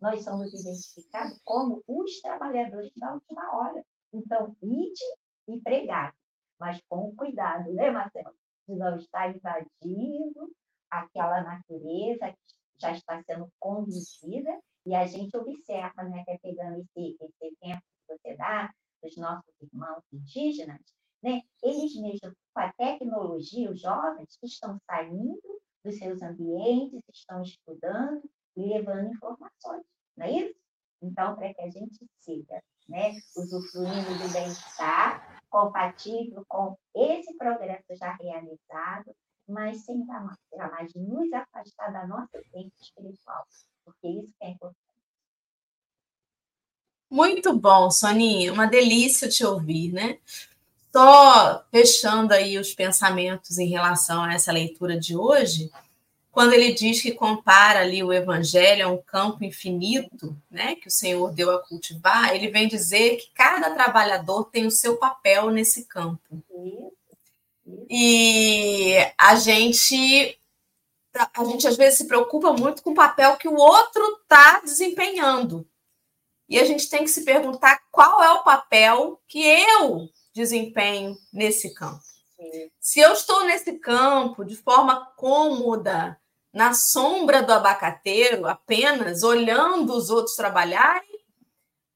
Nós 0.00 0.22
somos 0.22 0.52
identificados 0.52 1.40
como 1.44 1.82
os 1.86 2.20
trabalhadores 2.20 2.92
da 2.96 3.14
última 3.14 3.56
hora. 3.56 3.84
Então, 4.14 4.56
ide 4.62 5.04
e 5.48 5.60
pregar, 5.60 6.14
mas 6.58 6.80
com 6.88 7.14
cuidado, 7.16 7.72
né, 7.72 7.90
Marcelo? 7.90 8.32
De 8.68 8.76
não 8.76 8.96
estar 8.96 9.34
invadindo 9.34 10.54
aquela 10.88 11.42
natureza 11.42 12.32
que 12.32 12.54
já 12.80 12.92
está 12.92 13.20
sendo 13.24 13.48
conduzida 13.58 14.60
e 14.86 14.94
a 14.94 15.04
gente 15.06 15.36
observa, 15.36 16.04
né, 16.04 16.20
até 16.20 16.38
pegando 16.38 16.80
esse, 16.80 17.16
esse 17.20 17.44
exemplo 17.44 17.82
que 18.06 18.16
você 18.16 18.36
dá 18.36 18.72
dos 19.02 19.16
nossos 19.16 19.52
irmãos 19.60 20.04
indígenas, 20.12 20.80
né, 21.22 21.42
eles 21.62 21.96
mesmos, 21.96 22.34
com 22.54 22.60
a 22.60 22.72
tecnologia, 22.74 23.70
os 23.70 23.80
jovens 23.80 24.38
estão 24.42 24.78
saindo 24.86 25.60
dos 25.84 25.98
seus 25.98 26.22
ambientes, 26.22 27.02
estão 27.12 27.42
estudando 27.42 28.22
e 28.56 28.62
levando 28.62 29.12
informações, 29.12 29.84
não 30.16 30.26
é 30.26 30.30
isso? 30.30 30.58
Então, 31.02 31.34
para 31.34 31.52
que 31.52 31.60
a 31.60 31.70
gente 31.70 32.06
siga 32.20 32.62
né, 32.88 33.12
usufruindo 33.36 34.18
do 34.18 34.32
bem-estar 34.32 35.40
compatível 35.48 36.44
com 36.48 36.76
esse 36.94 37.32
progresso 37.36 37.94
já 37.96 38.12
realizado, 38.14 39.14
mas 39.48 39.84
sem 39.84 40.04
jamais 40.06 40.92
nos 40.94 41.32
afastar 41.32 41.92
da 41.92 42.06
nossa 42.06 42.38
essência 42.38 42.74
espiritual, 42.80 43.44
porque 43.84 44.08
isso 44.08 44.34
é 44.42 44.50
importante. 44.50 44.78
Muito 47.08 47.56
bom, 47.56 47.90
Soninha, 47.90 48.52
uma 48.52 48.66
delícia 48.66 49.28
te 49.28 49.44
ouvir, 49.44 49.92
né? 49.92 50.18
Só 50.92 51.64
fechando 51.70 52.34
aí 52.34 52.58
os 52.58 52.74
pensamentos 52.74 53.58
em 53.58 53.68
relação 53.68 54.24
a 54.24 54.34
essa 54.34 54.50
leitura 54.50 54.98
de 54.98 55.16
hoje, 55.16 55.70
quando 56.34 56.52
ele 56.52 56.72
diz 56.72 57.00
que 57.00 57.12
compara 57.12 57.78
ali 57.78 58.02
o 58.02 58.12
evangelho 58.12 58.86
a 58.86 58.90
um 58.90 59.00
campo 59.00 59.44
infinito, 59.44 60.36
né, 60.50 60.74
que 60.74 60.88
o 60.88 60.90
Senhor 60.90 61.32
deu 61.32 61.52
a 61.52 61.62
cultivar, 61.62 62.34
ele 62.34 62.48
vem 62.48 62.66
dizer 62.66 63.18
que 63.18 63.30
cada 63.32 63.70
trabalhador 63.70 64.46
tem 64.50 64.66
o 64.66 64.70
seu 64.70 64.96
papel 64.96 65.50
nesse 65.50 65.84
campo. 65.86 66.42
E 67.88 68.96
a 69.16 69.36
gente 69.36 70.36
a 71.32 71.44
gente 71.44 71.68
às 71.68 71.76
vezes 71.76 71.98
se 71.98 72.08
preocupa 72.08 72.52
muito 72.52 72.82
com 72.82 72.90
o 72.90 72.96
papel 72.96 73.36
que 73.36 73.46
o 73.46 73.54
outro 73.54 74.04
está 74.20 74.58
desempenhando. 74.58 75.64
E 76.48 76.58
a 76.58 76.64
gente 76.64 76.90
tem 76.90 77.04
que 77.04 77.10
se 77.10 77.24
perguntar 77.24 77.80
qual 77.92 78.20
é 78.20 78.32
o 78.32 78.42
papel 78.42 79.20
que 79.28 79.40
eu 79.40 80.08
desempenho 80.34 81.16
nesse 81.32 81.72
campo. 81.72 82.02
Se 82.80 82.98
eu 82.98 83.12
estou 83.12 83.44
nesse 83.44 83.78
campo 83.78 84.44
de 84.44 84.56
forma 84.56 85.06
cômoda, 85.16 86.20
na 86.54 86.72
sombra 86.72 87.42
do 87.42 87.52
abacateiro, 87.52 88.46
apenas 88.46 89.24
olhando 89.24 89.92
os 89.92 90.08
outros 90.08 90.36
trabalharem, 90.36 91.18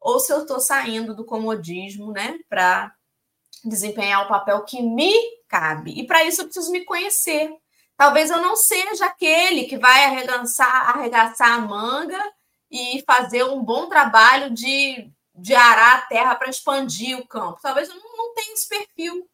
ou 0.00 0.18
se 0.18 0.32
eu 0.32 0.42
estou 0.42 0.58
saindo 0.58 1.14
do 1.14 1.24
comodismo, 1.24 2.10
né, 2.10 2.40
para 2.48 2.92
desempenhar 3.64 4.24
o 4.24 4.28
papel 4.28 4.64
que 4.64 4.82
me 4.82 5.14
cabe. 5.48 5.92
E 5.92 6.04
para 6.04 6.24
isso 6.24 6.40
eu 6.40 6.46
preciso 6.46 6.72
me 6.72 6.84
conhecer. 6.84 7.56
Talvez 7.96 8.30
eu 8.30 8.42
não 8.42 8.56
seja 8.56 9.06
aquele 9.06 9.64
que 9.64 9.78
vai 9.78 10.04
arregaçar, 10.04 10.90
arregaçar 10.90 11.52
a 11.52 11.60
manga 11.60 12.20
e 12.70 13.02
fazer 13.06 13.44
um 13.44 13.62
bom 13.62 13.88
trabalho 13.88 14.50
de, 14.50 15.08
de 15.34 15.54
arar 15.54 15.98
a 15.98 16.02
terra 16.02 16.34
para 16.34 16.50
expandir 16.50 17.16
o 17.16 17.26
campo. 17.26 17.60
Talvez 17.62 17.88
eu 17.88 17.94
não, 17.94 18.16
não 18.16 18.34
tenha 18.34 18.54
esse 18.54 18.68
perfil. 18.68 19.28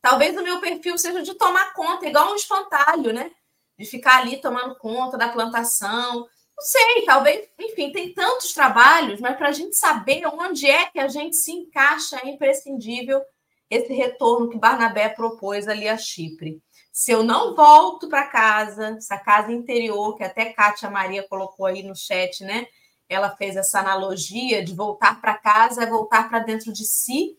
Talvez 0.00 0.36
o 0.36 0.42
meu 0.42 0.60
perfil 0.60 0.98
seja 0.98 1.22
de 1.22 1.34
tomar 1.34 1.72
conta, 1.74 2.06
igual 2.06 2.32
um 2.32 2.36
espantalho, 2.36 3.12
né? 3.12 3.30
De 3.78 3.84
ficar 3.84 4.18
ali 4.18 4.40
tomando 4.40 4.76
conta 4.76 5.16
da 5.16 5.28
plantação. 5.28 6.14
Não 6.56 6.64
sei, 6.64 7.04
talvez, 7.04 7.48
enfim, 7.58 7.90
tem 7.92 8.12
tantos 8.14 8.52
trabalhos, 8.52 9.20
mas 9.20 9.36
para 9.36 9.48
a 9.48 9.52
gente 9.52 9.76
saber 9.76 10.26
onde 10.26 10.70
é 10.70 10.86
que 10.86 10.98
a 10.98 11.08
gente 11.08 11.36
se 11.36 11.52
encaixa, 11.52 12.20
é 12.22 12.28
imprescindível 12.28 13.20
esse 13.68 13.92
retorno 13.92 14.48
que 14.48 14.58
Barnabé 14.58 15.08
propôs 15.08 15.66
ali 15.66 15.88
a 15.88 15.96
Chipre. 15.96 16.62
Se 16.92 17.10
eu 17.10 17.24
não 17.24 17.56
volto 17.56 18.08
para 18.08 18.28
casa, 18.28 18.96
essa 18.96 19.18
casa 19.18 19.50
interior, 19.50 20.16
que 20.16 20.22
até 20.22 20.52
Kátia 20.52 20.88
Maria 20.88 21.26
colocou 21.28 21.66
aí 21.66 21.82
no 21.82 21.96
chat, 21.96 22.44
né? 22.44 22.68
Ela 23.08 23.34
fez 23.36 23.56
essa 23.56 23.80
analogia 23.80 24.64
de 24.64 24.74
voltar 24.74 25.20
para 25.20 25.36
casa 25.36 25.82
é 25.82 25.86
voltar 25.86 26.28
para 26.28 26.38
dentro 26.38 26.72
de 26.72 26.84
si, 26.84 27.36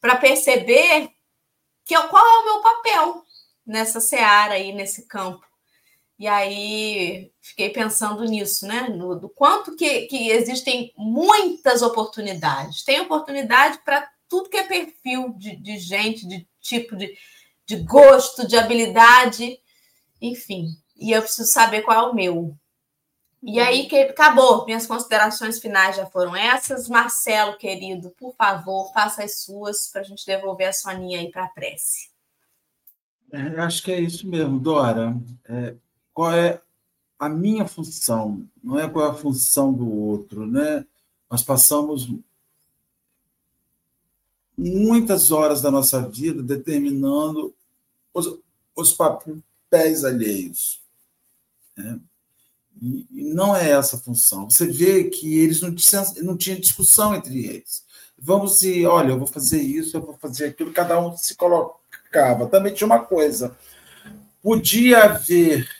para 0.00 0.16
perceber 0.16 1.10
que 1.84 1.96
qual 2.08 2.26
é 2.26 2.38
o 2.40 2.44
meu 2.44 2.60
papel 2.60 3.22
nessa 3.64 4.00
seara 4.00 4.54
aí, 4.54 4.72
nesse 4.72 5.06
campo. 5.06 5.47
E 6.18 6.26
aí 6.26 7.30
fiquei 7.40 7.70
pensando 7.70 8.24
nisso, 8.24 8.66
né? 8.66 8.88
No, 8.88 9.14
do 9.14 9.28
quanto 9.28 9.76
que, 9.76 10.06
que 10.06 10.30
existem 10.30 10.92
muitas 10.96 11.80
oportunidades. 11.80 12.82
Tem 12.82 13.00
oportunidade 13.00 13.78
para 13.84 14.10
tudo 14.28 14.50
que 14.50 14.56
é 14.56 14.64
perfil 14.64 15.32
de, 15.34 15.54
de 15.56 15.78
gente, 15.78 16.26
de 16.26 16.46
tipo 16.60 16.96
de, 16.96 17.16
de 17.64 17.76
gosto, 17.76 18.46
de 18.48 18.56
habilidade, 18.56 19.60
enfim. 20.20 20.66
E 20.96 21.12
eu 21.12 21.22
preciso 21.22 21.50
saber 21.50 21.82
qual 21.82 22.08
é 22.08 22.10
o 22.10 22.14
meu. 22.14 22.56
E 23.40 23.60
aí 23.60 23.86
que 23.86 23.96
acabou. 23.96 24.66
Minhas 24.66 24.86
considerações 24.86 25.60
finais 25.60 25.94
já 25.94 26.06
foram 26.06 26.34
essas. 26.34 26.88
Marcelo, 26.88 27.56
querido, 27.56 28.10
por 28.18 28.34
favor, 28.34 28.92
faça 28.92 29.22
as 29.22 29.40
suas 29.42 29.88
para 29.88 30.00
a 30.00 30.04
gente 30.04 30.26
devolver 30.26 30.68
a 30.68 30.72
Soninha 30.72 31.20
aí 31.20 31.30
para 31.30 31.44
a 31.44 31.48
prece. 31.48 32.10
É, 33.30 33.60
acho 33.60 33.82
que 33.82 33.92
é 33.92 34.00
isso 34.00 34.26
mesmo, 34.26 34.58
Dora. 34.58 35.14
É, 35.44 35.76
qual 36.18 36.32
é 36.32 36.60
a 37.16 37.28
minha 37.28 37.64
função, 37.64 38.44
não 38.60 38.76
é 38.76 38.88
qual 38.90 39.06
é 39.06 39.10
a 39.10 39.14
função 39.14 39.72
do 39.72 39.88
outro, 39.88 40.44
né? 40.48 40.84
Nós 41.30 41.44
passamos 41.44 42.12
muitas 44.56 45.30
horas 45.30 45.62
da 45.62 45.70
nossa 45.70 46.02
vida 46.08 46.42
determinando 46.42 47.54
os, 48.12 48.36
os 48.74 48.92
papéis 48.92 50.04
alheios. 50.04 50.82
Né? 51.76 52.00
E, 52.82 53.06
e 53.12 53.22
não 53.32 53.54
é 53.54 53.70
essa 53.70 53.94
a 53.94 54.00
função. 54.00 54.50
Você 54.50 54.66
vê 54.66 55.04
que 55.04 55.38
eles 55.38 55.60
não 55.60 55.72
tinham, 55.72 56.14
não 56.24 56.36
tinham 56.36 56.58
discussão 56.58 57.14
entre 57.14 57.46
eles. 57.46 57.84
Vamos 58.18 58.58
se, 58.58 58.84
olha, 58.84 59.10
eu 59.10 59.18
vou 59.18 59.28
fazer 59.28 59.62
isso, 59.62 59.96
eu 59.96 60.04
vou 60.04 60.18
fazer 60.18 60.46
aquilo, 60.46 60.72
cada 60.72 60.98
um 60.98 61.16
se 61.16 61.36
colocava. 61.36 62.48
Também 62.48 62.74
tinha 62.74 62.86
uma 62.86 63.04
coisa. 63.04 63.56
Podia 64.42 65.04
haver 65.04 65.77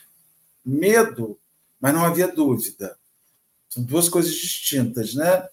medo, 0.69 1.37
mas 1.79 1.93
não 1.93 2.05
havia 2.05 2.27
dúvida. 2.27 2.95
São 3.69 3.83
duas 3.83 4.09
coisas 4.09 4.33
distintas, 4.33 5.13
né? 5.13 5.47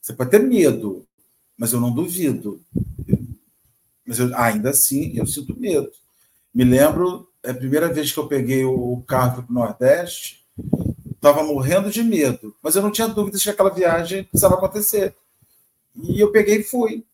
Você 0.00 0.12
pode 0.12 0.30
ter 0.30 0.40
medo, 0.40 1.06
mas 1.56 1.72
eu 1.72 1.80
não 1.80 1.92
duvido. 1.92 2.60
Mas 4.06 4.18
eu, 4.18 4.34
ainda 4.36 4.70
assim, 4.70 5.12
eu 5.16 5.26
sinto 5.26 5.58
medo. 5.58 5.90
Me 6.54 6.64
lembro, 6.64 7.28
é 7.42 7.50
a 7.50 7.54
primeira 7.54 7.92
vez 7.92 8.10
que 8.10 8.18
eu 8.18 8.26
peguei 8.26 8.64
o 8.64 9.02
carro 9.06 9.42
para 9.42 9.50
o 9.50 9.54
Nordeste, 9.54 10.44
estava 11.14 11.42
morrendo 11.42 11.90
de 11.90 12.02
medo, 12.02 12.54
mas 12.62 12.74
eu 12.74 12.82
não 12.82 12.90
tinha 12.90 13.08
dúvidas 13.08 13.42
que 13.42 13.50
aquela 13.50 13.70
viagem 13.70 14.24
precisava 14.24 14.54
acontecer. 14.54 15.14
E 15.94 16.20
eu 16.20 16.32
peguei 16.32 16.58
e 16.60 16.64
fui. 16.64 17.04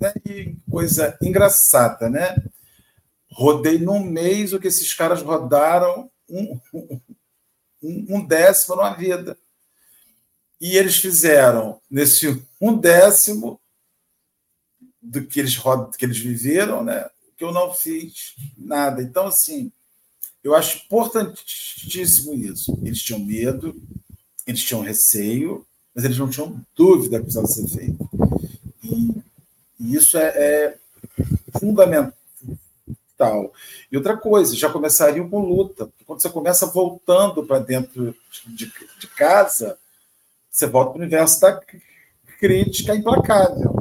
Né? 0.00 0.12
E 0.26 0.56
coisa 0.70 1.16
engraçada, 1.22 2.10
né? 2.10 2.36
Rodei 3.30 3.78
num 3.78 4.02
mês 4.02 4.52
o 4.52 4.58
que 4.58 4.68
esses 4.68 4.92
caras 4.94 5.22
rodaram 5.22 6.10
um, 6.28 6.60
um 7.82 8.26
décimo 8.26 8.76
numa 8.76 8.94
vida. 8.94 9.36
E 10.60 10.76
eles 10.76 10.96
fizeram 10.96 11.80
nesse 11.90 12.42
um 12.60 12.76
décimo 12.76 13.60
do 15.00 15.24
que 15.24 15.38
eles, 15.38 15.56
que 15.96 16.04
eles 16.04 16.18
viveram, 16.18 16.82
né? 16.82 17.08
que 17.36 17.44
eu 17.44 17.52
não 17.52 17.72
fiz 17.72 18.34
nada. 18.56 19.00
Então, 19.00 19.28
assim, 19.28 19.70
eu 20.42 20.56
acho 20.56 20.84
importantíssimo 20.84 22.34
isso. 22.34 22.76
Eles 22.82 23.00
tinham 23.00 23.20
medo, 23.20 23.80
eles 24.44 24.62
tinham 24.64 24.82
receio, 24.82 25.64
mas 25.94 26.04
eles 26.04 26.18
não 26.18 26.28
tinham 26.28 26.60
dúvida 26.74 27.18
que 27.18 27.24
precisava 27.24 27.46
ser 27.46 27.68
feito. 27.68 28.10
E, 28.82 29.22
e 29.78 29.94
isso 29.94 30.18
é, 30.18 30.26
é 30.26 30.78
fundamental 31.60 32.17
E 33.90 33.96
outra 33.96 34.16
coisa, 34.16 34.54
já 34.54 34.70
começariam 34.70 35.28
com 35.28 35.40
luta. 35.40 35.90
Quando 36.06 36.20
você 36.20 36.30
começa 36.30 36.66
voltando 36.66 37.44
para 37.44 37.58
dentro 37.58 38.14
de, 38.46 38.72
de, 38.98 39.06
casa, 39.08 39.78
você 40.50 40.66
volta 40.66 40.92
para 40.92 40.98
o 40.98 41.02
universo 41.02 41.40
da 41.40 41.60
crítica 42.38 42.94
implacável. 42.94 43.74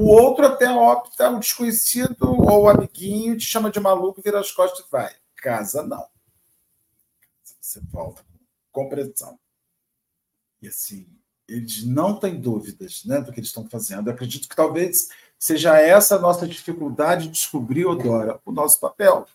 O 0.00 0.06
outro 0.06 0.46
até 0.46 0.70
opta, 0.70 1.30
o 1.30 1.38
desconhecido 1.38 2.16
ou 2.22 2.62
o 2.62 2.68
amiguinho 2.68 3.36
te 3.36 3.44
chama 3.44 3.70
de 3.70 3.78
maluco, 3.78 4.22
vira 4.22 4.40
as 4.40 4.50
costas 4.50 4.84
e 4.84 4.90
vai. 4.90 5.14
Casa, 5.36 5.82
não. 5.82 6.06
Você 7.60 7.80
volta 7.90 8.24
com 8.72 8.88
pressão. 8.88 9.38
E 10.60 10.68
assim, 10.68 11.06
eles 11.46 11.84
não 11.84 12.18
têm 12.18 12.40
dúvidas 12.40 13.04
né, 13.04 13.20
do 13.20 13.32
que 13.32 13.40
eles 13.40 13.48
estão 13.48 13.68
fazendo. 13.68 14.08
Eu 14.08 14.14
acredito 14.14 14.48
que 14.48 14.56
talvez 14.56 15.08
seja 15.42 15.76
essa 15.76 16.14
a 16.14 16.20
nossa 16.20 16.46
dificuldade 16.46 17.24
de 17.24 17.30
descobrir, 17.32 17.84
Odora, 17.84 18.38
o 18.46 18.52
nosso 18.52 18.78
papel. 18.78 19.26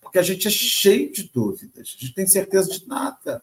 Porque 0.00 0.18
a 0.18 0.22
gente 0.22 0.48
é 0.48 0.50
cheio 0.50 1.12
de 1.12 1.24
dúvidas, 1.24 1.94
a 1.94 2.00
gente 2.00 2.14
tem 2.14 2.26
certeza 2.26 2.70
de 2.70 2.88
nada. 2.88 3.42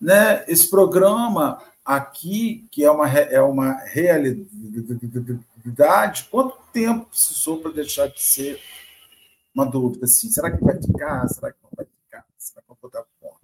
Né? 0.00 0.44
Esse 0.46 0.70
programa 0.70 1.60
aqui, 1.84 2.68
que 2.70 2.84
é 2.84 2.90
uma, 2.92 3.08
é 3.08 3.42
uma 3.42 3.72
realidade, 3.86 4.46
quanto 6.30 6.56
tempo 6.72 7.06
precisou 7.06 7.58
para 7.58 7.72
deixar 7.72 8.06
de 8.06 8.22
ser 8.22 8.60
uma 9.52 9.66
dúvida 9.66 10.04
assim? 10.04 10.30
Será 10.30 10.56
que 10.56 10.62
vai 10.62 10.80
ficar? 10.80 11.26
Será 11.26 11.50
que 11.50 11.58
não 11.64 11.70
vai 11.76 11.84
ficar? 11.84 12.24
Será 12.38 12.62
que 12.62 12.70
eu 12.70 12.78
vou 12.80 12.88
dar 12.88 13.02
conta? 13.20 13.40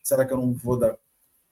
Será 0.00 0.24
que 0.24 0.32
eu 0.32 0.36
não 0.36 0.52
vou 0.52 0.78
dar 0.78 0.96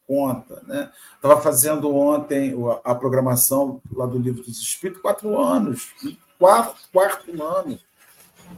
conta? 0.09 0.63
Né? 0.67 0.91
Estava 1.15 1.41
fazendo 1.43 1.95
ontem 1.95 2.55
a 2.83 2.95
programação 2.95 3.83
lá 3.93 4.07
do 4.07 4.19
Livro 4.19 4.43
dos 4.43 4.59
Espíritos, 4.59 5.03
quatro 5.03 5.39
anos, 5.39 5.93
quarto, 6.39 6.81
quarto 6.91 7.43
ano. 7.43 7.79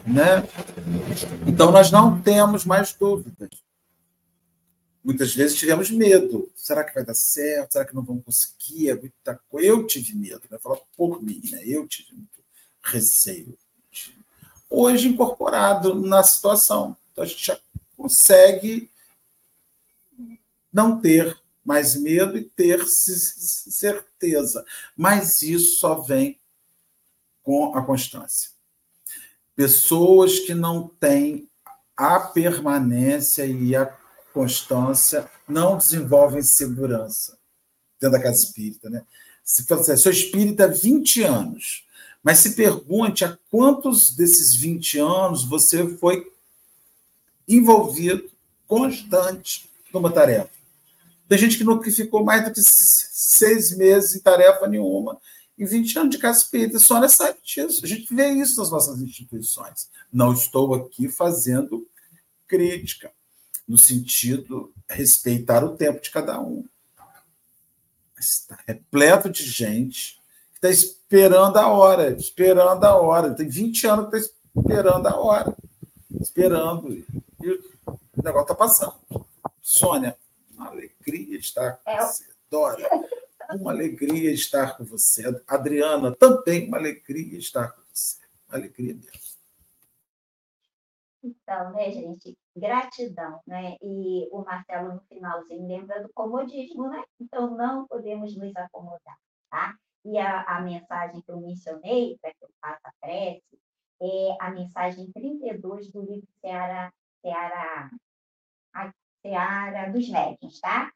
Né? 0.06 0.48
Então, 1.46 1.72
nós 1.72 1.90
não 1.90 2.22
temos 2.22 2.64
mais 2.64 2.94
dúvidas. 2.94 3.50
Muitas 5.02 5.34
vezes 5.34 5.58
tivemos 5.58 5.90
medo. 5.90 6.50
Será 6.54 6.84
que 6.84 6.94
vai 6.94 7.04
dar 7.04 7.14
certo? 7.14 7.72
Será 7.72 7.84
que 7.84 7.94
não 7.94 8.02
vamos 8.02 8.22
conseguir? 8.24 8.90
É 8.90 9.00
eu 9.54 9.86
tive 9.86 10.14
medo, 10.14 10.42
né? 10.50 10.58
Falar 10.62 10.78
por 10.96 11.22
mim, 11.22 11.40
né? 11.50 11.62
Eu 11.64 11.88
tive 11.88 12.12
muito 12.12 12.38
receio. 12.82 13.58
Hoje 14.68 15.08
incorporado 15.08 15.94
na 15.94 16.22
situação. 16.22 16.96
Então 17.10 17.24
a 17.24 17.26
gente 17.26 17.44
já 17.44 17.58
consegue 17.96 18.90
não 20.72 21.00
ter 21.00 21.39
mais 21.64 21.94
medo 21.96 22.36
e 22.38 22.44
ter 22.44 22.86
certeza. 22.86 24.64
Mas 24.96 25.42
isso 25.42 25.78
só 25.78 25.96
vem 25.96 26.38
com 27.42 27.76
a 27.76 27.84
constância. 27.84 28.50
Pessoas 29.54 30.38
que 30.38 30.54
não 30.54 30.88
têm 30.88 31.48
a 31.96 32.18
permanência 32.18 33.44
e 33.44 33.76
a 33.76 33.86
constância, 34.32 35.30
não 35.46 35.76
desenvolvem 35.76 36.42
segurança 36.42 37.36
dentro 38.00 38.16
da 38.16 38.22
casa 38.22 38.42
espírita. 38.44 38.88
Né? 38.88 39.04
Se 39.44 39.70
assim, 39.72 39.96
sou 39.96 40.10
espírita 40.10 40.64
há 40.64 40.68
20 40.68 41.22
anos, 41.24 41.84
mas 42.22 42.38
se 42.38 42.54
pergunte 42.54 43.24
a 43.24 43.36
quantos 43.50 44.14
desses 44.14 44.54
20 44.54 44.98
anos 44.98 45.44
você 45.44 45.86
foi 45.96 46.30
envolvido, 47.46 48.30
constante, 48.66 49.68
numa 49.92 50.10
tarefa. 50.10 50.59
Tem 51.30 51.38
gente 51.38 51.56
que 51.56 51.62
não 51.62 51.80
ficou 51.80 52.24
mais 52.24 52.44
do 52.44 52.52
que 52.52 52.60
seis 52.60 53.70
meses 53.76 54.16
em 54.16 54.18
tarefa 54.20 54.66
nenhuma, 54.66 55.16
em 55.56 55.64
20 55.64 55.98
anos 56.00 56.10
de 56.10 56.18
casa 56.18 56.40
espírita, 56.40 56.80
sabe 56.80 57.38
disso. 57.44 57.84
A 57.84 57.86
gente 57.86 58.12
vê 58.12 58.32
isso 58.32 58.58
nas 58.58 58.68
nossas 58.68 59.00
instituições. 59.00 59.88
Não 60.12 60.32
estou 60.32 60.74
aqui 60.74 61.08
fazendo 61.08 61.86
crítica 62.48 63.12
no 63.68 63.78
sentido 63.78 64.72
respeitar 64.88 65.64
o 65.64 65.76
tempo 65.76 66.02
de 66.02 66.10
cada 66.10 66.40
um. 66.40 66.64
Está 68.18 68.58
repleto 68.66 69.30
de 69.30 69.44
gente 69.44 70.20
que 70.50 70.66
está 70.66 70.68
esperando 70.68 71.58
a 71.58 71.68
hora, 71.68 72.10
esperando 72.10 72.82
a 72.82 72.96
hora. 72.96 73.34
Tem 73.36 73.48
20 73.48 73.86
anos 73.86 74.10
que 74.10 74.16
está 74.16 74.32
esperando 74.56 75.06
a 75.06 75.14
hora, 75.14 75.56
esperando. 76.20 76.92
E 76.92 77.04
o 77.46 78.00
negócio 78.16 78.42
está 78.42 78.54
passando. 78.56 78.96
Sônia, 79.62 80.16
uma 80.60 80.68
alegria 80.68 81.38
estar 81.38 81.78
com 81.78 81.90
é. 81.90 82.00
você. 82.00 82.30
Dora, 82.50 82.88
uma 83.52 83.70
alegria 83.70 84.30
estar 84.30 84.76
com 84.76 84.84
você. 84.84 85.22
Adriana, 85.46 86.14
também 86.14 86.68
uma 86.68 86.76
alegria 86.76 87.38
estar 87.38 87.72
com 87.72 87.80
você. 87.88 88.18
Uma 88.48 88.58
alegria 88.58 88.94
mesmo. 88.94 89.30
Então, 91.22 91.72
né, 91.72 91.90
gente, 91.90 92.36
gratidão, 92.56 93.40
né? 93.46 93.76
E 93.82 94.28
o 94.32 94.42
Marcelo 94.42 94.94
no 94.94 95.00
finalzinho 95.02 95.66
lembra 95.66 96.02
do 96.02 96.10
comodismo, 96.14 96.88
né? 96.88 97.02
Então 97.18 97.56
não 97.56 97.86
podemos 97.86 98.36
nos 98.36 98.54
acomodar, 98.56 99.18
tá? 99.50 99.76
E 100.04 100.18
a, 100.18 100.42
a 100.44 100.60
mensagem 100.62 101.20
que 101.20 101.30
eu 101.30 101.40
mencionei, 101.40 102.18
para 102.20 102.32
que 102.32 102.44
eu 102.44 102.50
faça 102.60 102.80
a 102.84 102.92
prece, 103.00 103.42
é 104.02 104.36
a 104.40 104.50
mensagem 104.50 105.12
32 105.12 105.92
do 105.92 106.00
livro 106.00 106.26
Seara, 106.40 106.90
Seara, 107.20 107.90
Seara 109.22 109.90
dos 109.90 110.08
Médiuns, 110.08 110.60
tá? 110.60 110.90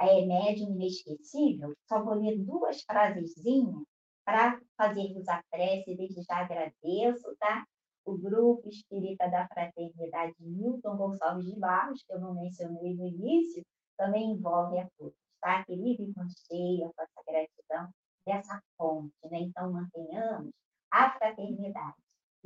É 0.00 0.24
Médium 0.24 0.70
Inesquecível. 0.72 1.74
Só 1.88 2.02
vou 2.02 2.14
ler 2.14 2.38
duas 2.38 2.82
frasezinhas 2.82 3.82
para 4.24 4.60
fazermos 4.76 5.28
a 5.28 5.42
prece, 5.50 5.96
desde 5.96 6.22
já 6.22 6.38
agradeço, 6.38 7.34
tá? 7.38 7.64
o 8.08 8.16
Grupo 8.16 8.66
Espírita 8.70 9.28
da 9.28 9.46
Fraternidade 9.48 10.34
Milton 10.40 10.96
Gonçalves 10.96 11.44
de 11.44 11.58
Barros, 11.60 12.02
que 12.02 12.12
eu 12.14 12.18
não 12.18 12.34
mencionei 12.34 12.94
no 12.94 13.06
início, 13.06 13.62
também 13.98 14.30
envolve 14.30 14.78
a 14.78 14.88
todos, 14.96 15.14
tá? 15.42 15.62
Que 15.64 15.76
livre 15.76 16.10
com 16.14 16.26
cheia, 16.26 16.90
com 16.96 17.02
essa 17.02 17.22
gratidão 17.26 17.90
dessa 18.26 18.62
fonte, 18.78 19.12
né? 19.30 19.40
Então, 19.40 19.70
mantenhamos 19.70 20.50
a 20.90 21.10
fraternidade. 21.18 21.96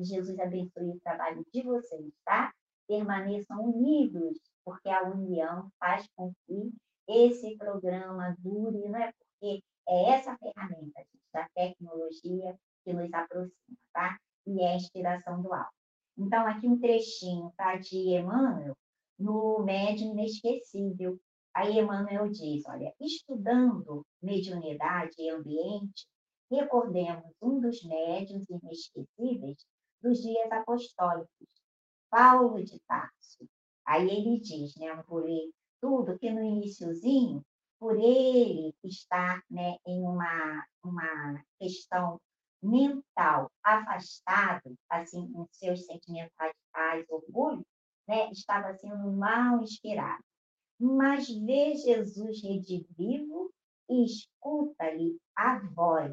Jesus 0.00 0.36
abençoe 0.40 0.90
o 0.90 1.00
trabalho 1.00 1.44
de 1.52 1.62
vocês, 1.62 2.12
tá? 2.24 2.52
Permaneçam 2.88 3.62
unidos, 3.62 4.38
porque 4.64 4.88
a 4.88 5.02
união 5.02 5.70
faz 5.78 6.06
com 6.16 6.32
que 6.46 6.72
esse 7.08 7.56
programa 7.56 8.34
dure, 8.38 8.88
não 8.88 8.96
é? 8.96 9.12
Porque 9.12 9.62
é 9.88 10.10
essa 10.10 10.36
ferramenta 10.36 11.02
da 11.32 11.48
tecnologia 11.54 12.56
que 12.84 12.92
nos 12.92 13.12
aproxima, 13.12 13.76
tá? 13.92 14.18
e 14.46 14.60
é 14.60 14.72
a 14.72 14.76
inspiração 14.76 15.42
do 15.42 15.52
alto. 15.52 15.72
Então, 16.18 16.46
aqui 16.46 16.66
um 16.66 16.78
trechinho 16.78 17.52
tá, 17.56 17.76
de 17.76 17.96
Emmanuel, 17.96 18.76
no 19.18 19.62
Médium 19.64 20.12
Inesquecível. 20.12 21.18
Aí 21.54 21.78
Emmanuel 21.78 22.28
diz, 22.28 22.64
olha, 22.66 22.94
estudando 23.00 24.04
mediunidade 24.22 25.14
e 25.18 25.28
ambiente, 25.28 26.06
recordemos 26.50 27.30
um 27.40 27.60
dos 27.60 27.82
médiuns 27.84 28.44
inesquecíveis 28.48 29.64
dos 30.02 30.20
dias 30.20 30.50
apostólicos, 30.50 31.48
Paulo 32.12 32.62
de 32.62 32.78
Tarso. 32.80 33.48
Aí 33.86 34.06
ele 34.06 34.38
diz, 34.38 34.76
né, 34.76 34.94
por 35.08 35.26
ele, 35.26 35.50
tudo 35.80 36.18
que 36.18 36.30
no 36.30 36.42
iníciozinho, 36.42 37.42
por 37.80 37.98
ele 37.98 38.74
estar 38.84 39.42
né, 39.50 39.78
em 39.86 40.02
uma, 40.02 40.66
uma 40.84 41.42
questão 41.58 42.20
mental 42.62 43.50
afastado, 43.64 44.76
assim, 44.90 45.32
com 45.32 45.46
seus 45.50 45.86
sentimentos 45.86 46.34
radicais, 46.38 47.06
orgulho, 47.08 47.64
né, 48.06 48.30
estava 48.30 48.74
sendo 48.74 49.10
mal 49.10 49.62
inspirado. 49.62 50.22
Mas 50.78 51.28
vê 51.28 51.74
Jesus 51.76 52.42
redivivo 52.42 53.50
e 53.88 54.04
escuta-lhe 54.04 55.16
a 55.34 55.60
voz. 55.60 56.12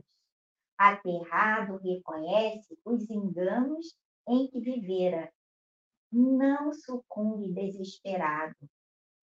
Aterrado, 0.78 1.76
reconhece 1.78 2.80
os 2.86 3.10
enganos 3.10 3.94
em 4.26 4.48
que 4.48 4.62
vivera. 4.62 5.30
Não 6.12 6.74
sucumbe 6.74 7.54
desesperado. 7.54 8.56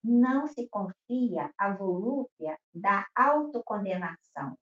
Não 0.02 0.46
se 0.46 0.68
confia 0.68 1.50
à 1.58 1.74
volúpia 1.74 2.56
da 2.72 3.06
autocondenação 3.14 4.56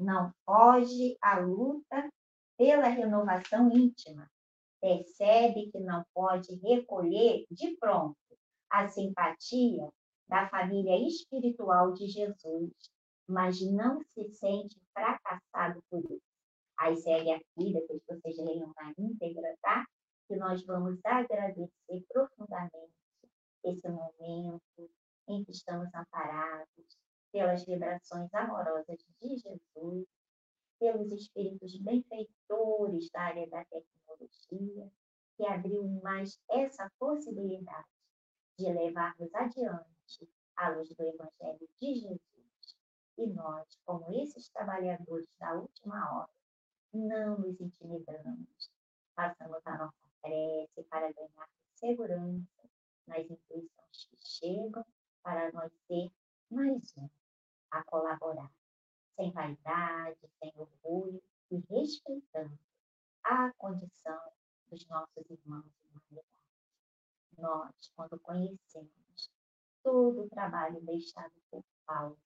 não 0.00 0.32
foge 0.46 1.16
à 1.20 1.38
luta 1.38 2.10
pela 2.56 2.88
renovação 2.88 3.70
íntima. 3.70 4.26
Percebe 4.80 5.70
que 5.70 5.78
não 5.78 6.02
pode 6.14 6.54
recolher 6.56 7.44
de 7.50 7.76
pronto 7.76 8.16
a 8.70 8.88
simpatia 8.88 9.90
da 10.26 10.48
família 10.48 11.06
espiritual 11.06 11.92
de 11.92 12.06
Jesus, 12.06 12.72
mas 13.28 13.60
não 13.60 14.00
se 14.14 14.24
sente 14.32 14.80
fracassado 14.94 15.82
por 15.90 16.02
isso. 16.10 16.30
Aí 16.78 16.96
segue 16.96 17.32
aqui, 17.32 17.72
depois 17.72 18.02
que 18.02 18.14
vocês 18.14 18.38
leiam 18.38 18.72
na 18.74 18.94
íntegra, 18.96 19.54
tá? 19.60 19.84
Que 20.30 20.36
nós 20.36 20.64
vamos 20.64 21.04
agradecer 21.04 22.04
profundamente 22.08 22.94
esse 23.64 23.88
momento 23.88 24.88
em 25.26 25.42
que 25.42 25.50
estamos 25.50 25.92
amparados, 25.92 26.96
pelas 27.32 27.64
vibrações 27.64 28.32
amorosas 28.32 29.04
de 29.20 29.36
Jesus, 29.36 30.06
pelos 30.78 31.10
espíritos 31.10 31.76
benfeitores 31.78 33.10
da 33.10 33.22
área 33.22 33.48
da 33.48 33.64
tecnologia, 33.64 34.88
que 35.36 35.44
abriu 35.44 35.82
mais 36.00 36.38
essa 36.48 36.88
possibilidade 36.96 37.88
de 38.56 38.72
levarmos 38.72 39.34
adiante 39.34 40.30
a 40.54 40.68
luz 40.68 40.94
do 40.94 41.02
Evangelho 41.02 41.68
de 41.80 41.94
Jesus. 41.96 42.76
E 43.18 43.26
nós, 43.26 43.66
como 43.84 44.08
esses 44.12 44.48
trabalhadores 44.50 45.28
da 45.40 45.54
última 45.54 46.20
hora, 46.20 46.30
não 46.94 47.36
nos 47.36 47.60
intimidamos, 47.60 48.70
passamos 49.16 49.60
a 49.66 49.76
nossa 49.76 50.09
para 50.20 51.12
ganhar 51.12 51.48
segurança 51.74 52.70
nas 53.06 53.28
intuições 53.30 54.04
que 54.04 54.16
chegam 54.20 54.84
para 55.22 55.50
nós 55.52 55.72
ser 55.86 56.10
mais 56.50 56.96
um 56.96 57.08
a 57.70 57.82
colaborar, 57.84 58.50
sem 59.16 59.30
vaidade, 59.30 60.18
sem 60.38 60.52
orgulho 60.56 61.22
e 61.50 61.56
respeitando 61.68 62.58
a 63.24 63.52
condição 63.54 64.20
dos 64.68 64.86
nossos 64.86 65.30
irmãos 65.30 65.72
e 65.82 65.86
humanidade. 65.88 66.26
Nós, 67.38 67.92
quando 67.94 68.18
conhecemos 68.20 69.30
todo 69.82 70.22
o 70.22 70.28
trabalho 70.28 70.80
deixado 70.82 71.32
por 71.50 71.64
Paulo, 71.86 72.18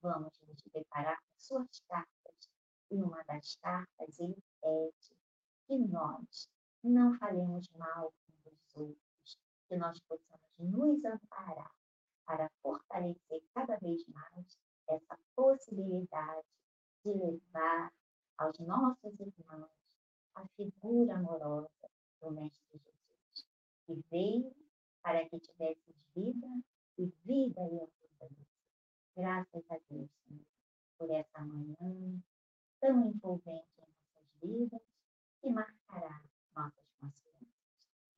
vamos 0.00 0.32
nos 0.46 0.62
deparar 0.72 1.18
com 1.18 1.38
suas 1.38 1.80
cartas. 1.88 2.50
E 2.90 3.02
uma 3.02 3.22
das 3.24 3.56
cartas 3.56 4.18
ele 4.18 4.42
pede 4.60 5.16
que 5.66 5.78
nós 5.78 6.48
não 6.88 7.16
falemos 7.18 7.68
mal 7.78 8.12
um 8.28 8.50
dos 8.50 8.76
outros, 8.76 9.38
que 9.68 9.76
nós 9.76 9.98
possamos 10.00 10.50
nos 10.58 11.04
amparar 11.04 11.74
para 12.26 12.50
fortalecer 12.62 13.42
cada 13.54 13.76
vez 13.76 14.06
mais 14.08 14.58
essa 14.88 15.18
possibilidade 15.34 16.46
de 17.04 17.12
levar 17.12 17.92
aos 18.38 18.58
nossos 18.58 19.18
irmãos 19.20 19.70
a 20.34 20.46
figura 20.56 21.14
amorosa 21.14 21.90
do 22.20 22.30
Mestre 22.32 22.78
Jesus, 22.78 23.46
que 23.86 23.94
veio 24.10 24.54
para 25.02 25.28
que 25.28 25.38
tivesse 25.38 25.94
vida 26.14 26.48
e 26.98 27.06
vida 27.24 27.60
e 27.60 27.80
abundância. 27.80 28.46
Graças 29.16 29.64
a 29.70 29.78
Deus, 29.90 30.10
Senhor, 30.26 30.44
por 30.98 31.10
essa 31.10 31.40
manhã 31.44 32.22
tão 32.80 33.08
envolvente 33.08 33.68
em 33.78 33.86
nossas 33.86 34.40
vidas 34.42 34.82
que 35.40 35.50
marcará 35.50 36.22
nossas 36.54 36.84
consciências. 37.00 37.48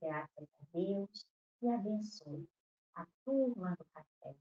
Graças 0.01 0.49
a 0.49 0.79
Deus 0.79 1.27
e 1.63 1.69
abençoe 1.69 2.49
a 2.95 3.07
turma 3.25 3.77
do 3.79 3.85
café, 3.95 4.35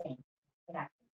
sempre. 0.00 0.24
Graças. 0.68 1.04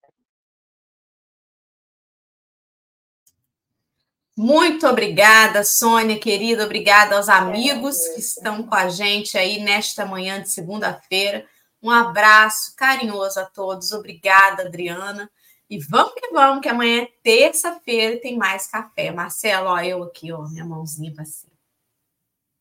Muito 4.43 4.87
obrigada, 4.87 5.63
Sônia, 5.63 6.19
querida. 6.19 6.65
Obrigada 6.65 7.17
aos 7.17 7.29
amigos 7.29 7.99
que 8.15 8.21
estão 8.21 8.63
com 8.63 8.75
a 8.75 8.89
gente 8.89 9.37
aí 9.37 9.63
nesta 9.63 10.07
manhã 10.07 10.41
de 10.41 10.49
segunda-feira. 10.49 11.47
Um 11.83 11.91
abraço 11.91 12.75
carinhoso 12.75 13.39
a 13.39 13.45
todos. 13.45 13.93
Obrigada, 13.93 14.63
Adriana. 14.63 15.31
E 15.69 15.79
vamos 15.79 16.15
que 16.15 16.31
vamos, 16.33 16.63
que 16.63 16.71
amanhã 16.71 17.03
é 17.03 17.13
terça-feira 17.23 18.15
e 18.15 18.21
tem 18.21 18.39
mais 18.39 18.67
café. 18.67 19.11
Marcelo, 19.11 19.69
ó, 19.69 19.79
eu 19.81 20.03
aqui, 20.03 20.33
ó, 20.33 20.49
minha 20.49 20.65
mãozinha 20.65 21.13
para 21.13 21.27
cima. 21.27 21.50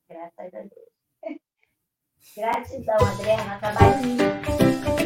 Graças 0.09 0.53
a 0.53 0.61
Deus. 0.61 0.89
Gratidão, 2.35 2.97
Adriana. 2.97 3.59
Tá 3.59 3.71
Trabalho 3.71 4.01
lindo. 4.03 4.98